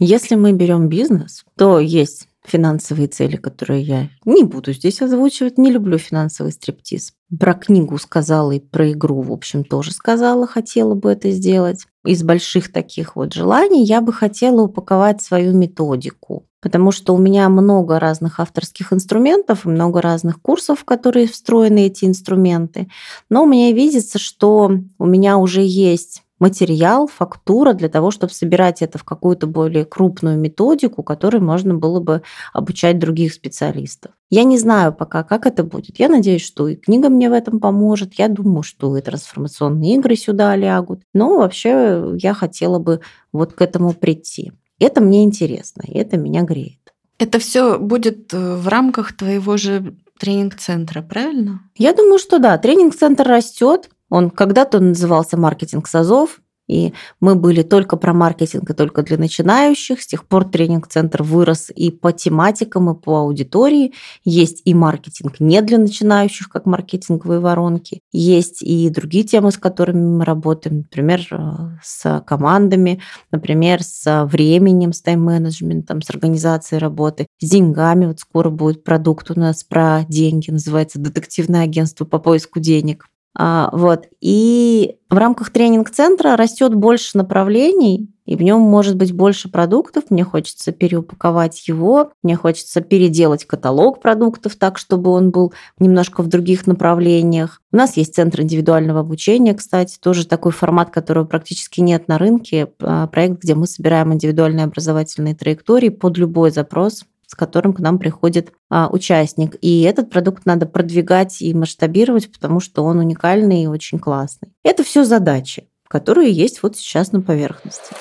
если 0.00 0.34
мы 0.34 0.52
берем 0.52 0.88
бизнес, 0.88 1.44
то 1.56 1.78
есть 1.78 2.26
финансовые 2.44 3.08
цели, 3.08 3.36
которые 3.36 3.82
я 3.82 4.08
не 4.24 4.44
буду 4.44 4.72
здесь 4.72 5.02
озвучивать. 5.02 5.58
Не 5.58 5.70
люблю 5.70 5.98
финансовый 5.98 6.52
стриптиз. 6.52 7.12
Про 7.38 7.54
книгу 7.54 7.98
сказала 7.98 8.52
и 8.52 8.60
про 8.60 8.90
игру, 8.92 9.20
в 9.20 9.32
общем, 9.32 9.62
тоже 9.62 9.92
сказала, 9.92 10.46
хотела 10.46 10.94
бы 10.94 11.12
это 11.12 11.30
сделать. 11.30 11.86
Из 12.04 12.22
больших 12.22 12.72
таких 12.72 13.14
вот 13.14 13.34
желаний 13.34 13.84
я 13.84 14.00
бы 14.00 14.12
хотела 14.12 14.62
упаковать 14.62 15.20
свою 15.20 15.54
методику, 15.54 16.46
потому 16.62 16.92
что 16.92 17.14
у 17.14 17.18
меня 17.18 17.48
много 17.48 18.00
разных 18.00 18.40
авторских 18.40 18.92
инструментов 18.92 19.64
много 19.64 20.00
разных 20.00 20.40
курсов, 20.40 20.80
в 20.80 20.84
которые 20.84 21.28
встроены 21.28 21.86
эти 21.86 22.06
инструменты. 22.06 22.88
Но 23.28 23.44
мне 23.44 23.72
видится, 23.72 24.18
что 24.18 24.72
у 24.98 25.06
меня 25.06 25.36
уже 25.36 25.62
есть 25.62 26.22
материал, 26.40 27.06
фактура 27.06 27.74
для 27.74 27.88
того, 27.88 28.10
чтобы 28.10 28.32
собирать 28.32 28.82
это 28.82 28.98
в 28.98 29.04
какую-то 29.04 29.46
более 29.46 29.84
крупную 29.84 30.38
методику, 30.38 31.02
которой 31.02 31.40
можно 31.40 31.74
было 31.74 32.00
бы 32.00 32.22
обучать 32.52 32.98
других 32.98 33.32
специалистов. 33.32 34.12
Я 34.30 34.44
не 34.44 34.58
знаю 34.58 34.92
пока, 34.92 35.22
как 35.22 35.46
это 35.46 35.62
будет. 35.62 35.98
Я 35.98 36.08
надеюсь, 36.08 36.44
что 36.44 36.68
и 36.68 36.76
книга 36.76 37.08
мне 37.08 37.28
в 37.30 37.32
этом 37.32 37.60
поможет. 37.60 38.14
Я 38.14 38.28
думаю, 38.28 38.62
что 38.62 38.96
и 38.96 39.02
трансформационные 39.02 39.96
игры 39.96 40.16
сюда 40.16 40.56
лягут. 40.56 41.02
Но 41.14 41.36
вообще 41.38 42.14
я 42.16 42.34
хотела 42.34 42.78
бы 42.78 43.00
вот 43.32 43.52
к 43.52 43.60
этому 43.60 43.92
прийти. 43.92 44.52
Это 44.78 45.00
мне 45.00 45.24
интересно, 45.24 45.82
и 45.86 45.98
это 45.98 46.16
меня 46.16 46.42
греет. 46.42 46.78
Это 47.18 47.38
все 47.38 47.78
будет 47.78 48.32
э, 48.32 48.56
в 48.56 48.66
рамках 48.66 49.14
твоего 49.14 49.58
же 49.58 49.94
тренинг-центра, 50.18 51.02
правильно? 51.02 51.60
Я 51.76 51.92
думаю, 51.92 52.18
что 52.18 52.38
да. 52.38 52.56
Тренинг-центр 52.56 53.26
растет. 53.26 53.90
Он 54.10 54.30
когда-то 54.30 54.80
назывался 54.80 55.38
«Маркетинг 55.38 55.88
САЗов», 55.88 56.40
и 56.70 56.92
мы 57.18 57.34
были 57.34 57.62
только 57.62 57.96
про 57.96 58.12
маркетинг 58.12 58.70
и 58.70 58.74
только 58.74 59.02
для 59.02 59.18
начинающих. 59.18 60.00
С 60.00 60.06
тех 60.06 60.24
пор 60.24 60.44
тренинг-центр 60.44 61.24
вырос 61.24 61.70
и 61.74 61.90
по 61.90 62.12
тематикам, 62.12 62.90
и 62.90 62.94
по 62.94 63.18
аудитории. 63.18 63.92
Есть 64.22 64.62
и 64.64 64.72
маркетинг 64.72 65.40
не 65.40 65.62
для 65.62 65.78
начинающих, 65.78 66.48
как 66.48 66.66
маркетинговые 66.66 67.40
воронки. 67.40 67.98
Есть 68.12 68.62
и 68.62 68.88
другие 68.88 69.24
темы, 69.24 69.50
с 69.50 69.56
которыми 69.56 70.18
мы 70.18 70.24
работаем, 70.24 70.78
например, 70.78 71.26
э, 71.32 71.78
с 71.82 72.22
командами, 72.24 73.00
например, 73.32 73.82
с 73.82 74.26
временем, 74.26 74.92
с 74.92 75.02
тайм-менеджментом, 75.02 76.02
с 76.02 76.10
организацией 76.10 76.78
работы, 76.78 77.26
с 77.40 77.50
деньгами. 77.50 78.06
Вот 78.06 78.20
скоро 78.20 78.48
будет 78.50 78.84
продукт 78.84 79.28
у 79.32 79.38
нас 79.38 79.64
про 79.64 80.04
деньги, 80.08 80.52
называется 80.52 81.00
«Детективное 81.00 81.62
агентство 81.62 82.04
по 82.04 82.20
поиску 82.20 82.60
денег». 82.60 83.06
А, 83.36 83.70
вот. 83.72 84.06
И 84.20 84.96
в 85.08 85.16
рамках 85.16 85.50
тренинг-центра 85.50 86.36
растет 86.36 86.74
больше 86.74 87.16
направлений, 87.16 88.10
и 88.26 88.36
в 88.36 88.42
нем 88.42 88.60
может 88.60 88.96
быть 88.96 89.12
больше 89.12 89.50
продуктов. 89.50 90.04
Мне 90.10 90.24
хочется 90.24 90.72
переупаковать 90.72 91.66
его, 91.66 92.12
мне 92.22 92.36
хочется 92.36 92.80
переделать 92.80 93.44
каталог 93.44 94.00
продуктов 94.00 94.56
так, 94.56 94.78
чтобы 94.78 95.10
он 95.10 95.30
был 95.30 95.52
немножко 95.78 96.22
в 96.22 96.28
других 96.28 96.66
направлениях. 96.66 97.60
У 97.72 97.76
нас 97.76 97.96
есть 97.96 98.14
центр 98.14 98.42
индивидуального 98.42 99.00
обучения, 99.00 99.54
кстати, 99.54 99.98
тоже 99.98 100.26
такой 100.26 100.52
формат, 100.52 100.90
которого 100.90 101.24
практически 101.24 101.80
нет 101.80 102.08
на 102.08 102.18
рынке. 102.18 102.72
А, 102.80 103.06
проект, 103.06 103.42
где 103.42 103.54
мы 103.54 103.66
собираем 103.66 104.12
индивидуальные 104.12 104.64
образовательные 104.64 105.34
траектории 105.34 105.88
под 105.88 106.16
любой 106.18 106.50
запрос 106.50 107.04
с 107.30 107.36
которым 107.36 107.72
к 107.72 107.78
нам 107.78 108.00
приходит 108.00 108.52
а, 108.70 108.88
участник. 108.90 109.54
И 109.60 109.82
этот 109.82 110.10
продукт 110.10 110.46
надо 110.46 110.66
продвигать 110.66 111.40
и 111.40 111.54
масштабировать, 111.54 112.32
потому 112.32 112.58
что 112.58 112.82
он 112.82 112.98
уникальный 112.98 113.62
и 113.62 113.66
очень 113.68 114.00
классный. 114.00 114.48
Это 114.64 114.82
все 114.82 115.04
задачи, 115.04 115.68
которые 115.86 116.32
есть 116.32 116.60
вот 116.60 116.76
сейчас 116.76 117.12
на 117.12 117.20
поверхности. 117.20 117.94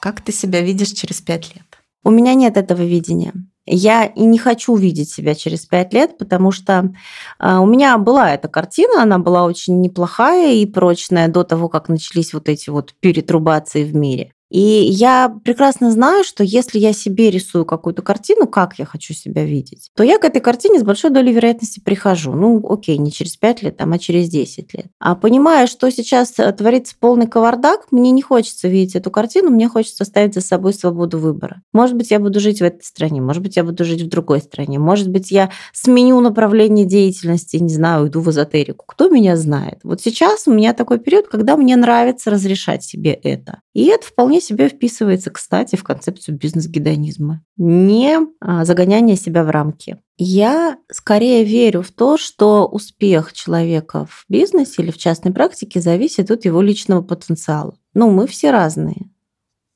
Как 0.00 0.20
ты 0.20 0.32
себя 0.32 0.60
видишь 0.60 0.90
через 0.90 1.20
пять 1.20 1.54
лет? 1.54 1.78
У 2.02 2.10
меня 2.10 2.34
нет 2.34 2.56
этого 2.56 2.82
видения. 2.82 3.32
Я 3.66 4.04
и 4.04 4.22
не 4.24 4.38
хочу 4.38 4.76
видеть 4.76 5.10
себя 5.10 5.34
через 5.34 5.64
пять 5.64 5.94
лет, 5.94 6.18
потому 6.18 6.52
что 6.52 6.92
а, 7.38 7.60
у 7.60 7.66
меня 7.66 7.96
была 7.96 8.34
эта 8.34 8.48
картина, 8.48 9.02
она 9.02 9.18
была 9.18 9.44
очень 9.44 9.80
неплохая 9.80 10.52
и 10.52 10.66
прочная 10.66 11.28
до 11.28 11.44
того, 11.44 11.68
как 11.70 11.88
начались 11.88 12.34
вот 12.34 12.50
эти 12.50 12.68
вот 12.68 12.94
перетрубации 13.00 13.84
в 13.84 13.94
мире. 13.94 14.33
И 14.50 14.60
я 14.60 15.34
прекрасно 15.44 15.90
знаю, 15.90 16.24
что 16.24 16.44
если 16.44 16.78
я 16.78 16.92
себе 16.92 17.30
рисую 17.30 17.64
какую-то 17.64 18.02
картину, 18.02 18.46
как 18.46 18.78
я 18.78 18.84
хочу 18.84 19.14
себя 19.14 19.44
видеть, 19.44 19.90
то 19.96 20.02
я 20.02 20.18
к 20.18 20.24
этой 20.24 20.40
картине 20.40 20.78
с 20.78 20.82
большой 20.82 21.10
долей 21.10 21.32
вероятности 21.32 21.80
прихожу. 21.80 22.32
Ну, 22.32 22.64
окей, 22.68 22.98
не 22.98 23.10
через 23.10 23.36
5 23.36 23.62
лет, 23.62 23.76
а 23.78 23.98
через 23.98 24.28
10 24.28 24.74
лет. 24.74 24.86
А 24.98 25.14
понимая, 25.14 25.66
что 25.66 25.90
сейчас 25.90 26.34
э, 26.38 26.52
творится 26.52 26.94
полный 26.98 27.26
кавардак, 27.26 27.86
мне 27.90 28.10
не 28.10 28.22
хочется 28.22 28.68
видеть 28.68 28.96
эту 28.96 29.10
картину, 29.10 29.50
мне 29.50 29.68
хочется 29.68 30.04
оставить 30.04 30.34
за 30.34 30.40
собой 30.40 30.74
свободу 30.74 31.18
выбора. 31.18 31.62
Может 31.72 31.96
быть, 31.96 32.10
я 32.10 32.20
буду 32.20 32.40
жить 32.40 32.60
в 32.60 32.64
этой 32.64 32.82
стране, 32.82 33.20
может 33.20 33.42
быть, 33.42 33.56
я 33.56 33.64
буду 33.64 33.84
жить 33.84 34.02
в 34.02 34.08
другой 34.08 34.40
стране, 34.40 34.78
может 34.78 35.08
быть, 35.08 35.30
я 35.30 35.50
сменю 35.72 36.20
направление 36.20 36.86
деятельности, 36.86 37.56
не 37.56 37.72
знаю, 37.72 38.04
уйду 38.04 38.20
в 38.20 38.30
эзотерику. 38.30 38.84
Кто 38.86 39.08
меня 39.08 39.36
знает? 39.36 39.80
Вот 39.82 40.00
сейчас 40.00 40.46
у 40.46 40.52
меня 40.52 40.74
такой 40.74 40.98
период, 40.98 41.28
когда 41.28 41.56
мне 41.56 41.76
нравится 41.76 42.30
разрешать 42.30 42.84
себе 42.84 43.12
это. 43.12 43.60
И 43.74 43.86
это 43.86 44.06
вполне 44.06 44.33
себе 44.40 44.68
вписывается, 44.68 45.30
кстати, 45.30 45.76
в 45.76 45.84
концепцию 45.84 46.36
бизнес-гедонизма. 46.36 47.42
Не 47.56 48.18
а, 48.40 48.64
загоняние 48.64 49.16
себя 49.16 49.44
в 49.44 49.50
рамки. 49.50 49.98
Я 50.16 50.78
скорее 50.90 51.44
верю 51.44 51.82
в 51.82 51.90
то, 51.90 52.16
что 52.16 52.66
успех 52.66 53.32
человека 53.32 54.06
в 54.06 54.24
бизнесе 54.28 54.82
или 54.82 54.90
в 54.90 54.98
частной 54.98 55.32
практике 55.32 55.80
зависит 55.80 56.30
от 56.30 56.44
его 56.44 56.62
личного 56.62 57.02
потенциала. 57.02 57.76
Ну, 57.94 58.10
мы 58.10 58.26
все 58.26 58.50
разные. 58.50 59.10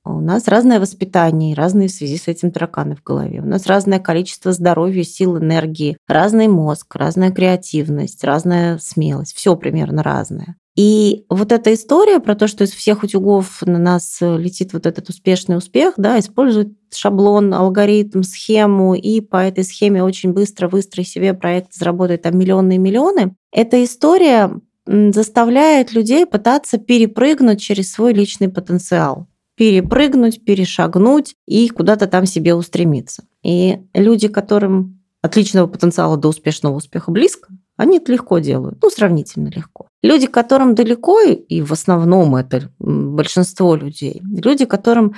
У 0.04 0.20
нас 0.20 0.48
разное 0.48 0.80
воспитание, 0.80 1.54
разные 1.54 1.88
в 1.88 1.92
связи 1.92 2.16
с 2.16 2.28
этим 2.28 2.50
тараканы 2.50 2.96
в 2.96 3.02
голове. 3.02 3.40
У 3.42 3.44
нас 3.44 3.66
разное 3.66 3.98
количество 3.98 4.52
здоровья, 4.52 5.02
сил, 5.02 5.36
энергии, 5.38 5.98
разный 6.06 6.48
мозг, 6.48 6.96
разная 6.96 7.30
креативность, 7.30 8.24
разная 8.24 8.78
смелость. 8.78 9.34
Все 9.34 9.54
примерно 9.54 10.02
разное. 10.02 10.56
И 10.78 11.24
вот 11.28 11.50
эта 11.50 11.74
история 11.74 12.20
про 12.20 12.36
то, 12.36 12.46
что 12.46 12.62
из 12.62 12.70
всех 12.70 13.02
утюгов 13.02 13.62
на 13.66 13.78
нас 13.78 14.18
летит 14.20 14.72
вот 14.72 14.86
этот 14.86 15.08
успешный 15.08 15.56
успех, 15.56 15.94
да, 15.96 16.20
использует 16.20 16.68
шаблон, 16.94 17.52
алгоритм, 17.52 18.22
схему, 18.22 18.94
и 18.94 19.20
по 19.20 19.38
этой 19.38 19.64
схеме 19.64 20.04
очень 20.04 20.32
быстро 20.32 20.68
выстрои 20.68 21.02
себе 21.02 21.34
проект, 21.34 21.74
заработать 21.74 22.22
там 22.22 22.38
миллионы 22.38 22.76
и 22.76 22.78
миллионы. 22.78 23.34
Эта 23.50 23.82
история 23.82 24.52
заставляет 24.86 25.92
людей 25.94 26.26
пытаться 26.26 26.78
перепрыгнуть 26.78 27.60
через 27.60 27.90
свой 27.90 28.12
личный 28.12 28.48
потенциал 28.48 29.26
перепрыгнуть, 29.56 30.44
перешагнуть 30.44 31.34
и 31.44 31.68
куда-то 31.68 32.06
там 32.06 32.26
себе 32.26 32.54
устремиться. 32.54 33.24
И 33.42 33.80
люди, 33.92 34.28
которым 34.28 35.02
от 35.20 35.34
личного 35.34 35.66
потенциала 35.66 36.16
до 36.16 36.28
успешного 36.28 36.76
успеха 36.76 37.10
близко, 37.10 37.48
они 37.78 37.96
это 37.98 38.12
легко 38.12 38.40
делают, 38.40 38.78
ну, 38.82 38.90
сравнительно 38.90 39.48
легко. 39.48 39.86
Люди, 40.02 40.26
которым 40.26 40.74
далеко, 40.74 41.20
и 41.22 41.62
в 41.62 41.72
основном 41.72 42.36
это 42.36 42.70
большинство 42.78 43.74
людей, 43.74 44.20
люди, 44.22 44.66
которым 44.66 45.14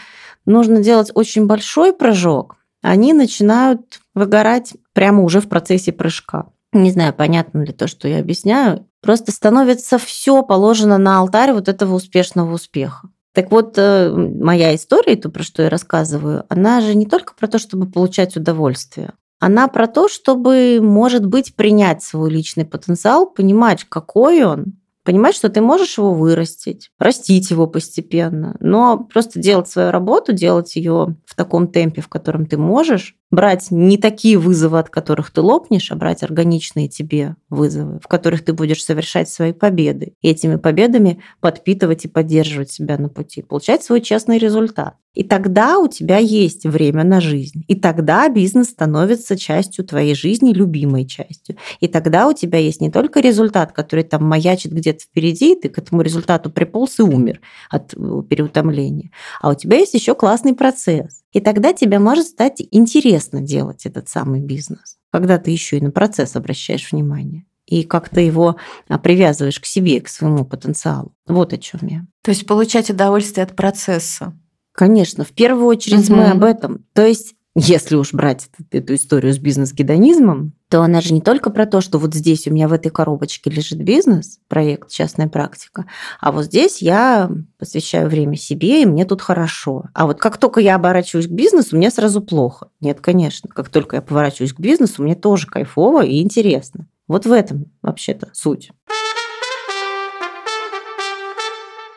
нужно 0.47 0.83
делать 0.83 1.11
очень 1.15 1.47
большой 1.47 1.93
прыжок, 1.93 2.57
они 2.83 3.13
начинают 3.13 4.01
выгорать 4.15 4.75
прямо 4.93 5.23
уже 5.23 5.41
в 5.41 5.49
процессе 5.49 5.93
прыжка. 5.93 6.51
Не 6.73 6.91
знаю, 6.93 7.13
понятно 7.15 7.63
ли 7.63 7.73
то, 7.73 7.89
что 7.89 8.07
я 8.07 8.21
объясняю. 8.21 8.87
Просто 9.03 9.33
становится 9.33 9.99
все 9.99 10.43
положено 10.43 10.99
на 10.99 11.19
алтарь 11.19 11.53
вот 11.53 11.69
этого 11.69 11.95
успешного 11.95 12.55
успеха. 12.55 13.09
Так 13.33 13.51
вот, 13.51 13.75
э, 13.77 14.11
моя 14.11 14.75
история, 14.75 15.17
то, 15.17 15.31
про 15.31 15.43
что 15.43 15.63
я 15.63 15.71
рассказываю, 15.71 16.45
она 16.49 16.81
же 16.81 16.95
не 16.95 17.07
только 17.07 17.35
про 17.35 17.49
то, 17.49 17.59
чтобы 17.59 17.91
получать 17.91 18.37
удовольствие. 18.37 19.13
Она 19.41 19.69
про 19.69 19.87
то, 19.87 20.09
чтобы, 20.09 20.81
может 20.83 21.25
быть, 21.25 21.57
принять 21.57 22.03
свой 22.03 22.31
личный 22.31 22.67
потенциал, 22.67 23.27
понимать, 23.27 23.85
какой 23.85 24.45
он, 24.45 24.75
понимать, 25.03 25.35
что 25.35 25.49
ты 25.49 25.63
можешь 25.63 25.97
его 25.97 26.13
вырастить, 26.13 26.91
растить 26.99 27.51
его 27.51 27.67
постепенно, 27.67 28.57
но 28.61 28.99
просто 28.99 29.41
делать 29.41 29.67
свою 29.69 29.91
работу, 29.91 30.33
делать 30.33 30.77
ее 30.77 31.17
в 31.25 31.35
таком 31.35 31.69
темпе, 31.69 32.03
в 32.03 32.09
котором 32.09 32.45
ты 32.45 32.59
можешь, 32.59 33.17
брать 33.31 33.71
не 33.71 33.97
такие 33.97 34.39
вызовы, 34.39 34.79
от 34.79 34.91
которых 34.91 35.31
ты 35.31 35.41
лопнешь, 35.41 35.91
а 35.93 35.97
брать 35.97 36.23
органичные 36.23 36.89
тебе 36.89 37.37
вызовы, 37.49 38.01
в 38.01 38.09
которых 38.09 38.45
ты 38.45 38.53
будешь 38.53 38.85
совершать 38.85 39.29
свои 39.29 39.53
победы. 39.53 40.15
И 40.21 40.31
этими 40.31 40.57
победами 40.57 41.23
подпитывать 41.41 42.05
и 42.05 42.09
поддерживать 42.09 42.71
себя 42.71 42.99
на 42.99 43.09
пути, 43.09 43.43
получать 43.43 43.85
свой 43.85 44.01
честный 44.01 44.39
результат. 44.39 44.95
И 45.13 45.25
тогда 45.25 45.79
у 45.79 45.89
тебя 45.89 46.19
есть 46.19 46.65
время 46.65 47.03
на 47.03 47.21
жизнь. 47.21 47.65
И 47.67 47.75
тогда 47.75 48.29
бизнес 48.29 48.69
становится 48.69 49.37
частью 49.37 49.85
твоей 49.85 50.15
жизни, 50.15 50.53
любимой 50.53 51.05
частью. 51.05 51.57
И 51.81 51.89
тогда 51.89 52.29
у 52.29 52.33
тебя 52.33 52.59
есть 52.59 52.81
не 52.81 52.91
только 52.91 53.19
результат, 53.19 53.73
который 53.73 54.05
там 54.05 54.25
маячит 54.25 54.73
где-то 54.73 55.01
впереди, 55.01 55.55
и 55.55 55.61
ты 55.61 55.69
к 55.69 55.79
этому 55.79 56.03
результату 56.03 56.49
приполз 56.51 57.01
и 57.01 57.03
умер 57.03 57.41
от 57.71 57.93
э, 57.95 58.23
переутомления, 58.29 59.11
а 59.41 59.51
у 59.51 59.55
тебя 59.55 59.79
есть 59.79 59.95
еще 59.95 60.15
классный 60.15 60.55
процесс. 60.55 61.23
И 61.33 61.41
тогда 61.41 61.73
тебе 61.73 61.99
может 61.99 62.27
стать 62.27 62.63
интересно 62.71 63.41
делать 63.41 63.87
этот 63.87 64.09
самый 64.09 64.41
бизнес, 64.41 64.99
когда 65.13 65.39
ты 65.39 65.51
еще 65.51 65.79
и 65.79 65.81
на 65.81 65.91
процесс 65.91 66.37
обращаешь 66.37 66.91
внимание 66.91 67.45
и 67.67 67.85
как 67.85 68.09
ты 68.09 68.23
его 68.23 68.57
а, 68.89 68.99
привязываешь 68.99 69.61
к 69.61 69.65
себе, 69.65 70.01
к 70.01 70.09
своему 70.09 70.45
потенциалу. 70.45 71.15
Вот 71.27 71.53
о 71.53 71.59
чем 71.59 71.81
я. 71.83 72.07
То 72.23 72.33
есть 72.33 72.45
получать 72.45 72.91
удовольствие 72.91 73.45
от 73.45 73.55
процесса. 73.55 74.37
Конечно, 74.73 75.25
в 75.25 75.31
первую 75.31 75.67
очередь 75.67 76.11
угу. 76.11 76.19
мы 76.19 76.31
об 76.31 76.43
этом. 76.43 76.85
То 76.95 77.07
есть 77.07 77.35
если 77.57 77.97
уж 77.97 78.13
брать 78.13 78.49
эту 78.71 78.95
историю 78.95 79.33
с 79.35 79.39
бизнес-гедонизмом, 79.39 80.53
то 80.69 80.83
она 80.83 81.01
же 81.01 81.13
не 81.13 81.21
только 81.21 81.51
про 81.51 81.67
то, 81.67 81.81
что 81.81 81.99
вот 81.99 82.15
здесь 82.15 82.47
у 82.47 82.53
меня 82.53 82.69
в 82.69 82.73
этой 82.73 82.91
коробочке 82.91 83.51
лежит 83.51 83.83
бизнес, 83.83 84.39
проект 84.47 84.91
«Частная 84.91 85.29
практика», 85.29 85.87
а 86.21 86.31
вот 86.31 86.45
здесь 86.45 86.81
я 86.81 87.29
посвящаю 87.59 88.09
время 88.09 88.37
себе, 88.37 88.83
и 88.83 88.87
мне 88.87 89.05
тут 89.05 89.21
хорошо. 89.21 89.87
А 89.95 90.07
вот 90.07 90.21
как 90.21 90.39
только 90.39 90.61
я 90.61 90.77
оборачиваюсь 90.77 91.27
к 91.27 91.31
бизнесу, 91.31 91.77
мне 91.77 91.91
сразу 91.91 92.21
плохо. 92.21 92.69
Нет, 92.81 93.01
конечно. 93.01 93.49
Как 93.53 93.69
только 93.69 93.97
я 93.97 94.03
поворачиваюсь 94.03 94.53
к 94.53 94.61
бизнесу, 94.61 95.03
мне 95.03 95.17
тоже 95.17 95.49
кайфово 95.49 96.05
и 96.05 96.23
интересно. 96.23 96.87
Вот 97.09 97.27
в 97.27 97.33
этом 97.33 97.73
вообще-то 97.83 98.29
суть. 98.33 98.71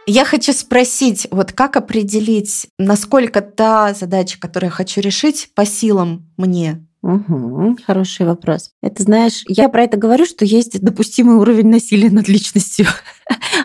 Я 0.06 0.26
хочу 0.26 0.51
спросить, 0.51 1.28
вот 1.32 1.54
как 1.54 1.78
определить, 1.78 2.68
насколько 2.78 3.41
та 3.41 3.93
задача, 3.93 4.38
которую 4.39 4.68
я 4.68 4.76
хочу 4.76 4.99
решить, 4.99 5.49
по 5.56 5.66
силам 5.66 6.30
мне? 6.36 6.86
Угу, 7.01 7.78
хороший 7.86 8.26
вопрос. 8.26 8.72
Это 8.82 9.04
знаешь, 9.04 9.43
я 9.47 9.70
про 9.70 9.84
это 9.84 9.97
говорю, 9.97 10.26
что 10.26 10.45
есть 10.45 10.82
допустимый 10.82 11.36
уровень 11.36 11.70
насилия 11.70 12.10
над 12.10 12.28
личностью. 12.28 12.86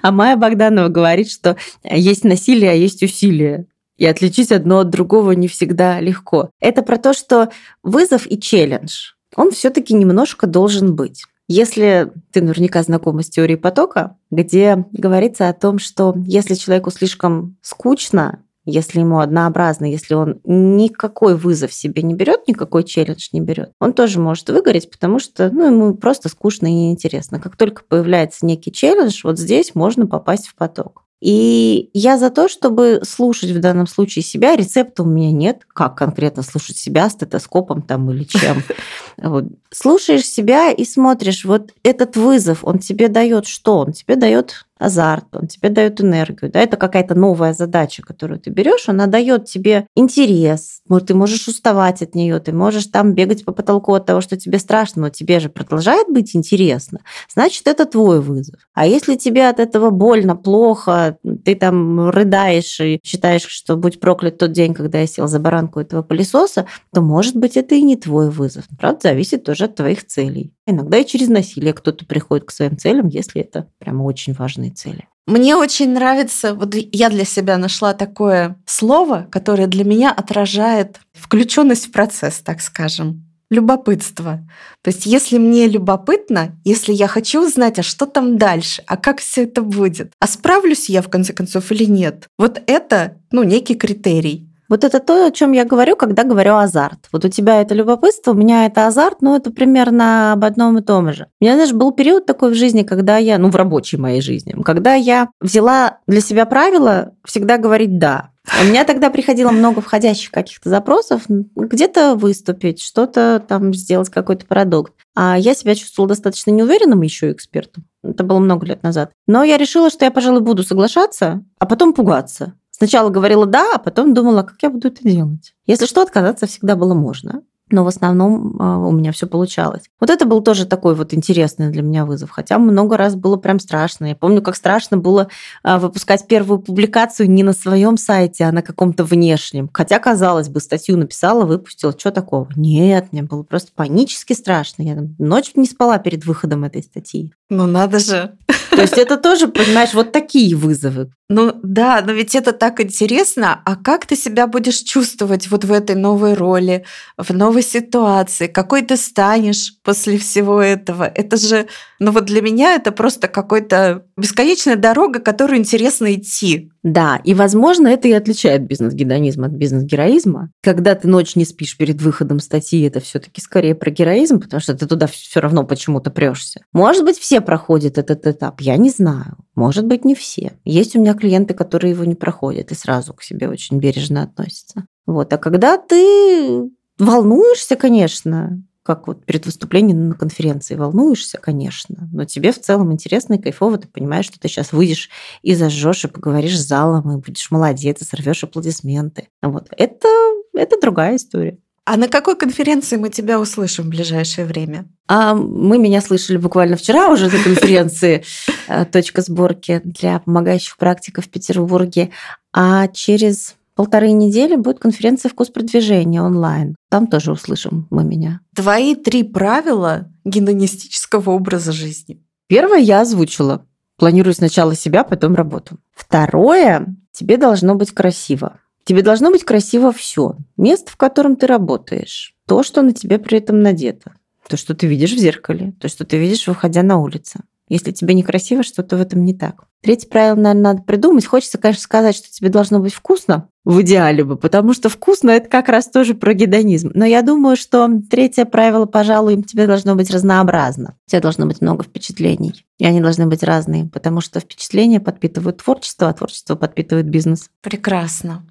А 0.03 0.13
Майя 0.13 0.37
Богданова 0.37 0.89
говорит, 0.89 1.29
что 1.31 1.57
есть 1.83 2.23
насилие, 2.23 2.71
а 2.71 2.75
есть 2.75 3.03
усилие. 3.03 3.67
И 3.97 4.07
отличить 4.07 4.53
одно 4.53 4.81
от 4.81 4.91
другого 4.91 5.33
не 5.33 5.49
всегда 5.49 5.99
легко. 5.99 6.51
Это 6.61 6.83
про 6.83 6.99
то, 6.99 7.13
что 7.15 7.51
вызов 7.83 8.31
и 8.31 8.39
челлендж, 8.39 9.13
он 9.35 9.51
все-таки 9.51 9.95
немножко 9.95 10.47
должен 10.47 10.95
быть. 10.95 11.25
Если 11.49 12.13
ты 12.31 12.43
наверняка 12.43 12.83
знакома 12.83 13.23
с 13.23 13.31
теорией 13.31 13.57
потока, 13.57 14.19
где 14.31 14.85
говорится 14.93 15.49
о 15.49 15.55
том, 15.55 15.79
что 15.79 16.15
если 16.27 16.55
человеку 16.55 16.91
слишком 16.91 17.57
скучно, 17.63 18.45
если 18.67 19.01
ему 19.01 19.21
однообразно, 19.21 19.87
если 19.87 20.13
он 20.13 20.41
никакой 20.45 21.37
вызов 21.37 21.73
себе 21.73 22.03
не 22.03 22.13
берет, 22.13 22.47
никакой 22.49 22.85
челлендж 22.85 23.29
не 23.33 23.41
берет, 23.41 23.73
он 23.81 23.95
тоже 23.95 24.21
может 24.21 24.51
выгореть, 24.51 24.91
потому 24.91 25.19
что 25.19 25.51
ну, 25.51 25.65
ему 25.65 25.95
просто 25.95 26.29
скучно 26.29 26.67
и 26.67 26.73
неинтересно. 26.73 27.41
Как 27.41 27.57
только 27.57 27.83
появляется 27.83 28.45
некий 28.45 28.71
челлендж, 28.71 29.23
вот 29.25 29.39
здесь 29.39 29.75
можно 29.75 30.07
попасть 30.07 30.49
в 30.49 30.55
поток. 30.55 31.08
И 31.21 31.91
я 31.95 32.17
за 32.17 32.31
то, 32.31 32.49
чтобы 32.49 33.01
слушать 33.03 33.51
в 33.51 33.61
данном 33.61 33.87
случае 33.87 34.23
себя. 34.23 34.55
Рецепта 34.55 35.03
у 35.03 35.07
меня 35.07 35.33
нет, 35.33 35.67
как 35.67 35.97
конкретно 35.97 36.43
слушать 36.43 36.77
себя 36.77 37.09
стетоскопом 37.11 37.83
там 37.83 38.11
или 38.11 38.25
чем. 38.25 38.63
Вот. 39.21 39.47
Слушаешь 39.73 40.25
себя 40.25 40.71
и 40.71 40.85
смотришь, 40.85 41.45
вот 41.45 41.73
этот 41.83 42.17
вызов, 42.17 42.61
он 42.63 42.79
тебе 42.79 43.09
дает 43.09 43.47
что? 43.47 43.79
Он 43.79 43.93
тебе 43.93 44.15
дает 44.15 44.68
азарт, 44.79 45.25
он 45.35 45.47
тебе 45.47 45.69
дает 45.69 46.01
энергию. 46.01 46.51
Да? 46.51 46.61
Это 46.61 46.77
какая-то 46.77 47.15
новая 47.15 47.53
задача, 47.53 48.03
которую 48.03 48.41
ты 48.41 48.51
берешь, 48.51 48.89
она 48.89 49.07
дает 49.07 49.47
тебе 49.47 49.87
интерес. 49.95 50.81
Может, 50.89 51.09
ты 51.09 51.15
можешь 51.15 51.49
уставать 51.49 52.03
от 52.03 52.15
нее, 52.15 52.39
ты 52.41 52.53
можешь 52.53 52.87
там 52.87 53.15
бегать 53.15 53.45
по 53.45 53.53
потолку 53.53 53.95
от 53.95 54.07
того, 54.07 54.21
что 54.21 54.37
тебе 54.37 54.59
страшно, 54.59 55.03
но 55.03 55.09
тебе 55.11 55.41
же 55.41 55.49
продолжает 55.49 56.09
быть 56.09 56.35
интересно. 56.35 57.01
Значит, 57.33 57.67
это 57.67 57.85
твой 57.85 58.21
вызов. 58.21 58.61
А 58.75 58.87
если 58.87 59.17
тебе 59.17 59.49
от 59.49 59.61
этого 59.61 59.91
больно, 59.91 60.37
плохо, 60.37 61.19
ты 61.45 61.55
там 61.55 62.11
рыдаешь 62.11 62.81
и 62.81 63.01
считаешь, 63.03 63.47
что 63.47 63.77
будь 63.77 64.01
проклят 64.01 64.39
тот 64.39 64.53
день, 64.53 64.75
когда 64.75 65.01
я 65.01 65.07
сел 65.07 65.27
за 65.27 65.39
баранку 65.39 65.81
этого 65.81 66.03
пылесоса, 66.03 66.67
то, 66.93 67.01
может 67.01 67.37
быть, 67.37 67.57
это 67.57 67.75
и 67.75 67.83
не 67.83 67.97
твой 67.97 68.31
вызов. 68.31 68.65
Правда, 68.79 69.01
зависит 69.05 69.45
тоже 69.45 69.65
от 69.65 69.75
твоих 69.75 70.07
целей. 70.07 70.53
Иногда 70.71 70.99
и 70.99 71.07
через 71.07 71.29
насилие 71.29 71.73
кто-то 71.73 72.05
приходит 72.05 72.45
к 72.45 72.51
своим 72.51 72.77
целям, 72.77 73.09
если 73.09 73.41
это 73.41 73.71
прямо 73.79 74.03
очень 74.03 74.35
важные 74.35 74.71
цели. 74.71 75.09
Мне 75.27 75.57
очень 75.57 75.95
нравится, 75.95 76.53
вот 76.53 76.75
я 76.75 77.09
для 77.09 77.25
себя 77.25 77.57
нашла 77.57 77.95
такое 77.95 78.57
слово, 78.67 79.27
которое 79.31 79.67
для 79.67 79.85
меня 79.85 80.13
отражает 80.13 81.01
включенность 81.15 81.87
в 81.87 81.93
процесс, 81.93 82.41
так 82.41 82.61
скажем. 82.61 83.25
Любопытство. 83.51 84.47
То 84.83 84.91
есть, 84.91 85.07
если 85.07 85.39
мне 85.39 85.69
любопытно, 85.69 86.59
если 86.67 86.93
я 86.93 87.09
хочу 87.09 87.47
узнать, 87.47 87.79
а 87.79 87.83
что 87.83 88.05
там 88.05 88.37
дальше, 88.37 88.83
а 88.87 88.99
как 88.99 89.21
все 89.21 89.45
это 89.45 89.63
будет, 89.63 90.13
а 90.21 90.27
справлюсь 90.27 90.91
я 90.91 91.01
в 91.01 91.09
конце 91.09 91.33
концов 91.33 91.73
или 91.73 91.85
нет, 91.85 92.27
вот 92.39 92.61
это, 92.67 93.17
ну, 93.33 93.43
некий 93.43 93.75
критерий. 93.75 94.48
Вот 94.69 94.85
это 94.85 95.01
то, 95.01 95.27
о 95.27 95.31
чем 95.31 95.53
я 95.53 95.65
говорю, 95.65 95.97
когда 95.97 96.25
говорю 96.25 96.57
азарт. 96.57 97.09
Вот 97.13 97.25
у 97.25 97.29
тебя 97.29 97.61
это 97.61 97.75
любопытство, 97.75 98.33
у 98.33 98.35
меня 98.35 98.67
это 98.67 98.87
азарт, 98.87 99.23
но 99.23 99.37
это 99.37 99.51
примерно 99.51 100.33
об 100.33 100.45
одном 100.45 100.79
и 100.79 100.83
том 100.83 101.13
же. 101.13 101.29
У 101.41 101.45
меня, 101.45 101.55
знаешь, 101.55 101.73
был 101.73 101.93
период 101.93 102.27
такой 102.27 102.51
в 102.51 102.55
жизни, 102.55 102.83
когда 102.83 103.17
я, 103.17 103.39
ну, 103.39 103.51
в 103.51 103.57
рабочей 103.57 103.97
моей 103.97 104.21
жизни, 104.21 104.55
когда 104.65 104.95
я 104.95 105.29
взяла 105.41 105.99
для 106.07 106.21
себя 106.21 106.45
правило 106.45 107.13
всегда 107.25 107.57
говорить 107.57 107.99
«да». 107.99 108.31
У 108.63 108.65
меня 108.65 108.85
тогда 108.85 109.11
приходило 109.11 109.51
много 109.51 109.81
входящих 109.83 110.31
каких-то 110.31 110.71
запросов, 110.71 111.23
где-то 111.29 112.15
выступить, 112.15 112.81
что-то 112.81 113.45
там 113.47 113.75
сделать, 113.75 114.09
какой-то 114.09 114.47
продукт. 114.47 114.95
А 115.15 115.37
я 115.39 115.55
себя 115.55 115.75
чувствовала 115.75 116.09
достаточно 116.09 116.51
неуверенным 116.51 117.03
еще 117.03 117.31
экспертом. 117.31 117.85
Это 118.03 118.25
было 118.25 118.39
много 118.39 118.67
лет 118.67 118.83
назад. 118.83 119.11
Но 119.27 119.45
я 119.45 119.59
решила, 119.59 119.91
что 119.91 120.05
я, 120.05 120.11
пожалуй, 120.11 120.41
буду 120.41 120.63
соглашаться, 120.63 121.45
а 121.59 121.67
потом 121.67 121.93
пугаться. 121.93 122.55
Сначала 122.79 123.11
говорила 123.11 123.45
«да», 123.45 123.75
а 123.75 123.79
потом 123.79 124.15
думала, 124.15 124.45
как 124.45 124.63
я 124.63 124.71
буду 124.71 124.87
это 124.87 125.03
делать. 125.03 125.55
Если 125.67 125.85
что, 125.85 126.01
отказаться 126.01 126.47
всегда 126.47 126.77
было 126.77 126.95
можно 126.95 127.43
но 127.71 127.85
в 127.85 127.89
основном 127.89 128.57
а, 128.59 128.79
у 128.79 128.93
меня 128.93 129.13
все 129.13 129.27
получалось. 129.27 129.83
Вот 130.01 130.11
это 130.11 130.25
был 130.25 130.41
тоже 130.41 130.67
такой 130.67 130.95
вот 130.95 131.15
интересный 131.15 131.71
для 131.71 131.83
меня 131.83 132.05
вызов, 132.05 132.31
хотя 132.31 132.59
много 132.59 132.97
раз 132.97 133.15
было 133.15 133.37
прям 133.37 133.61
страшно. 133.61 134.07
Я 134.07 134.17
помню, 134.17 134.43
как 134.43 134.57
страшно 134.57 134.97
было 134.97 135.29
а, 135.63 135.79
выпускать 135.79 136.27
первую 136.27 136.61
публикацию 136.61 137.31
не 137.31 137.43
на 137.43 137.53
своем 137.53 137.97
сайте, 137.97 138.45
а 138.45 138.53
на 138.53 138.63
каком-то 138.63 139.05
внешнем. 139.05 139.69
Хотя, 139.73 139.99
казалось 139.99 140.49
бы, 140.49 140.61
статью 140.61 140.97
написала, 140.97 141.45
выпустила, 141.45 141.95
что 141.97 142.11
такого? 142.11 142.49
Нет, 142.57 143.09
мне 143.13 143.23
было 143.23 143.43
просто 143.43 143.73
панически 143.75 144.33
страшно. 144.33 144.83
Я 144.83 144.99
ночь 145.19 145.53
не 145.55 145.67
спала 145.67 145.99
перед 145.99 146.25
выходом 146.25 146.65
этой 146.65 146.83
статьи. 146.83 147.33
Ну 147.51 147.67
надо 147.67 147.99
же. 147.99 148.37
То 148.71 148.83
есть 148.83 148.99
это 148.99 149.17
тоже, 149.19 149.49
понимаешь, 149.49 149.95
вот 149.95 150.13
такие 150.13 150.55
вызовы. 150.55 151.11
Ну 151.31 151.59
да, 151.63 152.03
но 152.05 152.13
ведь 152.13 152.35
это 152.35 152.53
так 152.53 152.81
интересно. 152.81 153.61
А 153.65 153.77
как 153.77 154.07
ты 154.07 154.17
себя 154.17 154.47
будешь 154.47 154.79
чувствовать 154.79 155.51
вот 155.51 155.65
в 155.65 155.73
этой 155.73 155.95
новой 155.95 156.35
роли, 156.35 156.85
в 157.19 157.31
новой 157.35 157.58
стрессовой 157.63 157.63
ситуации, 157.63 158.47
какой 158.47 158.83
ты 158.83 158.97
станешь 158.97 159.75
после 159.83 160.19
всего 160.19 160.61
этого. 160.61 161.05
Это 161.05 161.37
же, 161.37 161.69
ну 161.99 162.11
вот 162.11 162.25
для 162.25 162.43
меня 162.43 162.75
это 162.75 162.93
просто 162.93 163.29
какой-то 163.29 164.05
бесконечная 164.17 164.77
дорога, 164.77 165.21
которую 165.21 165.59
интересно 165.59 166.15
идти. 166.15 166.71
Да, 166.83 167.21
и, 167.25 167.35
возможно, 167.35 167.89
это 167.89 168.09
и 168.09 168.13
отличает 168.13 168.67
бизнес-гедонизм 168.67 169.45
от 169.45 169.53
бизнес-героизма. 169.53 170.51
Когда 170.63 170.95
ты 170.95 171.09
ночь 171.09 171.37
не 171.37 171.45
спишь 171.45 171.77
перед 171.77 172.01
выходом 172.01 172.41
статьи, 172.41 172.83
это 172.87 173.01
все 173.01 173.19
таки 173.19 173.41
скорее 173.41 173.75
про 173.75 173.91
героизм, 173.91 174.41
потому 174.41 174.61
что 174.61 174.75
ты 174.75 174.87
туда 174.87 175.07
все 175.07 175.41
равно 175.41 175.65
почему-то 175.65 176.11
прешься. 176.11 176.63
Может 176.73 177.05
быть, 177.05 177.19
все 177.19 177.41
проходят 177.41 177.99
этот 177.99 178.27
этап, 178.27 178.61
я 178.61 178.77
не 178.77 178.91
знаю. 178.91 179.37
Может 179.55 179.87
быть, 179.87 180.05
не 180.05 180.15
все. 180.15 180.53
Есть 180.65 180.97
у 180.97 181.01
меня 181.01 181.15
клиенты, 181.15 181.53
которые 181.53 181.93
его 181.93 182.05
не 182.05 182.15
проходят 182.15 182.71
и 182.71 182.77
сразу 182.77 183.13
к 183.13 183.23
себе 183.23 183.49
очень 183.49 183.79
бережно 183.79 184.23
относятся. 184.23 184.87
Вот. 185.09 185.33
А 185.33 185.39
когда 185.39 185.79
ты 185.79 186.71
волнуешься, 186.99 187.77
конечно, 187.77 188.63
как 188.83 189.07
вот 189.07 189.25
перед 189.27 189.45
выступлением 189.45 190.09
на 190.09 190.15
конференции 190.15 190.75
волнуешься, 190.75 191.37
конечно, 191.37 192.09
но 192.11 192.25
тебе 192.25 192.53
в 192.53 192.61
целом 192.61 192.91
интересно 192.91 193.35
и 193.35 193.39
кайфово, 193.39 193.77
ты 193.77 193.87
понимаешь, 193.87 194.25
что 194.25 194.41
ты 194.41 194.49
сейчас 194.49 194.73
выйдешь 194.73 195.11
и 195.43 195.55
зажжешь, 195.55 196.05
и 196.05 196.09
поговоришь 196.09 196.59
с 196.59 196.67
залом, 196.67 197.11
и 197.13 197.21
будешь 197.21 197.51
молодец, 197.51 198.01
и 198.01 198.05
сорвешь 198.05 198.45
аплодисменты. 198.45 199.29
Вот. 199.43 199.69
Это, 199.77 200.09
это 200.55 200.81
другая 200.81 201.17
история. 201.17 201.59
А 201.85 201.97
на 201.97 202.09
какой 202.09 202.37
конференции 202.37 202.97
мы 202.97 203.11
тебя 203.11 203.41
услышим 203.41 203.85
в 203.85 203.89
ближайшее 203.89 204.47
время? 204.47 204.87
А 205.07 205.35
мы 205.35 205.79
меня 205.79 206.03
слышали 206.03 206.37
буквально 206.37 206.77
вчера 206.77 207.09
уже 207.11 207.31
на 207.31 207.43
конференции 207.43 208.25
э, 208.69 208.85
«Точка 208.87 209.23
сборки» 209.23 209.81
для 209.85 210.19
помогающих 210.19 210.77
практиков 210.77 211.25
в 211.27 211.31
Петербурге. 211.31 212.11
А 212.53 212.89
через 212.89 213.58
полторы 213.79 214.11
недели 214.11 214.57
будет 214.57 214.81
конференция 214.81 215.31
«Вкус 215.31 215.51
продвижения» 215.51 216.21
онлайн. 216.21 216.75
Там 216.91 217.07
тоже 217.07 217.31
услышим 217.31 217.87
мы 217.91 218.03
меня. 218.03 218.41
Твои 218.57 218.97
три 218.97 219.23
правила 219.23 220.11
гедонистического 220.25 221.31
образа 221.31 221.71
жизни. 221.71 222.21
Первое 222.49 222.79
я 222.79 223.03
озвучила. 223.03 223.65
Планирую 223.97 224.35
сначала 224.35 224.75
себя, 224.75 225.05
потом 225.05 225.37
работу. 225.37 225.79
Второе, 225.95 226.97
тебе 227.13 227.37
должно 227.37 227.77
быть 227.77 227.93
красиво. 227.93 228.59
Тебе 228.83 229.03
должно 229.03 229.31
быть 229.31 229.45
красиво 229.45 229.93
все. 229.93 230.35
Место, 230.57 230.91
в 230.91 230.97
котором 230.97 231.37
ты 231.37 231.47
работаешь, 231.47 232.35
то, 232.49 232.65
что 232.65 232.83
на 232.83 232.93
тебе 232.93 233.21
при 233.21 233.39
этом 233.39 233.61
надето, 233.61 234.15
то, 234.49 234.57
что 234.57 234.75
ты 234.75 234.89
видишь 234.89 235.13
в 235.13 235.19
зеркале, 235.19 235.73
то, 235.81 235.87
что 235.87 236.05
ты 236.05 236.19
видишь, 236.19 236.49
выходя 236.49 236.83
на 236.83 236.99
улицу. 236.99 237.45
Если 237.69 237.93
тебе 237.93 238.15
некрасиво, 238.15 238.63
что-то 238.63 238.97
в 238.97 239.01
этом 239.01 239.25
не 239.25 239.35
так. 239.35 239.65
Третье 239.83 240.09
правило, 240.09 240.35
наверное, 240.35 240.73
надо 240.73 240.83
придумать. 240.83 241.27
Хочется, 241.27 241.59
конечно, 241.59 241.83
сказать, 241.83 242.17
что 242.17 242.31
тебе 242.31 242.49
должно 242.49 242.81
быть 242.81 242.93
вкусно, 242.93 243.49
в 243.65 243.83
идеале 243.83 244.25
бы, 244.25 244.37
потому 244.37 244.73
что 244.73 244.89
вкусно 244.89 245.31
это 245.31 245.49
как 245.49 245.69
раз 245.69 245.89
тоже 245.89 246.15
про 246.15 246.33
гедонизм. 246.33 246.91
Но 246.95 247.05
я 247.05 247.21
думаю, 247.21 247.55
что 247.55 247.87
третье 248.11 248.47
правило, 248.47 248.87
пожалуй, 248.87 249.43
тебе 249.43 249.67
должно 249.67 249.95
быть 249.95 250.11
разнообразно. 250.11 250.97
У 251.07 251.11
тебя 251.11 251.21
должно 251.21 251.45
быть 251.45 251.61
много 251.61 251.85
впечатлений, 251.85 252.65
и 252.79 252.87
они 252.87 253.03
должны 253.03 253.27
быть 253.27 253.43
разные, 253.43 253.85
потому 253.85 254.23
что 254.23 254.41
впечатления 254.41 255.01
подпитывают 255.01 255.63
творчество, 255.63 256.09
а 256.09 256.15
творчество 256.15 256.55
подпитывает 256.55 257.11
бизнес. 257.11 257.51
Прекрасно. 257.61 258.47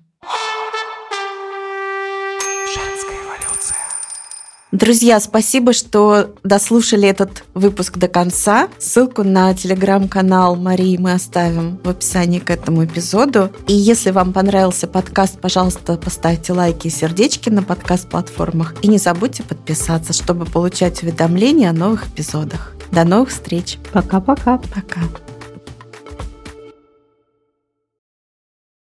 Друзья, 4.73 5.21
спасибо, 5.21 5.71
что 5.71 6.35
дослушали 6.43 7.07
этот 7.07 7.45
выпуск 7.53 7.97
до 7.97 8.09
конца. 8.09 8.67
Ссылку 8.77 9.23
на 9.23 9.53
телеграм-канал 9.53 10.57
Марии 10.57 10.97
мы 10.97 11.13
оставим 11.13 11.77
в 11.83 11.89
описании 11.89 12.39
к 12.39 12.49
этому 12.49 12.83
эпизоду. 12.83 13.49
И 13.67 13.73
если 13.73 14.11
вам 14.11 14.33
понравился 14.33 14.87
подкаст, 14.87 15.39
пожалуйста, 15.39 15.95
поставьте 15.95 16.51
лайки 16.51 16.87
и 16.87 16.91
сердечки 16.91 17.49
на 17.49 17.63
подкаст-платформах. 17.63 18.75
И 18.81 18.89
не 18.89 18.97
забудьте 18.97 19.43
подписаться, 19.43 20.11
чтобы 20.11 20.45
получать 20.45 21.01
уведомления 21.01 21.69
о 21.69 21.73
новых 21.73 22.09
эпизодах. 22.09 22.73
До 22.91 23.05
новых 23.05 23.29
встреч. 23.29 23.77
Пока-пока. 23.93 24.57
Пока. 24.57 24.81
-пока. 24.81 25.07
Пока. 25.07 25.26